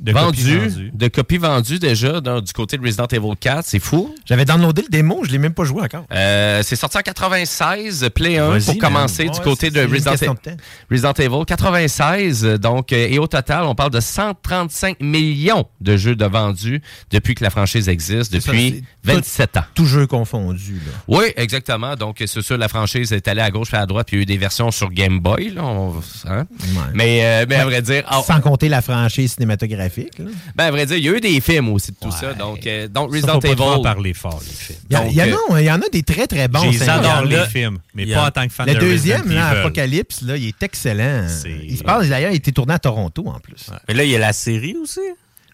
[0.01, 0.91] De copies vendus, vendues.
[0.93, 4.15] de copies vendues déjà dans- du côté de Resident Evil 4, c'est fou.
[4.27, 6.05] J'avais downloadé le démo, je l'ai même pas joué encore.
[6.13, 10.35] Euh, c'est sorti en 96, Play 1 Vas-y, pour commencer du côté de Resident, question
[10.35, 10.51] de.
[10.91, 11.45] Resident Evil.
[11.47, 16.25] 96, euh, donc, euh, et au total, on parle de 135 millions de jeux de
[16.27, 19.65] vendus depuis que la franchise existe, ça, depuis c'est 27 ans.
[19.75, 20.75] Tout jeu confondu.
[20.87, 20.93] Là.
[21.09, 21.95] Oui, exactement.
[21.95, 24.23] Donc, c'est sûr, la franchise est allée à gauche et à droite, puis il y
[24.23, 25.51] a eu des versions sur Game Boy.
[25.51, 25.95] Là, on-
[26.29, 26.47] hein?
[26.95, 29.84] mais, euh, mais à vrai dire, ah, Sans compter la franchise cinématographique.
[30.19, 30.25] Là.
[30.55, 32.35] ben, à vrai dire, il y a eu des films aussi de tout ça.
[32.35, 33.63] Donc, euh, donc Ça, Resident faut pas Evil.
[33.63, 34.79] en parler fort, les films.
[34.91, 35.21] Il y, a- Donc, y
[35.55, 36.71] euh, y en a des très très bons.
[36.73, 39.49] J'adore les Le- films, mais pas en tant que fan Le de deuxième, là.
[39.51, 41.27] Apocalypse, là, il est excellent.
[41.69, 43.67] Il se parle d'ailleurs, il été tourné à Toronto en plus.
[43.89, 45.01] Mais là, il y a la série aussi?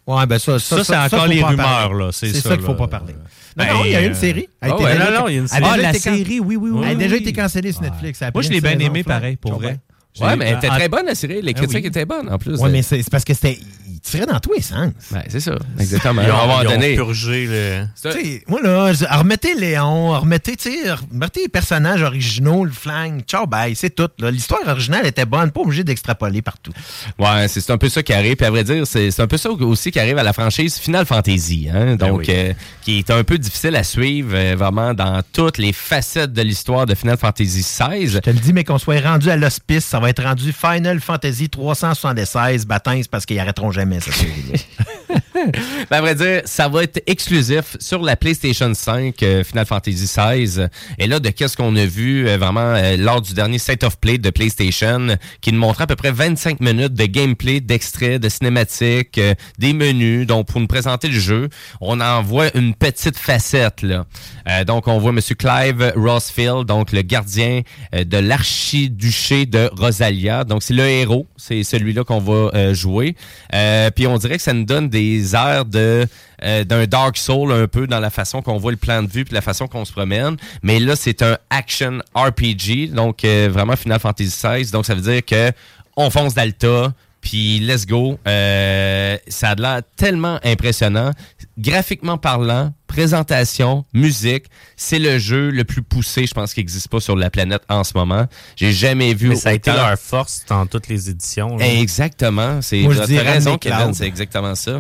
[0.07, 2.57] Ouais, ben ça, ça, Ça, c'est encore faut les pas rumeurs, là, c'est ça, ça
[2.57, 2.79] qu'il faut là.
[2.79, 3.15] pas parler.
[3.57, 4.49] Non, non, il y a une série.
[4.61, 5.65] Elle a Ah été ouais, déjà- non, non, il y a une elle série.
[5.65, 6.81] a Ah, déjà la série, oui, oui, oui.
[6.85, 7.21] Elle a déjà oui.
[7.21, 8.21] été cancellée sur Netflix.
[8.35, 9.79] Moi, je l'ai bien aimé pareil, pour vrai.
[10.21, 11.41] Ouais, mais elle était Ah, très bonne, la série.
[11.43, 11.87] Les Ah critiques oui.
[11.87, 12.59] étaient bonnes, en plus.
[12.59, 13.61] Ouais, mais c'est parce que c'était.
[14.03, 14.93] Il tirait dans tous les sens.
[15.11, 15.55] Ben, c'est ça.
[15.79, 16.23] Exactement.
[16.23, 16.95] Ils ont, À un moment ils ont donné.
[16.97, 17.87] purgé le...
[18.49, 23.23] Moi, là, remettez Léon, remettez, tu sais, remettez les personnages originaux, le flingue.
[23.27, 24.09] Ciao, bye, c'est tout.
[24.21, 26.73] L'histoire originale était bonne, pas obligé d'extrapoler partout.
[27.19, 28.37] Ouais, c'est un peu ça qui arrive.
[28.37, 31.05] Puis à vrai dire, c'est un peu ça aussi qui arrive à la franchise Final
[31.05, 31.69] Fantasy.
[31.73, 31.97] Hein?
[31.97, 32.27] Donc, oui.
[32.31, 36.43] euh, qui est un peu difficile à suivre euh, vraiment dans toutes les facettes de
[36.43, 38.07] l'histoire de Final Fantasy XVI.
[38.09, 41.01] Je te le dis, mais qu'on soit rendu à l'hospice, ça va être rendu Final
[41.01, 44.59] Fantasy 376 baptême parce qu'ils arrêteront jamais série-là.
[45.91, 50.05] Ben, à vrai dire, ça va être exclusif sur la PlayStation 5 euh, Final Fantasy
[50.05, 50.67] XVI.
[50.99, 53.99] Et là, de qu'est-ce qu'on a vu euh, vraiment euh, lors du dernier State of
[53.99, 58.29] Play de PlayStation, qui nous montrait à peu près 25 minutes de gameplay, d'extraits, de
[58.29, 59.21] cinématiques,
[59.59, 60.27] des menus.
[60.27, 61.49] Donc, pour nous présenter le jeu,
[61.81, 63.83] on en voit une petite facette.
[63.83, 64.05] Là.
[64.65, 65.21] Donc, on voit M.
[65.21, 67.63] Clive Rossfield, donc le gardien
[67.93, 70.45] de l'archiduché de Rosalia.
[70.45, 71.27] Donc, c'est le héros.
[71.37, 73.17] C'est celui-là qu'on va jouer.
[73.81, 76.07] Euh, puis, on dirait que ça nous donne des airs de
[76.43, 79.25] euh, d'un Dark Soul un peu dans la façon qu'on voit le plan de vue
[79.25, 80.37] puis la façon qu'on se promène.
[80.63, 84.71] Mais là, c'est un action RPG, donc euh, vraiment Final Fantasy XVI.
[84.71, 85.53] Donc, ça veut dire que
[85.97, 88.19] on fonce d'Alta, puis let's go.
[88.27, 91.11] Euh, ça a l'air tellement impressionnant.
[91.59, 94.45] Graphiquement parlant, présentation, musique,
[94.77, 97.83] c'est le jeu le plus poussé, je pense, qui n'existe pas sur la planète en
[97.83, 98.27] ce moment.
[98.57, 101.57] J'ai jamais vu Mais ça a été leur force dans toutes les éditions.
[101.57, 101.67] là.
[101.67, 102.61] Exactement.
[102.63, 104.71] C'est raison, Kevin, c'est exactement ça.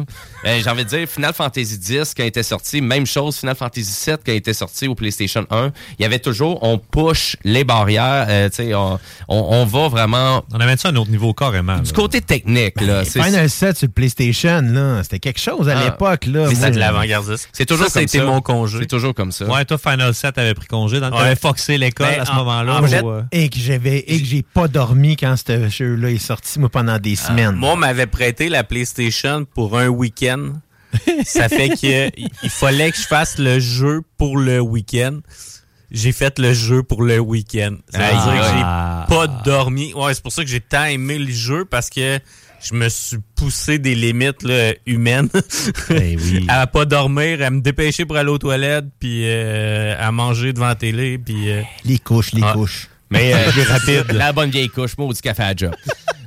[0.44, 3.56] Euh, J'ai envie de dire, Final Fantasy X, quand il était sorti, même chose, Final
[3.56, 7.36] Fantasy VII, quand il était sorti au PlayStation 1, il y avait toujours, on push
[7.44, 8.98] les barrières, euh, tu sais, on,
[9.28, 10.44] on, on va vraiment...
[10.52, 11.78] On amène ça à un autre niveau carrément.
[11.78, 13.04] Du côté technique, là.
[13.04, 15.84] c'est- Final 7 sur le PlayStation, là, c'était quelque chose à Ah.
[15.84, 16.26] l'époque.
[16.26, 16.48] là.
[16.54, 17.48] C'est de l'avant-gardiste.
[17.52, 18.24] C'est toujours ça, ça.
[18.24, 18.78] mon congé.
[18.80, 19.44] C'est toujours comme ça.
[19.46, 21.00] Ouais, toi, Final 7 avait pris congé.
[21.00, 21.10] Dans...
[21.10, 21.18] Ouais.
[21.18, 22.80] T'avais foxé l'école Ben, à ce en- moment-là.
[23.04, 26.68] euh, Et que j'avais et que j'ai pas dormi quand ce jeu-là est sorti, moi,
[26.68, 27.56] pendant des Ah, semaines.
[27.56, 30.52] Moi, on m'avait prêté la PlayStation pour un week-end.
[31.24, 35.18] ça fait que il il fallait que je fasse le jeu pour le week-end.
[35.92, 37.76] J'ai fait le jeu pour le week-end.
[37.90, 38.24] Ça veut Ah.
[38.24, 39.92] dire que j'ai pas dormi.
[39.94, 42.18] Ouais, c'est pour ça que j'ai tant aimé le jeu parce que
[42.62, 45.28] je me suis poussé des limites là, humaines.
[45.90, 46.44] Eh oui.
[46.48, 50.66] à pas dormir, à me dépêcher pour aller aux toilettes, puis euh, à manger devant
[50.68, 52.52] la télé, puis euh, Les couches, les Ah.
[52.54, 52.88] couches.
[53.10, 54.12] Mais euh, Plus rapide.
[54.12, 55.74] La bonne vieille couche, moi, du café à job.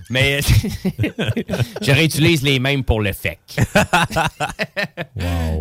[0.10, 0.42] Mais
[1.82, 3.40] je réutilise les mêmes pour le FEC.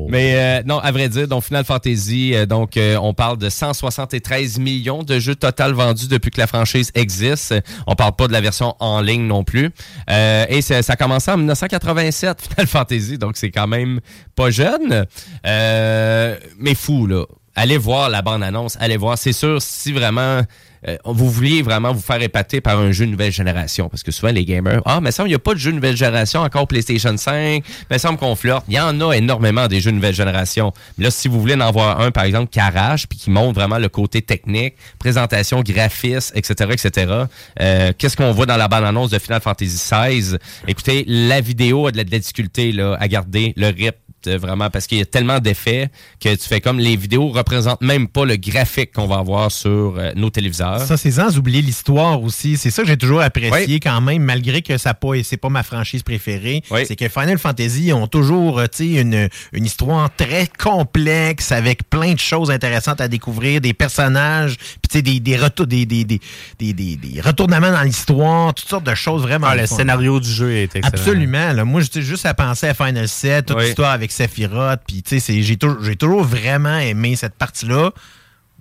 [0.09, 3.49] Mais euh, non, à vrai dire, donc Final Fantasy, euh, donc euh, on parle de
[3.49, 7.55] 173 millions de jeux total vendus depuis que la franchise existe.
[7.87, 9.71] On parle pas de la version en ligne non plus.
[10.11, 14.01] Euh, et ça, ça a commencé en 1987, Final Fantasy, donc c'est quand même
[14.35, 15.07] pas jeune,
[15.47, 17.25] Euh, mais fou là.
[17.55, 19.19] Allez voir la bande-annonce, allez voir.
[19.19, 20.43] C'est sûr, si vraiment
[20.89, 24.33] euh, vous vouliez vraiment vous faire épater par un jeu nouvelle génération, parce que souvent
[24.33, 27.17] les gamers, ah, mais ça, il n'y a pas de jeu nouvelle génération encore PlayStation
[27.17, 28.65] 5, mais ça me semble qu'on flirte.
[28.69, 30.73] Il y en a énormément des jeux nouvelle génération.
[30.99, 33.55] Mais là, si vous voulez en voir un, par exemple, qui arrache, puis qui montre
[33.55, 37.13] vraiment le côté technique, présentation, graphisme, etc., etc.,
[37.61, 40.39] euh, qu'est-ce qu'on voit dans la bande-annonce de Final Fantasy XVI?
[40.67, 43.99] Écoutez, la vidéo a de la, de la difficulté là, à garder le rythme
[44.29, 48.09] vraiment parce qu'il y a tellement d'effets que tu fais comme les vidéos représentent même
[48.09, 50.81] pas le graphique qu'on va avoir sur euh, nos téléviseurs.
[50.81, 52.57] Ça, c'est sans oublier l'histoire aussi.
[52.57, 55.63] C'est ça que j'ai toujours apprécié quand même, malgré que ça pas, c'est pas ma
[55.63, 56.63] franchise préférée.
[56.87, 62.19] C'est que Final Fantasy ont toujours euh, une, une histoire très complexe avec plein de
[62.19, 64.57] choses intéressantes à découvrir, des personnages,
[64.93, 66.21] sais, des, des, retours, des, des, des,
[66.59, 69.49] des, des- retournements dans l'histoire, toutes sortes de choses vraiment.
[69.51, 69.77] Ah, le fun.
[69.77, 70.87] scénario du jeu est excellent.
[70.89, 71.53] Absolument.
[71.53, 71.65] Là.
[71.65, 73.65] Moi, j'étais juste à penser à Final 7, toute Oui.
[73.67, 74.81] l'histoire avec Sephiroth.
[74.87, 77.91] Puis, tu sais, c'est- j'ai tou- j'ai toujours vraiment aimé cette partie-là,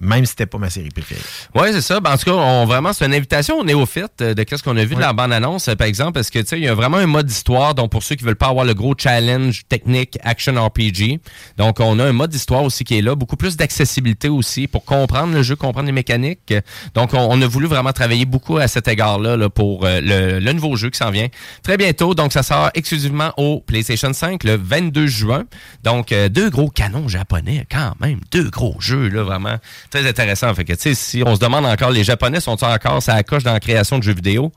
[0.02, 1.22] même si c'était pas ma série préférée.
[1.56, 2.00] Oui, c'est ça.
[2.00, 4.76] Ben, en tout cas, on, vraiment, c'est une invitation aux néophytes euh, de qu'est-ce qu'on
[4.78, 6.74] a vu de la bande-annonce, euh, par exemple, parce que, tu sais, il y a
[6.74, 10.18] vraiment un mode d'histoire, donc pour ceux qui veulent pas avoir le gros challenge technique
[10.24, 11.20] action RPG.
[11.58, 14.84] Donc, on a un mode d'histoire aussi qui est là, beaucoup plus d'accessibilité aussi pour
[14.86, 16.54] comprendre le jeu, comprendre les mécaniques.
[16.96, 20.40] Donc, on, on a voulu vraiment travailler beaucoup à cet égard-là là, pour euh, le,
[20.40, 21.28] le nouveau jeu qui s'en vient
[21.64, 22.16] très bientôt.
[22.16, 25.44] Donc, ça sort exclusivement au PlayStation 5 le 22 juin.
[25.84, 28.20] Donc, euh, deux gros canons japonais, quand même.
[28.32, 29.58] Deux gros jeux, là, vraiment
[29.92, 30.54] très intéressant.
[30.56, 33.44] Fait que, tu sais, si on se demande encore, les Japonais sont encore ça coche
[33.44, 34.52] dans la création de jeux vidéo?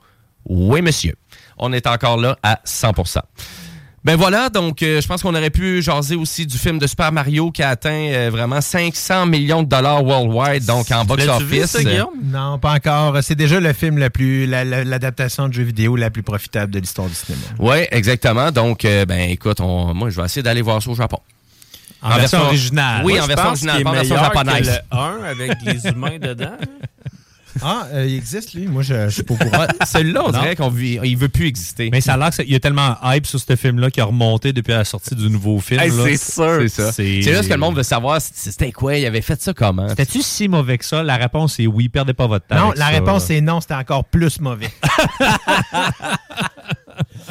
[0.47, 1.13] Oui, monsieur.
[1.57, 3.19] On est encore là à 100%.
[4.03, 7.11] Ben voilà, donc euh, je pense qu'on aurait pu jaser aussi du film de Super
[7.11, 11.71] Mario qui a atteint euh, vraiment 500 millions de dollars worldwide, donc en box-office.
[12.23, 13.17] Non, pas encore.
[13.23, 16.71] C'est déjà le film le plus, la- la- l'adaptation de jeu vidéo la plus profitable
[16.71, 17.41] de l'histoire du cinéma.
[17.57, 18.51] Oui, exactement.
[18.51, 21.17] Donc, euh, ben écoute, on- moi je vais essayer d'aller voir ça au Japon.
[22.05, 23.01] En version originale.
[23.05, 24.81] Oui, Moi, en version originale, pas en version japonaise.
[24.91, 26.57] le 1 avec les humains dedans.
[27.63, 28.67] Ah, euh, il existe, lui.
[28.67, 29.65] Moi, je, je suis pas au courant.
[29.85, 30.39] Celui-là, on Non.
[30.41, 31.87] dirait qu'il veut plus exister.
[31.89, 34.05] Mais ça a l'air qu'il y a tellement un hype sur ce film-là qui a
[34.05, 35.79] remonté depuis la sortie du nouveau film.
[35.79, 36.57] Hey, c'est sûr.
[36.63, 36.91] C'est ça.
[36.91, 39.87] C'est juste que le monde veut savoir c'était quoi, il avait fait ça comment?
[39.87, 41.01] C'était-tu si mauvais que ça?
[41.01, 42.57] La réponse est oui, perdez pas votre temps.
[42.57, 44.69] Non, la ça, réponse est non, c'était encore plus mauvais.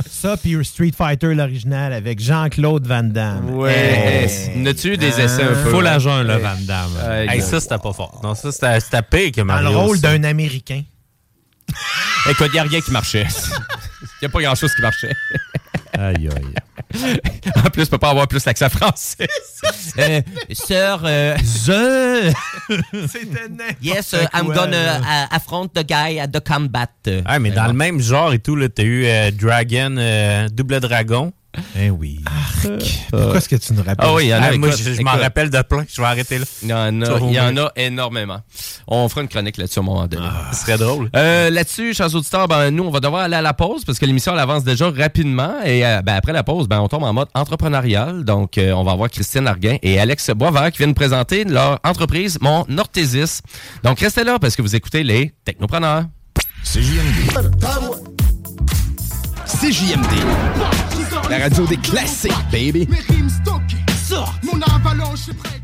[0.08, 3.50] ça, puis Street Fighter, l'original, avec Jean-Claude Van Damme.
[3.54, 3.72] Ouais.
[4.24, 4.58] Hey.
[4.58, 5.70] N'as-tu eu des essais un peu?
[5.70, 7.28] Full à jeun, là, Van Damme.
[7.28, 8.20] Hey, ça, c'était pas fort.
[8.22, 9.70] Non, ça, c'était pire que Dans Mario.
[9.70, 10.82] le rôle d'un Américain.
[12.30, 13.26] Écoute, il n'y a rien qui marchait.
[14.22, 15.12] Il n'y a pas grand-chose qui marchait.
[15.98, 16.54] Aïe, aïe.
[17.56, 19.26] En plus, je peux pas avoir plus l'accent français.
[19.96, 20.20] Euh,
[20.52, 22.32] sir, euh, Je...
[23.82, 26.88] yes, uh, I'm quoi, gonna uh, affront the guy at the combat.
[27.24, 31.32] Ah, mais dans le même genre et tout, t'as eu euh, Dragon, euh, Double Dragon.
[31.78, 32.20] Eh oui.
[33.10, 33.96] Pourquoi est-ce que tu nous rappelles?
[33.98, 34.46] Ah oui, il y en a.
[34.46, 35.84] Ah, moi, écoute, je, je m'en rappelle de plein.
[35.92, 36.44] Je vais arrêter là.
[36.62, 38.40] Il y en a, il y en a énormément.
[38.86, 40.26] On fera une chronique là-dessus à un moment donné.
[40.52, 41.10] Ce serait drôle.
[41.16, 44.06] Euh, Là-dessus, chers auditeurs, ben, nous, on va devoir aller à la pause parce que
[44.06, 45.54] l'émission, elle avance déjà rapidement.
[45.64, 48.24] Et euh, ben, après la pause, ben, on tombe en mode entrepreneurial.
[48.24, 52.38] Donc, euh, on va avoir Christine Arguin et Alex Boisvert qui viennent présenter leur entreprise,
[52.40, 53.40] Mon Orthésis.
[53.82, 56.04] Donc, restez là parce que vous écoutez les Technopreneurs.
[56.64, 57.30] CJMD.
[59.46, 60.93] CJMD.
[61.30, 62.86] La radio des classiques, baby.
[62.90, 63.76] Mes rimes stockées.
[64.42, 65.63] Mon avalanche est prête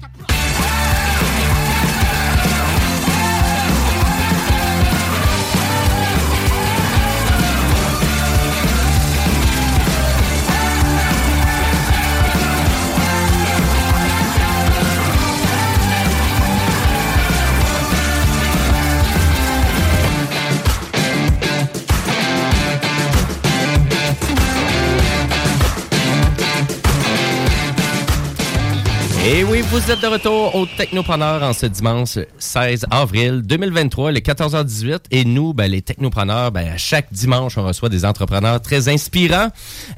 [29.23, 34.21] Et oui, vous êtes de retour au Technopreneurs en ce dimanche 16 avril 2023, les
[34.23, 35.01] 14h18.
[35.11, 39.49] Et nous, ben, les Technopreneurs, ben, à chaque dimanche, on reçoit des entrepreneurs très inspirants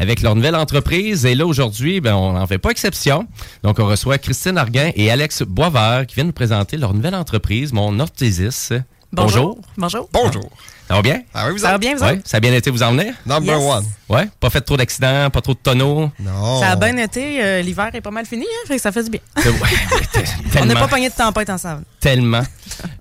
[0.00, 1.24] avec leur nouvelle entreprise.
[1.24, 3.28] Et là, aujourd'hui, ben, on n'en fait pas exception.
[3.62, 7.72] Donc, on reçoit Christine Arguin et Alex Boisvert qui viennent nous présenter leur nouvelle entreprise,
[7.72, 8.72] Mon Orthésis.
[9.12, 9.58] Bonjour.
[9.76, 10.08] Bonjour.
[10.12, 10.50] Bonjour.
[10.88, 11.20] Ça va bien?
[11.34, 12.22] Ah oui, vous Ça va bien, vous Ouais, autres?
[12.24, 13.12] Ça a bien été, vous en venez?
[13.26, 13.70] Number Yes.
[13.70, 13.84] one.
[14.08, 16.10] Ouais, pas fait trop d'accidents, pas trop de tonneaux?
[16.18, 16.60] Non.
[16.60, 17.42] Ça a bien été.
[17.42, 19.20] euh, L'hiver est pas mal fini, hein, fait que ça fait du bien.
[19.36, 20.74] Ouais, On n'a tellement.
[20.80, 21.82] pas pogné de tempête ensemble.
[22.00, 22.42] Tellement.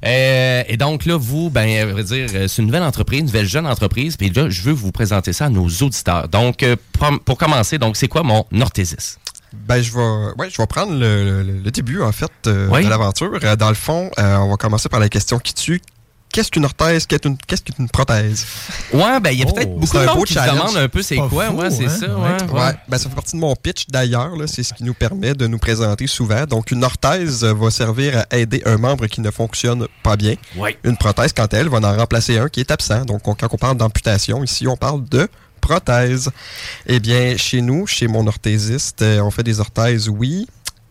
[0.04, 3.26] Euh, et donc là, vous, ben, à vrai dire, euh, c'est une nouvelle entreprise, une
[3.28, 4.18] nouvelle jeune entreprise.
[4.18, 6.28] Puis là, je veux vous présenter ça à nos auditeurs.
[6.28, 9.18] Donc, euh, prom- pour commencer, donc, c'est quoi mon orthésis?
[9.54, 12.84] Ben, je vais, ouais, je vais prendre le, le- le début, en fait, euh, Oui.
[12.84, 13.32] de l'aventure.
[13.44, 15.82] Euh, dans le fond, euh, on va commencer par la question qui tue.
[16.32, 17.06] Qu'est-ce qu'une orthèse?
[17.06, 18.46] Qu'est-ce qu'une qu'est-ce qu'une prothèse?
[18.94, 20.58] Ouais, ben, il y a peut-être beaucoup C'est de beau qui se challenge.
[20.60, 21.28] demande un peu c'est quoi.
[21.48, 21.90] fou, ouais, c'est hein?
[21.90, 22.08] ça.
[22.08, 22.14] Ouais.
[22.24, 22.60] Ouais, ouais.
[22.68, 24.36] Ouais, ben, ça fait partie de mon pitch d'ailleurs.
[24.36, 24.48] là.
[24.48, 26.46] C'est ce qui nous permet de nous présenter souvent.
[26.46, 30.36] Donc, une orthèse va servir à aider un membre qui ne fonctionne pas bien.
[30.56, 30.78] Ouais.
[30.84, 33.06] Une prothèse, quant à elle, va en remplacer un qui est absent.
[33.06, 35.28] Donc, on- quand on parle d'amputation, ici, on parle de
[35.60, 36.30] prothèse.
[36.88, 40.48] Eh bien, chez nous, chez mon orthésiste, euh, on fait des orthèses, oui.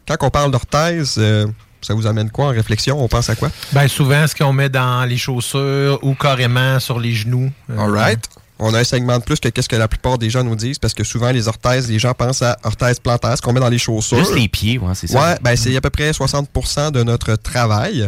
[0.07, 1.47] Quand on parle d'orthèse, euh,
[1.83, 3.03] ça vous amène quoi en réflexion?
[3.03, 3.51] On pense à quoi?
[3.73, 7.51] Ben, souvent, ce qu'on met dans les chaussures ou carrément sur les genoux.
[7.71, 8.29] Euh, All right.
[8.63, 10.79] On a un segment de plus que qu'est-ce que la plupart des gens nous disent
[10.79, 13.71] parce que souvent les orthèses, les gens pensent à orthèse plantaire, ce qu'on met dans
[13.71, 14.19] les chaussures.
[14.19, 15.19] Juste les pieds, ouais, c'est ça.
[15.19, 18.07] Ouais, ben c'est à peu près 60% de notre travail.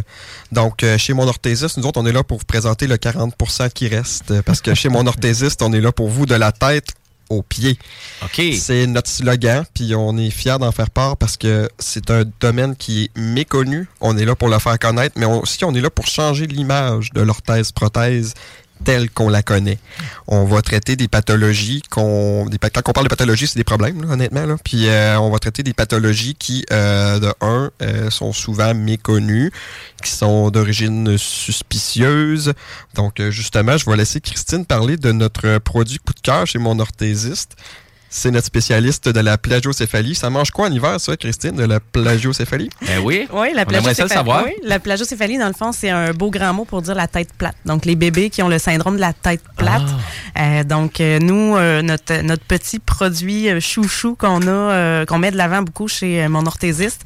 [0.52, 3.70] Donc euh, chez mon orthésiste, nous autres on est là pour vous présenter le 40%
[3.70, 6.88] qui reste parce que chez mon orthésiste, on est là pour vous de la tête
[7.32, 7.78] aux pieds.
[8.22, 8.42] OK.
[8.58, 12.76] C'est notre slogan, puis on est fiers d'en faire part parce que c'est un domaine
[12.76, 13.88] qui est méconnu.
[14.00, 17.10] On est là pour le faire connaître, mais aussi on est là pour changer l'image
[17.12, 18.34] de l'orthèse-prothèse
[18.82, 19.78] telle qu'on la connaît.
[20.26, 22.48] On va traiter des pathologies qu'on...
[22.48, 24.56] quand on parle de pathologie, c'est des problèmes, honnêtement.
[24.64, 29.50] Puis euh, on va traiter des pathologies qui, euh, de un, euh, sont souvent méconnues,
[30.02, 32.52] qui sont d'origine suspicieuse.
[32.94, 36.78] Donc, justement, je vais laisser Christine parler de notre produit coup de cœur chez mon
[36.78, 37.56] orthésiste.
[38.14, 40.14] C'est notre spécialiste de la plagiocéphalie.
[40.14, 42.68] Ça mange quoi en hiver, ça, Christine, de la plagiocéphalie?
[42.86, 43.26] Ben oui.
[43.32, 44.08] Oui, la On aimerait ça le plagiocéphalie.
[44.10, 44.44] savoir.
[44.44, 47.30] oui, la plagiocéphalie, dans le fond, c'est un beau grand mot pour dire la tête
[47.32, 47.56] plate.
[47.64, 49.80] Donc, les bébés qui ont le syndrome de la tête plate.
[50.38, 55.30] Euh, donc, euh, nous, euh, notre, notre petit produit chouchou qu'on a, euh, qu'on met
[55.30, 57.00] de l'avant beaucoup chez mon orthésiste,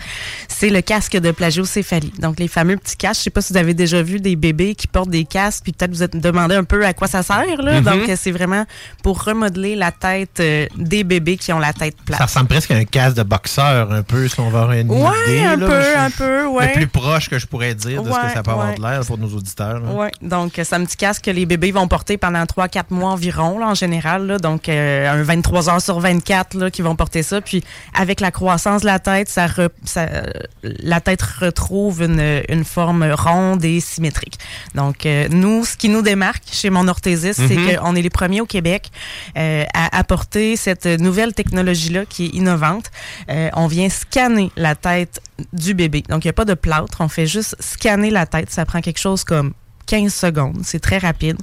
[0.49, 2.15] c'est le casque de plagiocéphalie.
[2.19, 3.21] Donc, les fameux petits casques.
[3.21, 5.73] Je sais pas si vous avez déjà vu des bébés qui portent des casques, puis
[5.73, 7.63] peut-être vous êtes demandé un peu à quoi ça sert.
[7.63, 7.81] Là.
[7.81, 7.85] Mhm.
[7.85, 8.65] Donc, c'est vraiment
[9.05, 12.19] pour remodeler la tête euh, des des bébés qui ont la tête plate.
[12.19, 14.91] Ça ressemble presque à un casque de boxeur, un peu, si on va avoir une
[14.91, 15.41] Ouais, idée.
[15.45, 15.67] un là.
[15.67, 16.69] peu, Je- un peu, ouais.
[16.69, 19.01] Le plus proche que je pourrais dire de ce que ça peut avoir de l'air
[19.07, 19.81] pour nos auditeurs.
[19.95, 23.11] Oui, donc euh, c'est un petit casque que les bébés vont porter pendant 3-4 mois
[23.11, 24.27] environ, là, en général.
[24.27, 24.39] là.
[24.39, 27.41] donc, euh, un 23 heures sur 24 là, qui vont porter ça.
[27.41, 27.63] Puis,
[27.95, 30.25] avec la croissance de la tête, ça, re- ça, euh,
[30.63, 34.39] la tête retrouve une, une forme ronde et symétrique.
[34.75, 38.41] Donc, euh, nous, ce qui nous démarque chez mon orthésiste, c'est qu'on est les premiers
[38.41, 38.91] au Québec
[39.37, 42.91] euh, à apporter cette nouvelle technologie-là qui est innovante.
[43.31, 45.21] Euh, on vient scanner la tête
[45.53, 46.03] du bébé.
[46.09, 46.99] Donc, il n'y a pas de plâtre.
[47.01, 48.51] On fait juste scanner la tête.
[48.51, 49.53] Ça prend quelque chose comme
[49.87, 50.59] 15 secondes.
[50.65, 51.37] C'est très rapide.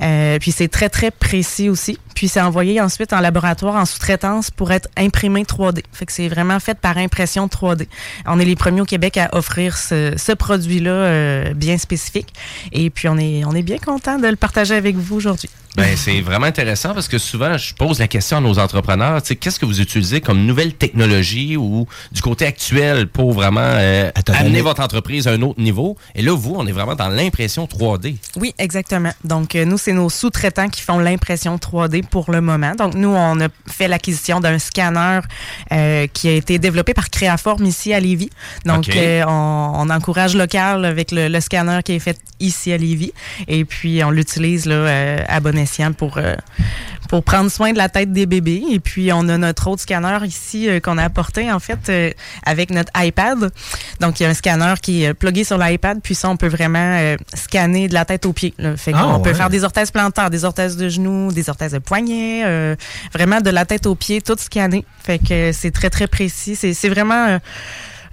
[0.00, 1.98] Euh, puis c'est très, très précis aussi.
[2.14, 5.82] Puis c'est envoyé ensuite en laboratoire en sous-traitance pour être imprimé 3D.
[5.92, 7.86] Fait que c'est vraiment fait par impression 3D.
[8.26, 12.32] On est les premiers au Québec à offrir ce, ce produit-là euh, bien spécifique.
[12.72, 15.50] Et puis on est, on est bien content de le partager avec vous aujourd'hui.
[15.76, 19.28] Ben, c'est vraiment intéressant parce que souvent, je pose la question à nos entrepreneurs, tu
[19.28, 24.10] sais, qu'est-ce que vous utilisez comme nouvelle technologie ou du côté actuel pour vraiment euh,
[24.28, 25.98] amener votre entreprise à un autre niveau?
[26.14, 27.85] Et là, vous, on est vraiment dans l'impression 3D.
[28.36, 29.12] Oui, exactement.
[29.24, 32.74] Donc, euh, nous, c'est nos sous-traitants qui font l'impression 3D pour le moment.
[32.74, 35.20] Donc, nous, on a fait l'acquisition d'un scanner
[35.72, 38.30] euh, qui a été développé par Créaform ici à Lévis.
[38.64, 42.76] Donc, euh, on, on encourage local avec le, le scanner qui est fait ici à
[42.76, 43.12] Lévis.
[43.48, 46.18] Et puis, on l'utilise là, euh, à bon escient pour,
[47.06, 48.62] pour prendre soin de la tête des bébés.
[48.70, 52.10] Et puis, on a notre autre scanner ici euh, qu'on a apporté, en fait, euh,
[52.44, 53.50] avec notre iPad.
[54.00, 56.00] Donc, il y a un scanner qui est plugué sur l'iPad.
[56.02, 58.54] Puis ça, on peut vraiment euh, scanner de la tête aux pieds.
[58.58, 58.76] là.
[58.76, 62.42] Fait Ah, peut faire des orthèses plantaires, des orthèses de genoux, des orthèses de poignets,
[62.44, 62.74] euh,
[63.14, 64.84] vraiment de la tête aux pieds, tout scanné.
[65.04, 66.56] Fait que c'est très, très précis.
[66.56, 67.26] C'est vraiment...
[67.28, 67.38] euh,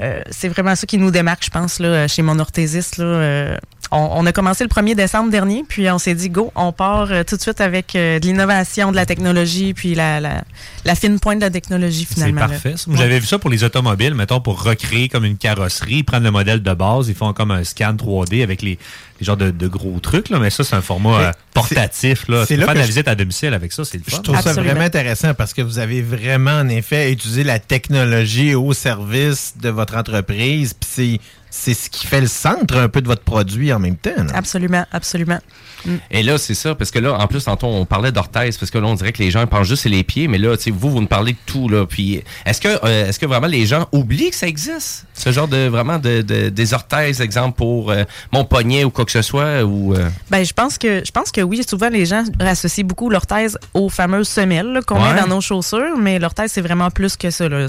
[0.01, 2.97] euh, c'est vraiment ça qui nous démarque, je pense, là, chez mon orthésiste.
[2.97, 3.57] Là, Euh,
[3.91, 7.11] on, on a commencé le 1er décembre dernier, puis on s'est dit, go, on part
[7.11, 10.43] euh, tout de suite avec euh, de l'innovation, de la technologie, puis la, la,
[10.85, 12.41] la fine pointe de la technologie, C'est finalement.
[12.41, 12.47] là.
[12.47, 12.73] parfait.
[12.93, 16.31] J'avais vu ça pour les automobiles, mettons, pour recréer comme une carrosserie, ils prennent le
[16.31, 18.79] modèle de base, ils font comme un scan 3D avec les,
[19.19, 22.27] les genres de, de gros trucs, là, mais ça, c'est un format euh, portatif.
[22.27, 22.45] Là.
[22.47, 24.17] c'est là faire de la je- visite à domicile avec ça, c'est le fun.
[24.17, 28.55] Je trouve ça vraiment intéressant parce que vous avez vraiment, en effet, utilisé la technologie
[28.55, 30.73] au service de votre entreprise.
[30.73, 31.19] Puis c'est,
[31.55, 34.09] c'est ce qui fait le centre un peu de votre produit en même temps.
[34.33, 35.37] Absolument, absolument.
[35.85, 35.95] Mm.
[36.11, 38.77] Et là, c'est ça, parce que là, en plus, tantôt, on parlait d'orthèse, parce que
[38.77, 41.01] là, on dirait que les gens pensent juste c'est les pieds, mais là, vous, vous
[41.01, 41.85] nous parlez de tout, là.
[41.85, 45.05] Puis, est-ce que, euh, est-ce que vraiment les gens oublient que ça existe?
[45.13, 49.05] Ce genre de, vraiment, de, de- des orthèses, exemple, pour euh, mon poignet ou quoi
[49.05, 49.93] que ce soit, ou...
[49.93, 51.61] euh, Ben, je pense que je pense que oui.
[51.67, 55.13] Souvent, les gens associent beaucoup l'orthèse aux fameuses semelles qu'on Ouais.
[55.13, 57.49] met dans nos chaussures, mais l'orthèse c'est vraiment plus que ça.
[57.49, 57.67] Là.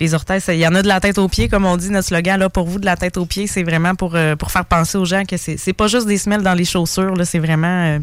[0.00, 2.08] Les orthèses, il y en a de la tête aux pieds, comme on dit notre
[2.08, 4.98] slogan là pour vous de la tête aux pieds, c'est vraiment pour pour faire penser
[4.98, 7.84] aux gens que c'est c'est pas juste des semelles dans les chaussures là, c'est vraiment
[7.86, 7.98] euh,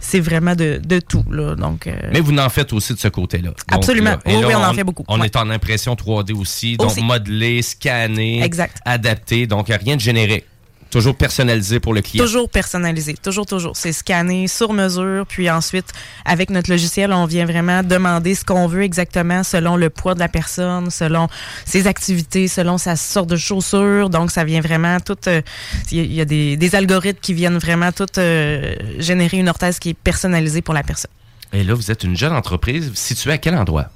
[0.00, 1.54] c'est vraiment de, de tout là.
[1.54, 3.48] Donc euh, Mais vous en faites aussi de ce côté-là.
[3.48, 4.10] Donc, Absolument.
[4.10, 5.04] là- Oui, là, oui, on en fait beaucoup.
[5.08, 5.26] On Ouais.
[5.26, 7.02] est en impression 3D aussi, donc Aussi.
[7.02, 8.78] modelé, scanné, Exact.
[8.84, 10.44] adapté, donc rien de générique.
[10.90, 12.24] Toujours personnalisé pour le client.
[12.24, 13.76] Toujours personnalisé, toujours, toujours.
[13.76, 15.86] C'est scanné sur mesure, puis ensuite,
[16.24, 20.20] avec notre logiciel, on vient vraiment demander ce qu'on veut exactement selon le poids de
[20.20, 21.28] la personne, selon
[21.66, 24.08] ses activités, selon sa sorte de chaussure.
[24.08, 25.16] Donc, ça vient vraiment tout...
[25.26, 25.42] euh,
[25.90, 29.36] Il y a- il y a des, des algorithmes qui viennent vraiment tout euh, générer
[29.36, 31.10] une orthèse qui est personnalisée pour la personne.
[31.52, 33.90] Et là, vous êtes une jeune entreprise située à quel endroit?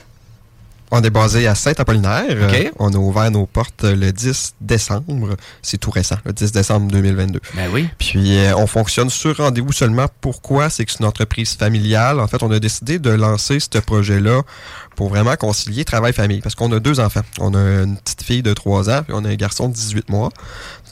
[0.94, 2.48] On est basé à Saint-Apollinaire.
[2.48, 2.54] OK.
[2.54, 5.36] Euh, on a ouvert nos portes le 10 décembre.
[5.62, 7.40] C'est tout récent, le 10 décembre 2022.
[7.54, 7.88] Ben oui.
[7.96, 10.06] Puis euh, on fonctionne sur rendez-vous seulement.
[10.20, 10.68] Pourquoi?
[10.68, 12.20] C'est que c'est une entreprise familiale.
[12.20, 14.42] En fait, on a décidé de lancer ce projet-là
[14.94, 16.42] pour vraiment concilier travail-famille.
[16.42, 17.22] Parce qu'on a deux enfants.
[17.40, 20.10] On a une petite fille de 3 ans, puis on a un garçon de 18
[20.10, 20.28] mois.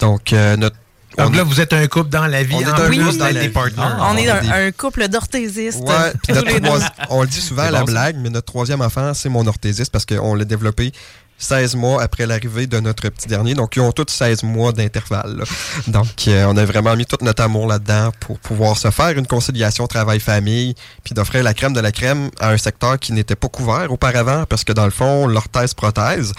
[0.00, 0.76] Donc, euh, notre...
[1.18, 2.54] Donc on- là, vous êtes un couple dans la vie.
[2.54, 3.48] On est un plus couple dans la des vie.
[3.48, 3.98] partenaires.
[4.10, 5.80] on est un, couple d'orthésistes.
[7.10, 7.92] On le dit souvent à la bon, ça.
[7.92, 10.92] blague, mais notre troisième enfant, c'est mon orthésiste parce qu'on l'a développé
[11.38, 13.54] 16 mois après l'arrivée de notre petit dernier.
[13.54, 15.38] Donc, ils ont tous 16 mois d'intervalle.
[15.38, 15.44] là.
[15.88, 19.26] Donc, euh, on a vraiment mis tout notre amour là-dedans pour pouvoir se faire une
[19.26, 23.48] conciliation travail-famille, puis d'offrir la crème de la crème à un secteur qui n'était pas
[23.48, 26.34] couvert auparavant, parce que dans le fond, l'orthèse-prothèse,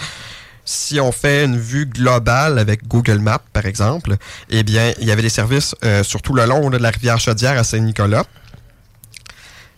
[0.64, 4.16] si on fait une vue globale avec Google Maps, par exemple,
[4.48, 7.58] eh bien, il y avait des services euh, sur le long de la rivière Chaudière
[7.58, 8.24] à Saint-Nicolas.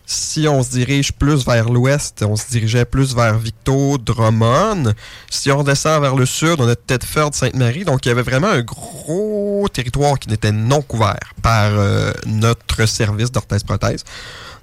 [0.07, 4.93] Si on se dirige plus vers l'ouest, on se dirigeait plus vers Victo, Drummond.
[5.31, 7.85] Si on redescend vers le sud, on a Tedford, Sainte-Marie.
[7.85, 12.85] Donc, il y avait vraiment un gros territoire qui n'était non couvert par euh, notre
[12.85, 14.03] service d'orthèse-prothèse.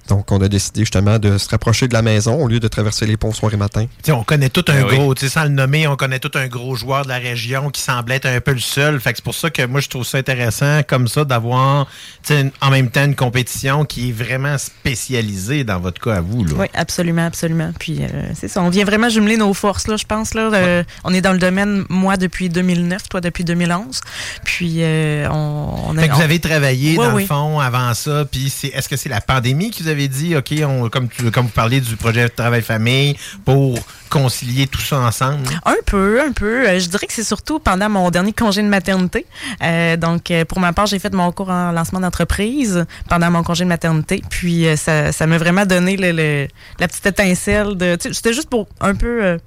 [0.09, 3.05] Donc, on a décidé justement de se rapprocher de la maison au lieu de traverser
[3.05, 3.85] les ponts soir et matin.
[4.09, 4.97] On connaît tout un Ben oui.
[4.97, 7.69] gros, tu sais, sans le nommer, on connaît tout un gros joueur de la région
[7.69, 8.99] qui semblait être un peu le seul.
[8.99, 11.87] Fait que c'est pour ça que moi, je trouve ça intéressant comme ça d'avoir
[12.61, 14.93] en même temps une compétition qui est vraiment spécialisée.
[14.93, 16.43] spécialisé dans votre cas à vous.
[16.45, 16.53] Là.
[16.57, 17.71] Oui, absolument, absolument.
[17.79, 20.33] Puis euh, c'est ça, on vient vraiment jumeler nos forces, là, je pense.
[20.33, 24.01] Là, Euh, on est dans le domaine, moi, depuis 2009, toi, depuis 2011.
[24.43, 26.01] Puis euh, on, on a...
[26.01, 27.23] Fait que vous avez travaillé dans oui.
[27.23, 30.35] le fond avant ça, puis c'est, est-ce que c'est la pandémie qui vous avez dit,
[30.35, 33.77] OK, on, comme, tu- comme vous parliez du projet travail-famille, pour
[34.09, 35.43] concilier tout ça ensemble?
[35.65, 36.67] Un peu, un peu.
[36.69, 39.25] Euh, je dirais que c'est surtout pendant mon dernier congé de maternité.
[39.63, 43.43] Euh, donc, euh, pour ma part, j'ai fait mon cours en lancement d'entreprise pendant mon
[43.43, 44.21] congé de maternité.
[44.29, 46.47] Puis, ça, ça m'a vraiment donné le,
[46.79, 47.97] la petite étincelle de.
[47.99, 49.37] C'était juste pour un peu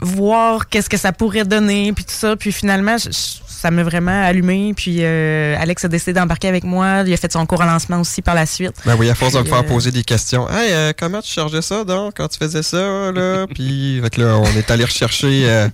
[0.00, 2.36] voir qu'est-ce que ça pourrait donner, puis tout ça.
[2.36, 4.72] Puis finalement, je- je- ça m'a vraiment allumé.
[4.74, 7.02] Puis euh, Alex a décidé d'embarquer avec moi.
[7.04, 8.74] Il a fait son cours en lancement aussi par la suite.
[8.86, 10.48] Ben oui, à force de me faire euh, poser des questions.
[10.48, 13.46] Hey, euh, comment tu chargeais ça donc quand tu faisais ça, là?
[13.52, 15.68] Puis, fait que là, on est allé rechercher, euh,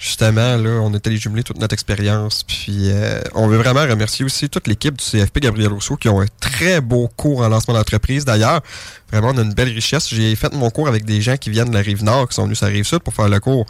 [0.00, 2.42] justement, là, on est allé jumeler toute notre expérience.
[2.42, 6.20] Puis, euh, on veut vraiment remercier aussi toute l'équipe du CFP Gabriel Rousseau qui ont
[6.20, 8.24] un très beau cours en lancement d'entreprise.
[8.24, 8.60] D'ailleurs,
[9.12, 10.08] vraiment, on a une belle richesse.
[10.08, 12.58] J'ai fait mon cours avec des gens qui viennent de la Rive-Nord, qui sont venus
[12.58, 13.66] sur la Rive-Sud pour faire le cours.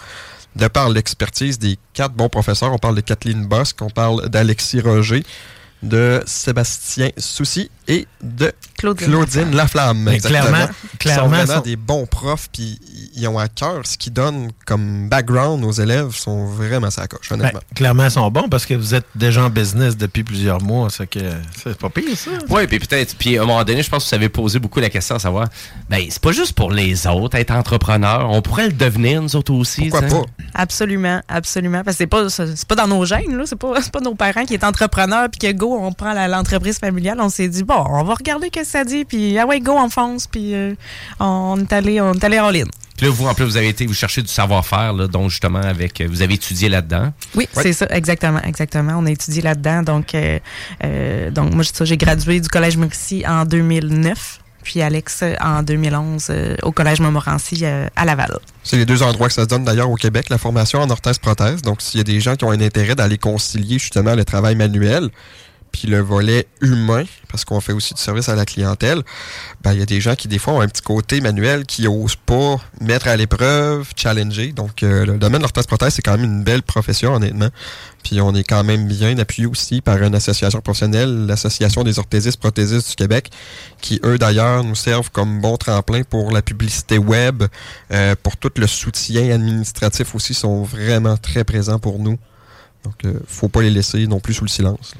[0.56, 4.80] De par l'expertise des quatre bons professeurs, on parle de Kathleen Bosque, on parle d'Alexis
[4.80, 5.24] Roger,
[5.82, 10.02] de Sébastien Soucy et de Claudine Claudine, Laflamme.
[10.04, 10.42] Mais exactement.
[10.50, 12.78] clairement- Ils clairement, sont vraiment sont- des bons profs, puis
[13.16, 17.28] ils ont à cœur ce qu'ils donnent comme background aux élèves, sont vraiment sa coche,
[17.30, 17.60] Ben, honnêtement.
[17.74, 20.90] clairement, ils sont bons parce que vous êtes déjà en business depuis plusieurs mois.
[20.90, 21.18] Ça que
[21.62, 22.30] c'est pas pire, ça.
[22.48, 24.80] Oui, puis peut-être, puis à un moment donné, je pense que vous avez posé beaucoup
[24.80, 25.48] la question à savoir,
[25.88, 29.52] ben, c'est pas juste pour les autres, être entrepreneur, on pourrait le devenir, nous autres
[29.52, 29.88] aussi.
[29.88, 30.16] Pourquoi t'sais.
[30.16, 30.24] pas?
[30.54, 31.82] Absolument, absolument.
[31.84, 33.44] Parce que c'est pas, c'est pas dans nos gènes, là.
[33.46, 36.78] C'est pas, c'est pas nos parents qui est entrepreneurs puis que go, on prend l'entreprise
[36.78, 37.18] familiale.
[37.20, 39.72] On s'est dit, bon, on va regarder ce que ça dit, puis ah ouais, go,
[39.76, 40.74] on fonce, puis euh,
[41.18, 42.70] on est allé, on est allé en ligne.
[42.96, 45.60] Puis là, vous, en plus, vous avez été, vous cherchez du savoir-faire, là, donc justement,
[45.60, 47.12] avec, euh, vous avez étudié là-dedans.
[47.34, 48.94] Oui, c'est ça, exactement, exactement.
[48.98, 49.82] On a étudié là-dedans.
[49.82, 50.38] Donc, euh,
[50.84, 55.34] euh, donc moi, c'est ça, j'ai gradué du Collège Mauricie en 2009, puis Alex euh,
[55.40, 58.38] en 2011 euh, au Collège Montmorency euh, à Laval.
[58.62, 61.62] C'est les deux endroits que ça se donne d'ailleurs au Québec, la formation en orthèse-prothèse.
[61.62, 64.56] Donc, s'il y a des gens qui ont un intérêt d'aller concilier justement le travail
[64.56, 65.08] manuel
[65.72, 69.02] puis le volet humain, parce qu'on fait aussi du service à la clientèle,
[69.62, 71.82] ben, il y a des gens qui, des fois, ont un petit côté manuel qui
[71.82, 74.52] n'osent pas mettre à l'épreuve, challenger.
[74.52, 77.48] Donc, euh, le domaine de l'orthèse-prothèse, c'est quand même une belle profession, honnêtement.
[78.02, 82.90] Puis, on est quand même bien appuyé aussi par une association professionnelle, l'Association des orthésistes-prothésistes
[82.90, 83.30] du Québec,
[83.80, 87.44] qui, eux, d'ailleurs, nous servent comme bon tremplin pour la publicité web,
[87.92, 92.18] euh, pour tout le soutien administratif aussi, sont vraiment très présents pour nous.
[92.84, 94.94] Donc, euh, faut pas les laisser non plus sous le silence.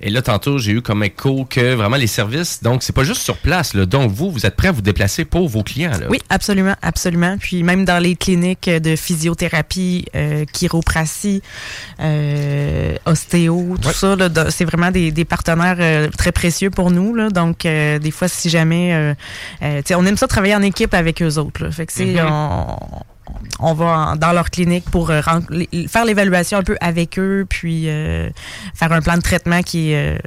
[0.00, 3.22] Et là, tantôt, j'ai eu comme écho que vraiment les services, donc c'est pas juste
[3.22, 3.86] sur place, là.
[3.86, 6.06] Donc, vous, vous êtes prêt à vous déplacer pour vos clients, là?
[6.10, 7.36] Oui, absolument, absolument.
[7.38, 11.42] Puis même dans les cliniques de physiothérapie, euh, chiropratie,
[12.00, 14.16] euh, ostéo, tout ça,
[14.50, 17.14] c'est vraiment des, des partenaires euh, très précieux pour nous.
[17.14, 17.30] Là.
[17.30, 18.92] Donc, euh, des fois, si jamais...
[18.94, 19.14] euh,
[19.62, 21.64] euh, on aime ça travailler en équipe avec eux autres.
[21.64, 21.70] Là.
[21.70, 22.28] Fait que, Mhm.
[22.30, 22.76] on,
[23.60, 25.20] on va dans leur clinique pour euh,
[25.88, 28.30] faire l'évaluation un peu avec eux, puis euh,
[28.74, 30.18] faire un plan de traitement qui est euh,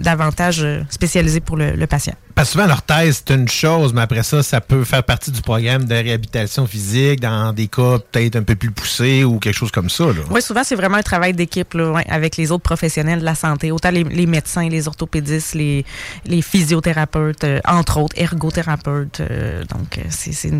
[0.00, 2.14] davantage spécialisé pour le, le patient.
[2.34, 5.40] Parce que souvent, l'orthèse, c'est une chose, mais après ça, ça peut faire partie du
[5.40, 9.70] programme de réhabilitation physique dans des cas peut-être un peu plus poussés ou quelque chose
[9.70, 10.04] comme ça.
[10.04, 10.20] Là.
[10.30, 13.72] Oui, souvent, c'est vraiment un travail d'équipe ouais, avec les autres professionnels de la santé,
[13.72, 15.86] autant les, les médecins, les orthopédistes, les,
[16.26, 19.22] les physiothérapeutes, euh, entre autres, ergothérapeutes.
[19.70, 20.52] donc, c'est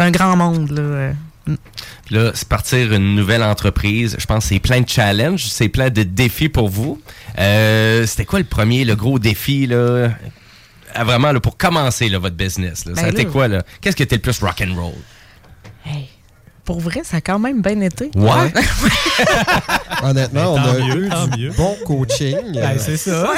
[0.00, 0.70] un grand monde.
[0.72, 1.14] Là,
[1.44, 4.16] Puis Là, c'est partir une nouvelle entreprise.
[4.18, 7.00] Je pense que c'est plein de challenges, c'est plein de défis pour vous.
[7.38, 10.10] Euh, C'était quoi le premier, le gros défi, là?
[10.94, 12.84] à Vraiment, là, pour commencer là, votre business.
[12.86, 12.94] Là?
[12.94, 13.62] ça a Ben été quoi, là?
[13.80, 14.94] Qu'est-ce qui était le plus rock'n'roll?
[16.64, 18.10] Pour vrai, ça a quand même bien été.
[18.16, 18.52] Ouais.
[20.02, 21.50] Honnêtement, on a mieux, eu du mieux.
[21.56, 22.36] bon coaching.
[22.54, 23.32] Ben, c'est ça.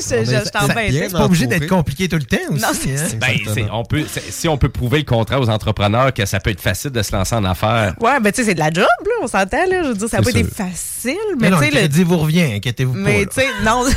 [0.00, 2.88] C'est pas obligé d'être compliqué tout le temps aussi.
[2.88, 3.18] Non, hein.
[3.54, 6.60] Ben, on peut, si on peut prouver le contraire aux entrepreneurs que ça peut être
[6.60, 7.94] facile de se lancer en affaires.
[8.00, 9.82] Ouais, ben tu sais, c'est de la job, là, on s'entend, là.
[9.82, 10.52] Je veux dire, ça été sûr.
[10.52, 12.98] facile, Mais mais, non, tu le sais, le- crédit vous revient, inquiétez-vous pas.
[12.98, 13.84] Mais tu sais, non.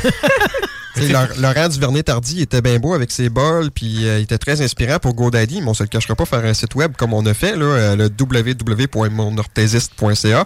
[0.96, 4.38] Tu sais, Laur- Laurent Duvernay-Tardy était bien beau avec ses bols, puis euh, il était
[4.38, 7.14] très inspirant pour GoDaddy, mais on se le cachera pas faire un site web comme
[7.14, 8.08] on a fait, là, euh, le
[8.70, 10.44] www.monorthésiste.ca.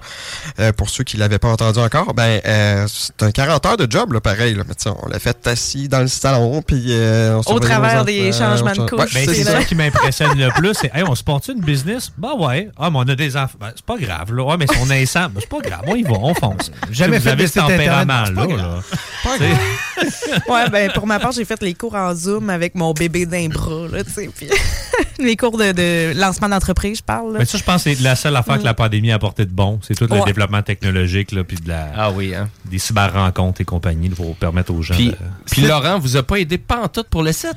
[0.61, 3.91] Euh, pour ceux qui l'avaient pas entendu encore, ben euh, c'est un 40 heures de
[3.91, 4.55] job, là, pareil.
[4.55, 8.29] Là, mais on l'a fait assis dans le salon, puis euh, on surveillait travers des
[8.31, 9.65] enfants, changements on de couches, Ouais, Ben, c'est ça.
[9.65, 10.75] qui m'impressionne le plus.
[10.81, 12.11] C'est, hey, on se porte une business?
[12.19, 12.71] Ben ouais.
[12.79, 13.59] Ah, mais on a des enfants.
[13.61, 14.43] Ben, c'est pas grave, là.
[14.45, 15.83] Ouais, mais si on est ensemble, ben, c'est pas grave.
[15.87, 16.71] On y va, on fonce.
[16.91, 18.57] Jamais vous fait avez de tempérament, c'est pas là.
[18.57, 18.85] grave.
[20.49, 23.49] ouais, ben pour ma part, j'ai fait les cours en Zoom avec mon bébé d'un
[23.49, 24.29] bras, là, tu sais.
[24.37, 24.49] Puis
[25.19, 27.33] les cours de, de lancement d'entreprise, je parle.
[27.33, 27.39] là.
[27.41, 29.51] Mais ça, je pense que c'est la seule affaire que la pandémie a apporté de
[29.53, 29.81] bon.
[29.83, 30.25] C'est tout le Ouais.
[30.25, 32.49] développement technologique, là, puis de la, Ah oui, hein?
[32.65, 35.17] des cyber-rencontres et compagnie là, pour permettre aux gens Puis, de...
[35.51, 37.57] puis Laurent vous a pas aidé pas en tout pour le site?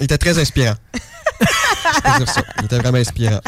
[0.00, 0.74] Il était très inspirant.
[1.40, 2.42] Je peux dire ça.
[2.58, 3.40] Il était vraiment inspirant.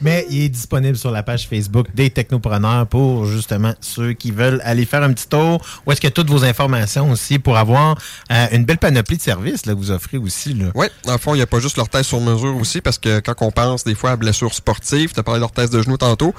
[0.00, 4.60] Mais il est disponible sur la page Facebook des Technopreneurs pour justement ceux qui veulent
[4.64, 5.64] aller faire un petit tour.
[5.86, 7.98] Où est-ce a toutes vos informations aussi pour avoir
[8.30, 10.56] euh, une belle panoplie de services là, que vous offrez aussi.
[10.74, 13.34] Oui, le fond, il n'y a pas juste l'orthèse sur mesure aussi, parce que quand
[13.40, 16.34] on pense des fois à blessures sportives, tu as parlé d'orthèse de genou tantôt,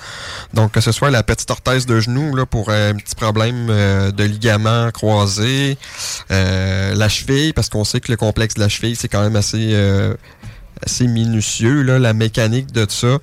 [0.53, 3.67] donc que ce soit la petite orthèse de genou là, pour euh, un petit problème
[3.69, 5.77] euh, de ligament croisé,
[6.29, 9.75] la cheville, parce qu'on sait que le complexe de la cheville, c'est quand même assez...
[10.85, 13.17] assez minutieux, là, la mécanique de ça.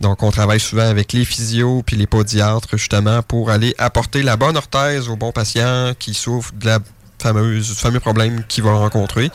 [0.00, 4.36] Donc, on travaille souvent avec les physios puis les podiatres, justement, pour aller apporter la
[4.36, 6.78] bonne orthèse au bon patient qui souffre de la
[7.18, 9.30] fameuse, du fameux problème qu'il va rencontrer,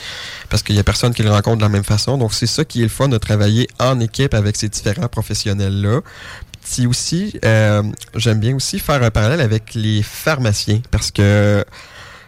[0.49, 2.17] parce qu'il y a personne qui le rencontre de la même façon.
[2.17, 6.01] Donc, c'est ça qui est le fun de travailler en équipe avec ces différents professionnels-là.
[6.63, 7.83] Puis aussi, euh,
[8.15, 11.65] j'aime bien aussi faire un parallèle avec les pharmaciens, parce que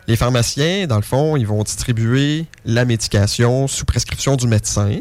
[0.07, 4.99] les pharmaciens, dans le fond, ils vont distribuer la médication sous prescription du médecin.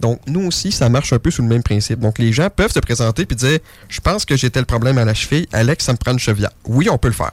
[0.00, 2.00] Donc, nous aussi, ça marche un peu sous le même principe.
[2.00, 3.58] Donc, les gens peuvent se présenter et dire
[3.88, 6.52] Je pense que j'ai tel problème à la cheville, Alex, ça me prend une chevillère.
[6.66, 7.32] Oui, on peut le faire.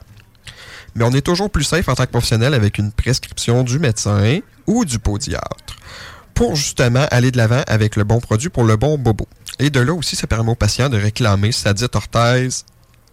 [0.94, 4.40] Mais on est toujours plus safe en tant que professionnel avec une prescription du médecin
[4.66, 5.76] ou du podiatre
[6.34, 9.26] pour justement aller de l'avant avec le bon produit pour le bon bobo.
[9.58, 12.64] Et de là aussi, ça permet au patient de réclamer sa dite orthèse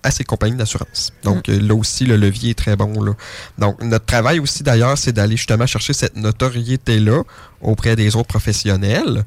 [0.04, 1.12] à ses compagnies d'assurance.
[1.24, 3.02] Donc euh, là aussi, le levier est très bon.
[3.02, 3.14] Là.
[3.58, 7.24] Donc notre travail aussi d'ailleurs, c'est d'aller justement chercher cette notoriété-là
[7.62, 9.24] auprès des autres professionnels,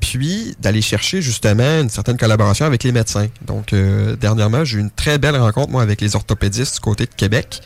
[0.00, 3.26] puis d'aller chercher justement une certaine collaboration avec les médecins.
[3.42, 7.06] Donc euh, dernièrement, j'ai eu une très belle rencontre moi avec les orthopédistes du côté
[7.06, 7.60] de Québec,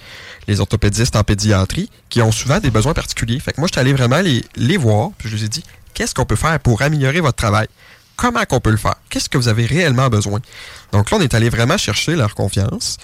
[0.49, 3.39] les orthopédistes en pédiatrie, qui ont souvent des besoins particuliers.
[3.39, 5.63] Fait que moi, je suis allé vraiment les, les voir, puis je leur ai dit,
[5.93, 7.69] qu'est-ce qu'on peut faire pour améliorer votre travail?
[8.17, 8.97] Comment qu'on peut le faire?
[9.11, 10.41] Qu'est-ce que vous avez réellement besoin?
[10.93, 12.99] Donc là, on est allé vraiment chercher leur confiance.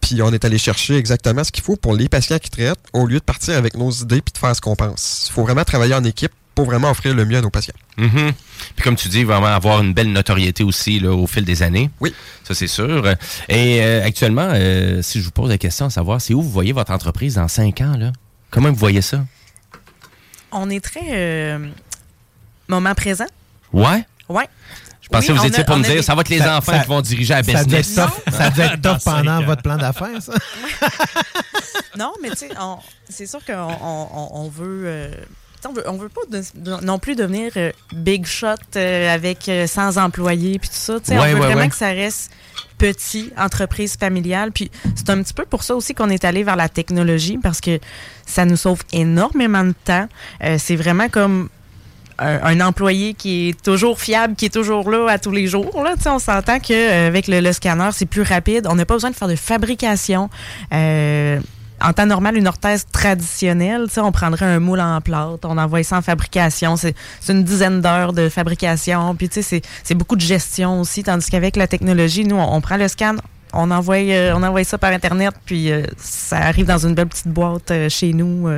[0.00, 3.06] Puis on est allé chercher exactement ce qu'il faut pour les patients qui traitent au
[3.06, 5.26] lieu de partir avec nos idées puis de faire ce qu'on pense.
[5.28, 7.74] Il faut vraiment travailler en équipe pour vraiment offrir le mieux à nos patients.
[7.98, 8.32] Mhm.
[8.76, 11.90] Puis comme tu dis, vraiment avoir une belle notoriété aussi là, au fil des années.
[12.00, 12.14] Oui.
[12.44, 13.06] Ça, c'est sûr.
[13.48, 16.50] Et euh, actuellement, euh, si je vous pose la question à savoir, c'est où vous
[16.50, 17.96] voyez votre entreprise dans cinq ans?
[17.98, 18.12] Là?
[18.50, 19.24] Comment vous voyez ça?
[20.50, 21.68] On est très euh,
[22.68, 23.26] moment présent.
[23.80, 24.04] Ouais?
[24.28, 24.48] Ouais.
[25.02, 26.38] Je pensais Oui, que vous étiez a- pour me dire, des- ça va être les
[26.38, 27.98] Ça- enfants ça- qui vont diriger la Ça devait business.
[27.98, 30.32] être tough, ça devait être tough pendant votre plan d'affaires, ça.
[31.98, 32.78] Non, mais tu sais, on-
[33.08, 33.52] c'est sûr qu'on
[34.32, 34.82] on, veut.
[34.86, 35.10] euh,
[35.66, 39.66] on veut, on veut pas de- non plus devenir euh, big shot euh, avec euh,
[39.66, 41.00] 100 employés puis tout ça.
[41.00, 41.68] tu sais, Ouais, on veut ouais, vraiment ouais.
[41.68, 42.30] que ça reste
[42.78, 44.52] petit, entreprise familiale.
[44.52, 47.60] Puis c'est un petit peu pour ça aussi qu'on est allé vers la technologie parce
[47.62, 47.78] que
[48.26, 50.08] ça nous sauve énormément de temps.
[50.44, 51.48] Euh, c'est vraiment comme
[52.18, 55.82] un, employé qui est toujours fiable, qui est toujours là à tous les jours.
[55.82, 58.66] Là, on s'entend qu'avec le, le scanner, c'est plus rapide.
[58.70, 60.30] On n'a pas besoin de faire de fabrication.
[60.72, 61.38] Euh,
[61.82, 65.98] en temps normal, une orthèse traditionnelle, on prendrait un moule en plâtre, on envoie ça
[65.98, 66.76] en fabrication.
[66.76, 66.94] C'est
[67.28, 69.14] une dizaine d'heures de fabrication.
[69.14, 71.02] Puis, c'est- beaucoup de gestion aussi.
[71.02, 73.16] Tandis qu'avec la technologie, nous, on, on prend le scan,
[73.52, 77.08] on envoie, euh, on envoie ça par Internet, puis euh, ça arrive dans une belle
[77.08, 78.48] petite boîte euh, chez nous.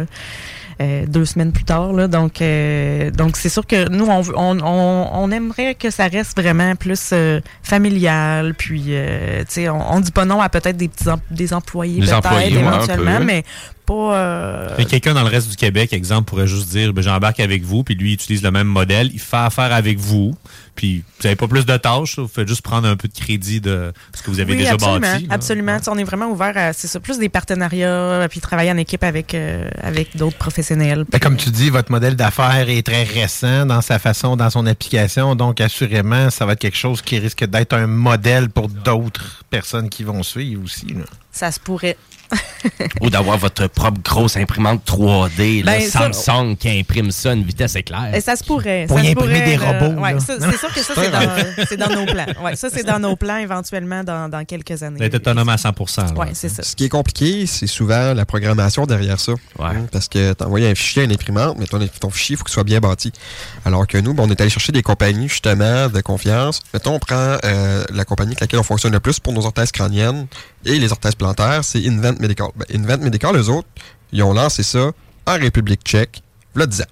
[0.80, 1.92] Euh, deux semaines plus tard.
[1.92, 2.09] Là.
[2.09, 6.40] Donc, euh, donc c'est sûr que nous, on, on, on, on aimerait que ça reste
[6.40, 8.55] vraiment plus euh, familial.
[8.55, 11.52] Puis, euh, tu sais, on, on dit pas non à peut-être des petits em- des
[11.52, 13.44] employés, Des employés, éventuellement, mais
[13.89, 14.16] pas.
[14.16, 17.82] euh, quelqu'un dans le reste du Québec, exemple, pourrait juste dire ben, j'embarque avec vous,
[17.82, 20.35] puis lui il utilise le même modèle, il fait affaire avec vous,
[20.74, 23.60] puis vous n'avez pas plus de tâches, vous faites juste prendre un peu de crédit
[23.60, 25.27] de ce que vous avez oui, déjà absolument, bâti.
[25.27, 25.35] là.
[25.35, 25.78] absolument.
[25.89, 29.35] On est vraiment ouvert à c'est ça, plus des partenariats, puis travailler en équipe avec
[29.35, 31.05] euh, avec d'autres professionnels.
[31.10, 34.66] Ben, comme tu dis, votre modèle d'affaires est très récent dans sa façon, dans son
[34.66, 35.35] application.
[35.35, 39.89] Donc, assurément, ça va être quelque chose qui risque d'être un modèle pour d'autres personnes
[39.89, 40.86] qui vont suivre aussi.
[40.86, 41.05] là.
[41.32, 41.97] Ça se pourrait.
[43.00, 47.34] Ou d'avoir votre propre grosse imprimante 3D, là, Ben, ça- Samsung qui imprime ça à
[47.34, 48.14] une vitesse éclair.
[48.14, 48.86] Et ça se pourrait.
[48.86, 49.78] Pour ça y se imprimer pourrait, des là.
[49.80, 50.18] robots, Ouais, là.
[50.20, 50.94] c'est sûr que ça,
[51.68, 52.26] c'est dans, nos plans.
[52.44, 54.98] Ouais, ça, c'est dans nos plans éventuellement dans, dans quelques années.
[54.98, 55.68] D'être autonome à 100
[55.98, 56.05] là.
[56.16, 56.62] Oui, c'est ça.
[56.62, 59.32] Ce qui est compliqué, c'est souvent la programmation derrière ça.
[59.60, 62.36] Hein, Parce que tu envoies un fichier à une imprimante, mais ton, ton fichier, il
[62.38, 63.12] faut qu'il soit bien bâti.
[63.64, 66.60] Alors que nous, ben, on est allé chercher des compagnies, justement, de confiance.
[66.74, 69.72] Mettons, on prend euh, la compagnie avec laquelle on fonctionne le plus pour nos orthèses
[69.72, 70.26] crâniennes
[70.64, 72.48] et les orthèses plantaires, c'est Invent Medical.
[72.56, 73.68] Ben, Invent Medical, eux autres,
[74.12, 74.90] ils ont lancé ça
[75.26, 76.22] en République tchèque,
[76.59, 76.85] a 10 ans.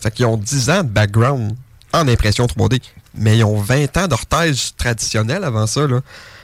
[0.00, 1.54] Fait qu'ils ont 10 ans de background
[1.92, 2.80] en impression 3D,
[3.14, 5.86] mais ils ont 20 ans d'orthèse traditionnelle avant ça.
[5.86, 6.00] Là.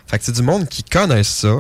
[0.07, 1.55] Fait que c'est du monde qui connaissent ça.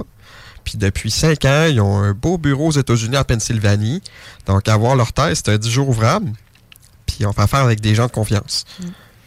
[0.64, 4.02] Puis depuis 5 ans, ils ont un beau bureau aux États-Unis en Pennsylvanie.
[4.46, 6.32] Donc avoir l'orthèse, c'est un 10 jours ouvrable.
[7.06, 8.64] Puis on fait affaire avec des gens de confiance.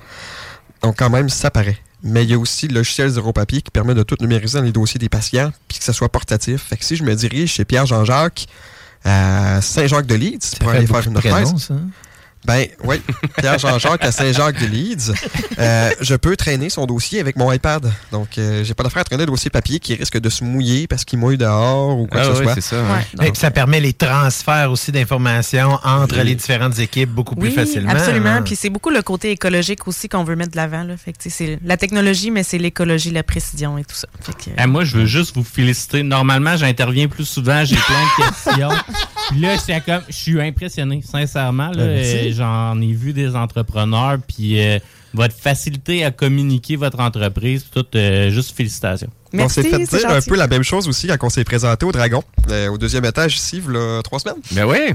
[0.83, 1.79] Donc, quand même, ça paraît.
[2.03, 4.65] Mais il y a aussi le logiciel zéro papier qui permet de tout numériser dans
[4.65, 6.63] les dossiers des patients, puis que ça soit portatif.
[6.65, 8.47] Fait que si je me dirige chez Pierre Jean-Jacques,
[9.07, 11.75] à Saint-Jacques-de-Leeds, pour fait aller faire une orthèse, ça.
[12.47, 12.97] Ben oui,
[13.39, 15.13] Pierre Jean-Jacques à Saint-Jacques-de-Leeds.
[15.59, 17.91] Euh, je peux traîner son dossier avec mon iPad.
[18.13, 20.87] Donc, euh, j'ai pas d'affaire à traîner le dossier papier qui risque de se mouiller
[20.87, 22.55] parce qu'il mouille dehors ou quoi Ah que ce ouais, soit.
[22.55, 23.01] c'est ça, hein.
[23.25, 26.25] Et puis ça permet les transferts aussi d'informations entre Oui.
[26.25, 27.91] les différentes équipes beaucoup plus oui, facilement.
[27.91, 28.31] absolument.
[28.31, 28.43] hein.
[28.43, 30.87] Puis c'est beaucoup le côté écologique aussi qu'on veut mettre de l'avant.
[31.19, 34.09] c'est la technologie, mais c'est l'écologie, la précision et tout ça.
[34.21, 36.03] Fait que, Ah, moi, je veux juste vous féliciter.
[36.03, 38.69] Normalement, j'interviens plus souvent, j'ai plein de questions.
[39.31, 41.69] Puis là, j'étais comme, je suis impressionné, sincèrement.
[41.71, 41.85] là.
[42.35, 44.79] J'en ai vu des entrepreneurs, puis euh,
[45.13, 49.11] votre facilité à communiquer votre entreprise, tout, euh, juste félicitations.
[49.45, 51.93] on s'est fait dire un peu la même chose aussi quand on s'est présenté au
[51.93, 54.37] Dragon, euh, au deuxième étage ici, il y a trois semaines.
[54.53, 54.95] Ben oui.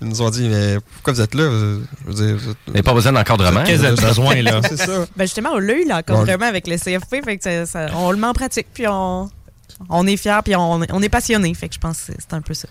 [0.00, 1.44] Ils nous ont dit, mais pourquoi vous êtes là?
[1.44, 3.62] Je veux dire, vous êtes- n'avez pas besoin d'encadrement.
[3.64, 4.60] Qu'est-ce que vous avez besoin, là?
[4.68, 5.06] C'est ça.
[5.16, 7.22] Ben justement, on l'a eu l'encadrement avec le CFP.
[7.24, 9.30] Fait que ça- ça- on le met en pratique, puis on,
[9.88, 11.52] on est fiers, puis on, on est passionné.
[11.54, 12.68] Fait que je pense que c'est un peu ça.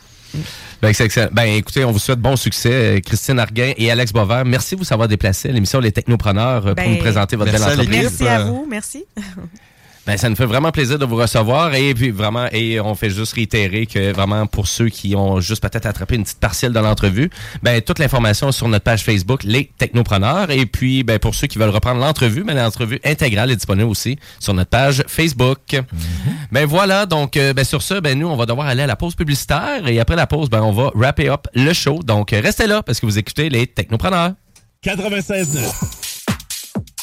[0.81, 1.30] Ben, c'est excellent.
[1.31, 4.43] Ben, écoutez, on vous souhaite bon succès, euh, Christine Arguin et Alex Bover.
[4.45, 7.51] Merci de vous avoir déplacé à l'émission Les Technopreneurs euh, pour Ben, nous présenter votre
[7.51, 8.01] merci belle entreprise.
[8.01, 9.06] Merci à vous, merci.
[10.10, 13.11] Ben, ça nous fait vraiment plaisir de vous recevoir et puis vraiment et on fait
[13.11, 16.80] juste réitérer que vraiment pour ceux qui ont juste peut-être attrapé une petite partielle de
[16.80, 17.30] l'entrevue,
[17.61, 21.45] ben toute l'information est sur notre page Facebook Les Technopreneurs et puis ben pour ceux
[21.45, 25.80] qui veulent reprendre l'entrevue, ben l'entrevue intégrale est disponible aussi sur notre page Facebook.
[26.52, 28.95] Ben voilà, donc euh, ben sur ce, ben nous on va devoir aller à la
[28.95, 31.99] pause publicitaire et après la pause, ben on va wrapper up le show.
[32.02, 34.31] Donc restez là parce que vous écoutez Les Technopreneurs.
[34.84, 35.99] 96.9.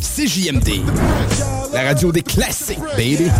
[0.00, 0.82] CJMD,
[1.72, 3.30] la radio des classiques, baby.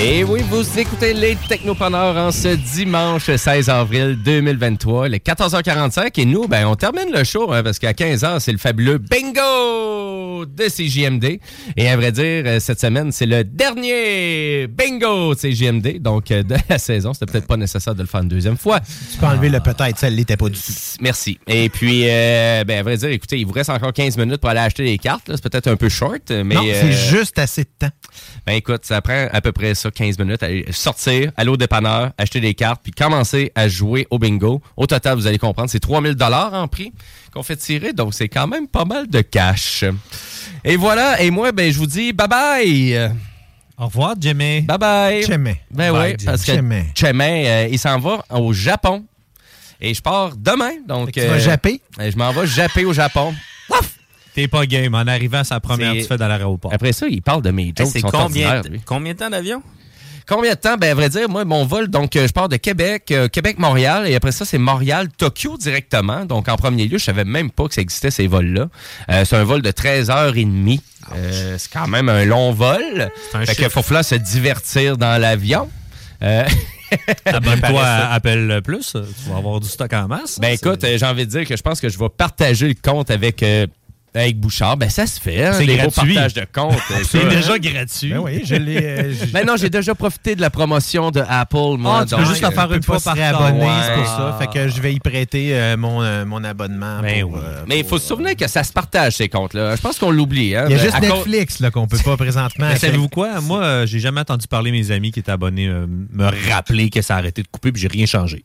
[0.00, 6.20] Et oui, vous écoutez les Technopreneurs en ce dimanche 16 avril 2023, le 14h45.
[6.20, 10.46] Et nous, ben, on termine le show hein, parce qu'à 15h, c'est le fabuleux bingo
[10.46, 11.40] de CJMD.
[11.76, 16.00] Et à vrai dire, euh, cette semaine, c'est le dernier bingo de CJMD.
[16.00, 18.80] Donc, euh, de la saison, c'était peut-être pas nécessaire de le faire une deuxième fois.
[18.80, 20.72] Tu peux enlever le peut-être, ça l'était pas du tout.
[21.00, 21.38] Merci.
[21.46, 24.50] Et puis, euh, ben, à vrai dire, écoutez, il vous reste encore 15 minutes pour
[24.50, 25.24] aller acheter les cartes.
[25.28, 26.54] C'est peut-être un peu short, mais...
[26.54, 27.92] non, euh, c'est juste assez de temps.
[28.46, 30.42] ben écoute, ça prend à peu près ça, 15 minutes.
[30.42, 34.60] aller sortir, aller au dépanneur, acheter des cartes, puis commencer à jouer au bingo.
[34.76, 36.92] Au total, vous allez comprendre, c'est 3000 dollars en prix
[37.32, 39.84] qu'on fait tirer, donc c'est quand même pas mal de cash.
[40.64, 43.10] Et voilà, et moi, ben, je vous dis bye bye.
[43.80, 44.62] Au revoir, Jimmy.
[44.62, 45.22] Bye bye.
[45.24, 45.54] Jimmy.
[45.70, 47.46] Ben Bye, oui, parce que Jimmy.
[47.46, 49.04] Euh, il s'en va au Japon.
[49.80, 50.72] Et je pars demain.
[50.88, 51.80] Donc, tu vas japper?
[52.00, 53.32] euh, Je m'en vais japper au Japon.
[54.34, 54.94] T'es pas game.
[54.94, 56.72] En arrivant, c'est la première tu fais dans l'aéroport.
[56.72, 57.88] Après ça, il parle de mes jokes.
[57.92, 59.62] c'est combien, combien de temps d'avion?
[60.28, 60.76] Combien de temps?
[60.76, 64.06] Ben, à vrai dire, moi, mon vol, donc, euh, je pars de Québec, euh, Québec-Montréal,
[64.06, 66.26] et après ça, c'est Montréal-Tokyo directement.
[66.26, 68.68] Donc, en premier lieu, je savais même pas que ça existait, ces vols-là.
[69.10, 70.80] Euh, c'est un vol de 13h30.
[71.14, 73.10] Euh, c'est quand même un long vol.
[73.32, 75.70] un Fait qu'il faut falloir se divertir dans l'avion.
[76.22, 76.44] Euh,
[77.24, 78.92] Abonne-toi à Appel Plus.
[78.92, 80.38] Tu vas avoir du stock en masse.
[80.40, 82.74] Ben écoute, euh, j'ai envie de dire que je pense que je vais partager le
[82.74, 83.66] compte avec, euh,
[84.20, 84.76] avec Bouchard.
[84.76, 86.14] Ben ça se fait, hein, C'est gratuit.
[86.14, 86.76] partages de compte.
[87.04, 88.10] C'est déjà gratuit.
[88.12, 88.78] Ben oui, je l'ai.
[88.82, 92.00] euh, Ben non, j'ai déjà profité de la promotion de Apple, moi.
[92.00, 93.54] Ah, tu peux donc, juste la euh, faire une pas fois par temps.
[93.86, 94.36] c'est pour ça.
[94.40, 97.00] Fait que je vais y prêter euh, mon, euh, mon abonnement.
[97.00, 97.40] Ben pour, oui.
[97.44, 99.76] euh, Mais il faut se souvenir que ça se partage, ces comptes-là.
[99.76, 100.54] Je pense qu'on l'oublie.
[100.56, 102.66] Hein, Il y a Ben, juste Netflix là, qu'on peut pas présentement.
[102.68, 103.40] Mais savez-vous quoi?
[103.40, 107.14] Moi, j'ai jamais entendu parler mes amis qui étaient abonnés euh, me rappeler que ça
[107.16, 108.44] a arrêté de couper puis j'ai rien changé.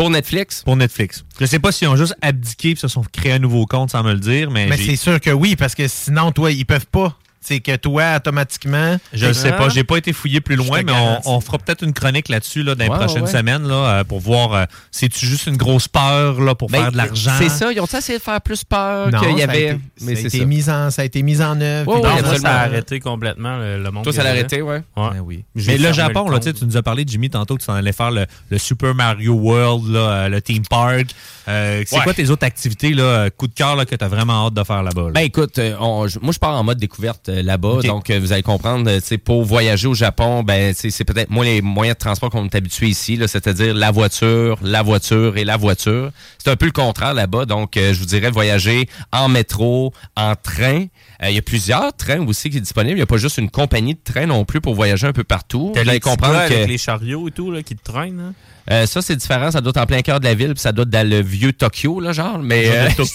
[0.00, 0.62] Pour Netflix?
[0.62, 1.26] Pour Netflix.
[1.38, 4.02] Je sais pas s'ils ont juste abdiqué puis se sont créés un nouveau compte sans
[4.02, 6.86] me le dire, mais, Mais c'est sûr que oui, parce que sinon, toi, ils peuvent
[6.86, 7.18] pas.
[7.42, 8.98] C'est que toi, automatiquement.
[9.14, 10.92] Je ne sais pas, j'ai pas été fouillé plus loin, mais
[11.24, 13.30] on, fera peut-être une chronique là-dessus là, dans les Ouais, prochaines ouais.
[13.30, 16.92] semaines là, euh, pour voir euh, c'est-tu juste une grosse peur là, pour Ben, faire
[16.92, 17.32] de l'argent?
[17.38, 19.62] C'est ça, ils ont essayé de faire plus peur qu'il y ça avait?
[19.70, 20.44] été- mais ça, a été ça.
[20.44, 21.94] mis en, ça a été mis en œuvre.
[21.94, 22.36] Ouais, Non, absolument.
[22.42, 24.04] ça a arrêté complètement le, le monde.
[24.04, 24.82] Toi, ça l'a arrêté, ouais.
[24.96, 25.08] Ouais.
[25.14, 25.44] Ben oui.
[25.54, 27.92] Mais le Japon, le là, tu nous as parlé, Jimmy, tantôt que tu en allais
[27.92, 31.06] faire le, le Super Mario World, là, euh, le Theme Park.
[31.48, 32.02] Euh, c'est Ouais.
[32.04, 34.54] quoi tes autres activités, là, euh, coup de cœur là, que tu as vraiment hâte
[34.54, 35.04] de faire là-bas?
[35.06, 35.10] là?
[35.14, 37.86] Ben écoute, euh, moi je pars en mode découverte euh, là-bas, Ok.
[37.86, 41.62] donc euh, vous allez comprendre, euh, pour voyager au Japon, ben c'est peut-être moins les
[41.62, 46.10] moyens de transport qu'on est habitué ici, c'est-à-dire la voiture, la voiture et la voiture.
[46.38, 50.34] C'est un peu le contraire là-bas, donc euh, je vous dirais voyager en métro, en
[50.36, 50.86] train.
[51.22, 52.92] Euh, Il y a plusieurs trains aussi qui sont disponibles.
[52.94, 55.24] Il n'y a pas juste une compagnie de train non plus pour voyager un peu
[55.24, 55.72] partout.
[55.74, 58.20] Vous allez comprendre que avec les chariots et tout là, qui te traînent.
[58.20, 58.32] hein?
[58.70, 59.50] euh, ça c'est différent.
[59.50, 61.20] Ça doit être en plein cœur de la ville, puis ça doit être dans le
[61.22, 62.38] vieux Tokyo là, genre.
[62.38, 63.12] Mais euh, Je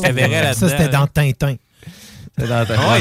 [0.00, 0.52] t'avais- là.
[0.54, 1.54] Ça, c'était dans Tintin.
[2.38, 2.46] Dans-
[2.92, 3.00] Ouais.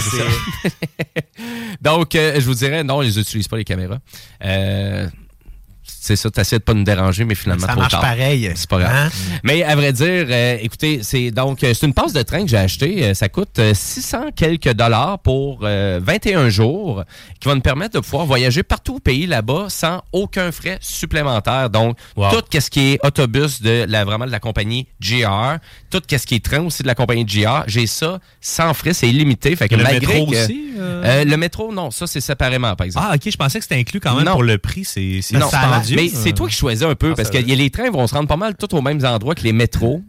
[1.81, 3.99] Donc, euh, je vous dirais, non, ils n'utilisent pas les caméras.
[4.43, 5.07] Euh,
[6.05, 8.01] c'est ça, t'essaies de pas nous déranger, mais finalement, Ça trop marche tard.
[8.01, 8.51] pareil.
[8.55, 8.91] C'est pas grave.
[8.95, 9.09] Hein?
[9.43, 12.47] Mais à vrai dire, euh, écoutez, c'est donc euh, c'est une passe de train que
[12.49, 13.03] j'ai acheté.
[13.03, 17.03] Euh, ça coûte euh, 600 quelques dollars pour euh, 21 jours,
[17.39, 21.69] qui va nous permettre de pouvoir voyager partout au pays là-bas sans aucun frais supplémentaire.
[21.69, 22.29] Donc, Wow.
[22.31, 25.57] tout ce qui est autobus de la vraiment de la compagnie GR,
[25.89, 29.09] tout ce qui est train aussi de la compagnie GR, j'ai ça sans frais, c'est
[29.09, 29.55] illimité.
[29.55, 31.23] Fait que Le malgré métro que- aussi, euh?
[31.25, 33.07] Le métro, non, ça c'est séparément, par exemple.
[33.09, 34.33] Ah, ok, je pensais que c'était inclus quand même Non.
[34.33, 34.85] pour le prix.
[34.85, 35.37] C'est c'est.
[35.95, 38.27] Mais c'est toi qui choisis un peu Ah, parce que les trains vont se rendre
[38.27, 40.01] pas mal tous aux mêmes endroits que les métros.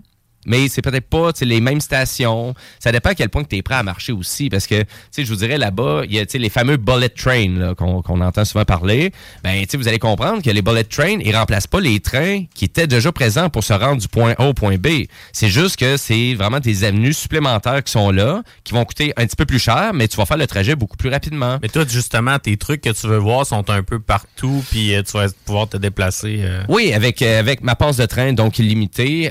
[0.46, 2.54] Mais c'est peut-être pas les mêmes stations.
[2.78, 4.48] Ça dépend à quel point tu es prêt à marcher aussi.
[4.48, 7.74] Parce que, tu sais, je vous dirais là-bas, il y a les fameux bullet trains
[7.74, 9.12] qu'on entend souvent parler.
[9.42, 12.86] Ben, vous allez comprendre que les bullet trains, ils remplacent pas les trains qui étaient
[12.86, 15.04] déjà présents pour se rendre du point A au point B.
[15.32, 19.26] C'est juste que c'est vraiment des avenues supplémentaires qui sont là, qui vont coûter un
[19.26, 21.58] petit peu plus cher, mais tu vas faire le trajet beaucoup plus rapidement.
[21.62, 25.02] Mais toi, justement, tes trucs que tu veux voir sont un peu partout, puis euh,
[25.02, 26.40] tu vas pouvoir te déplacer.
[26.42, 26.62] euh.
[26.68, 29.30] Oui, avec, euh, avec ma passe de train, donc illimitée.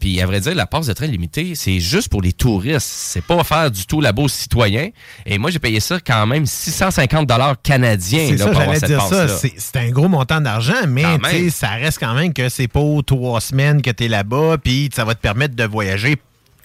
[0.00, 2.86] Puis, à vrai dire, la passe de train limitée, c'est juste pour les touristes.
[2.86, 4.90] C'est pas offert du tout là-bas aux citoyens.
[5.26, 8.74] Et moi, j'ai payé ça quand même 650 dollars canadiens C'est là, ça, pour avoir
[8.76, 9.50] j'allais cette dire ça.
[9.56, 13.40] C'est un gros montant d'argent, mais ça reste quand même que c'est pas aux trois
[13.40, 16.16] semaines que tu es là-bas, puis ça va te permettre de voyager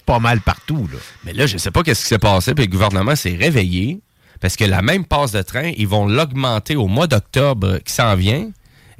[0.06, 0.88] pas mal partout.
[0.90, 0.98] Là.
[1.24, 4.00] Mais là, je sais pas qu'est-ce qui s'est passé, puis le gouvernement s'est réveillé.
[4.40, 8.14] Parce que la même passe de train, ils vont l'augmenter au mois d'octobre qui s'en
[8.14, 8.48] vient.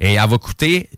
[0.01, 0.89] Et elle va coûter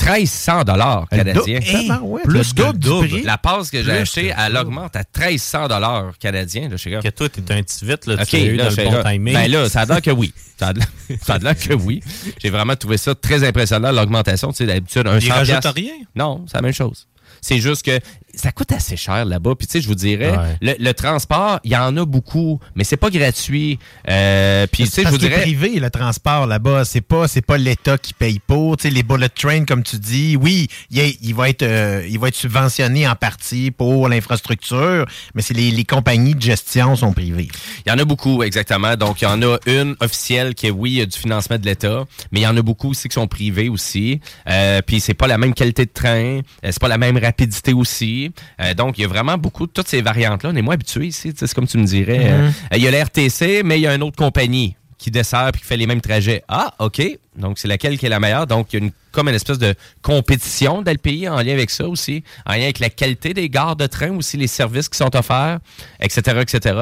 [0.00, 1.60] 1300 dollars canadiens.
[1.62, 3.22] Hey, tabarouette, plus que le double prix.
[3.22, 6.68] La passe que j'ai achetée, elle augmente à 1300 dollars canadiens.
[6.68, 6.76] Là.
[7.00, 9.02] Que toi, t'es un petit vite, là, OK, tu l'as eu là, dans le bon
[9.10, 9.34] timing.
[9.34, 10.32] Ben là, ça a l'air que oui.
[10.58, 12.02] Ça a l'air- que oui.
[12.42, 14.50] J'ai vraiment trouvé ça très impressionnant, l'augmentation.
[14.52, 15.92] Tu sais, d'habitude, un Ils 100 rajoutent piastres- rien?
[16.14, 17.06] Non, c'est la même chose.
[17.40, 17.98] C'est juste que
[18.36, 19.54] ça coûte assez cher là-bas.
[19.56, 20.56] Puis tu sais, je vous dirais, Ouais.
[20.60, 23.78] le, le transport, il y en a beaucoup, mais c'est pas gratuit.
[24.08, 25.42] Euh, puis tu sais, je vous dirais...
[25.42, 28.76] privé le transport là-bas, c'est pas c'est pas l'État qui paye pour.
[28.76, 32.28] Tu sais, les bullet trains comme tu dis, oui, il va être euh, il va
[32.28, 37.48] être subventionné en partie pour l'infrastructure, mais c'est les, les compagnies de gestion sont privées.
[37.86, 38.96] Il y en a beaucoup, exactement.
[38.96, 41.58] Donc, il y en a une officielle qui est, oui, il y a du financement
[41.58, 44.20] de l'État, mais il y en a beaucoup aussi qui sont privés aussi.
[44.48, 47.72] Euh, puis, c'est pas la même qualité de train, euh, c'est pas la même rapidité
[47.72, 48.23] aussi.
[48.60, 50.50] Euh, donc, il y a vraiment beaucoup de toutes ces variantes-là.
[50.52, 52.18] On est moins habitués ici, c'est comme tu me dirais.
[52.18, 52.52] Mhm.
[52.72, 55.50] Euh, il y a la RTC, mais il y a une autre compagnie qui dessert
[55.52, 56.42] puis qui fait les mêmes trajets.
[56.48, 57.02] Ah, OK.
[57.36, 58.46] Donc, c'est laquelle qui est la meilleure?
[58.46, 61.52] Donc, il y a une, comme une espèce de compétition dans le pays en lien
[61.52, 64.88] avec ça aussi, en lien avec la qualité des gares de train aussi, les services
[64.88, 65.58] qui sont offerts,
[66.00, 66.76] etc., etc.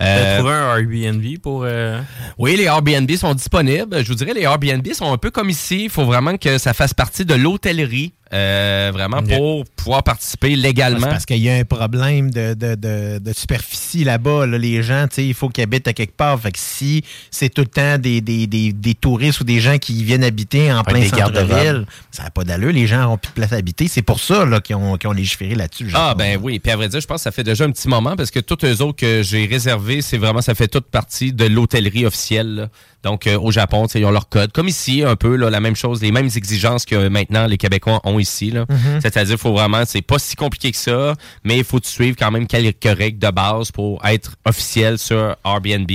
[0.00, 1.64] Euh, trouvé un Airbnb pour...
[1.64, 2.00] euh,
[2.38, 4.02] oui, les Airbnb sont disponibles.
[4.02, 5.84] Je vous dirais, les Airbnb sont un peu comme ici.
[5.84, 11.00] Il faut vraiment que ça fasse partie de l'hôtellerie, euh, vraiment, pour pouvoir participer légalement.
[11.00, 14.46] C'est parce qu'il y a un problème de, de, de, de superficie là-bas.
[14.46, 14.58] là.
[14.58, 16.38] Les gens, tu sais, il faut qu'ils habitent à quelque part.
[16.38, 19.78] Fait que si c'est tout le temps des, des, des, des touristes ou des gens
[19.78, 22.72] qui viennent habiter en plein centre-ville, ça n'a pas d'allure.
[22.72, 23.88] Les gens n'ont plus de place à habiter.
[23.88, 25.90] C'est pour ça qu'ils ont, ont légiféré là-dessus.
[25.94, 27.88] Ah ben oui, puis à vrai dire, je pense que ça fait déjà un petit
[27.88, 31.32] moment parce que tous eux autres que j'ai réservés, c'est vraiment ça fait toute partie
[31.32, 32.54] de l'hôtellerie officielle.
[32.54, 32.68] là.
[33.02, 35.76] Donc euh, au Japon, ils ont leur code, comme ici un peu là, la même
[35.76, 38.52] chose, les mêmes exigences que maintenant les Québécois ont ici.
[38.52, 39.00] Mhm.
[39.00, 42.30] C'est-à-dire, il faut vraiment, c'est pas si compliqué que ça, mais il faut suivre quand
[42.30, 45.90] même quelques règles de base pour être officiel sur Airbnb.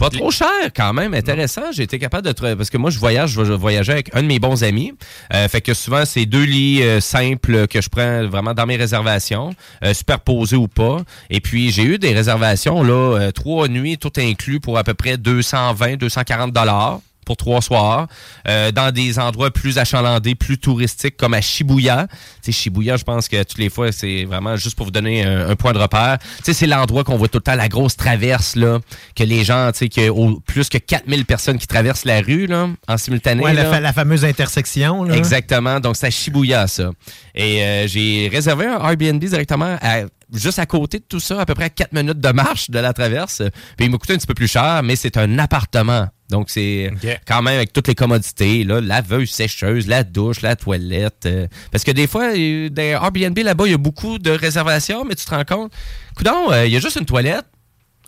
[0.00, 1.72] Pas trop cher quand même, intéressant.
[1.72, 4.26] J'ai été capable de trouver- parce que moi je voyage, je voyageais avec un de
[4.26, 4.94] mes bons amis.
[5.34, 8.76] Euh, fait que souvent c'est deux lits euh, simples que je prends vraiment dans mes
[8.76, 9.54] réservations,
[9.84, 11.02] euh, superposés ou pas.
[11.28, 14.94] Et puis j'ai eu des réservations là, euh, trois nuits tout inclus pour à peu
[14.94, 17.00] près 220, 240 dollars
[17.30, 18.08] pour trois soirs,
[18.48, 22.08] euh, dans des endroits plus achalandés, plus touristiques, comme à Shibuya.
[22.42, 25.24] Tu sais, Shibuya, je pense que toutes les fois, c'est vraiment juste pour vous donner
[25.24, 26.18] un, un point de repère.
[26.38, 28.80] Tu sais, c'est l'endroit qu'on voit tout le temps, la grosse traverse, là,
[29.14, 32.04] que les gens, tu sais, qu'il y a au- plus que 4000 personnes qui traversent
[32.04, 33.44] la rue, là, en simultané.
[33.44, 33.78] Ouais, la, là.
[33.78, 35.04] la fameuse intersection.
[35.04, 35.14] Là.
[35.16, 35.78] Exactement.
[35.78, 36.90] Donc, c'est à Shibuya, ça.
[37.36, 40.00] Et euh, j'ai réservé un Airbnb directement à-
[40.34, 42.78] juste à côté de tout ça, à peu près à 4 minutes de marche de
[42.78, 43.42] la traverse.
[43.76, 46.08] Puis il m'a coûté un petit peu plus cher, mais c'est un appartement.
[46.30, 46.92] Donc, c'est
[47.26, 51.26] quand même avec toutes les commodités, là, laveuse, sécheuse, la douche, la toilette.
[51.26, 55.04] euh, parce que des fois, euh, dans Airbnb, là-bas, il y a beaucoup de réservations,
[55.04, 55.72] mais tu te rends compte,
[56.16, 57.46] coudon, euh, il y a juste une toilette.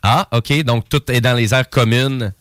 [0.05, 0.63] Ah, OK.
[0.63, 2.33] Donc, tout est dans les aires communes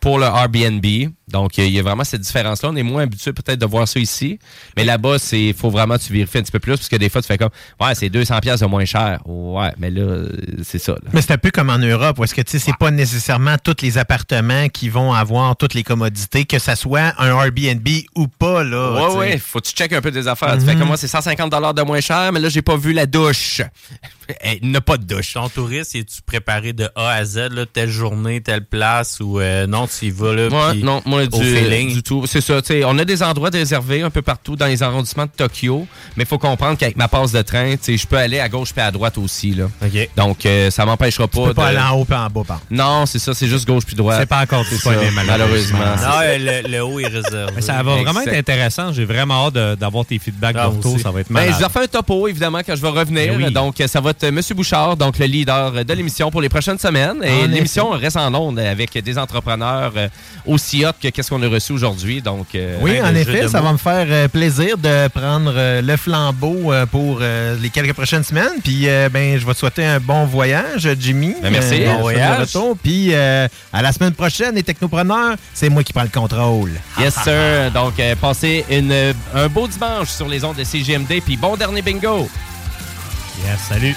[0.00, 0.84] pour le Airbnb.
[1.32, 2.70] Donc, il y a vraiment cette différence-là.
[2.70, 4.38] On est moins habitué peut-être de voir ça ici.
[4.76, 7.08] Mais là-bas, c'est faut vraiment que tu vérifies un petit peu plus parce que des
[7.08, 7.50] fois, tu fais comme,
[7.80, 9.20] ouais, c'est 200 pièces de moins cher.
[9.26, 10.24] Ouais, mais là,
[10.62, 10.92] c'est ça.
[10.92, 10.98] là.
[11.12, 13.56] Mais c'est un peu comme en Europe, où est-ce que tu sais, c'est pas nécessairement
[13.62, 17.86] tous les appartements qui vont avoir toutes les commodités, que ça soit un Airbnb
[18.16, 19.08] ou pas, là.
[19.10, 20.56] Ouais, ouais, faut que tu checkes un peu des affaires.
[20.58, 20.78] Tu fais Mhm.
[20.80, 23.62] comme moi, c'est 150 de moins cher, mais là, j'ai pas vu la douche.
[24.44, 25.32] Eh, Il n'a pas de douche.
[25.34, 29.66] Ton touriste, es-tu préparé de A à Z, là, telle journée, telle place, ou euh,
[29.66, 31.92] non, tu y vas là, Ouais, non, moi, du, feeling?
[31.94, 32.26] du tout.
[32.26, 35.86] C'est ça, on a des endroits réservés un peu partout dans les arrondissements de Tokyo,
[36.16, 38.48] mais il faut comprendre qu'avec ma passe de train, tu sais, je peux aller à
[38.48, 39.66] gauche puis à droite aussi, là.
[40.16, 42.42] Donc, euh, ça m'empêchera pas Tu peux pas de- aller en haut et en bas,
[42.46, 44.18] par Non, c'est ça, c'est juste gauche puis droite.
[44.20, 45.78] C'est pas encore disponible, ça, malheureusement.
[45.78, 46.08] malheureusement.
[46.10, 47.52] Non, euh, le, le haut est réservé.
[47.56, 48.92] Mais ça va vraiment être intéressant.
[48.92, 50.70] J'ai vraiment hâte d'avoir tes feedbacks Ah.
[51.02, 51.54] Ça va être Ben, malade.
[51.54, 53.34] je vais refaire un topo, évidemment, quand je vais revenir.
[53.34, 53.52] Ben oui.
[53.52, 54.40] Donc, euh, ça va être M.
[54.54, 57.22] Bouchard, donc le leader de l'émission pour les prochaines semaines.
[57.22, 60.08] Et l'émission reste en ondes avec des entrepreneurs euh,
[60.46, 62.20] aussi hot que qu'est-ce qu'on a reçu aujourd'hui.
[62.22, 63.66] Donc, euh, Oui, ben, en effet, ça mots.
[63.66, 68.60] va me faire euh, plaisir de prendre euh, le flambeau pour les quelques prochaines semaines.
[68.62, 71.34] Puis, ben, je vais te souhaiter un bon voyage, Jimmy.
[71.42, 71.80] Ben, merci.
[71.84, 72.48] Bon voyage.
[72.82, 73.48] Puis, à
[73.82, 76.72] la semaine prochaine, les technopreneurs, c'est moi qui prends le contrôle.
[76.98, 77.70] Yes, sir.
[77.72, 78.94] Donc, passez une,
[79.34, 81.20] un beau dimanche sur les ondes de CGMD.
[81.24, 82.28] Puis, bon dernier bingo.
[83.44, 83.96] Yes, salut.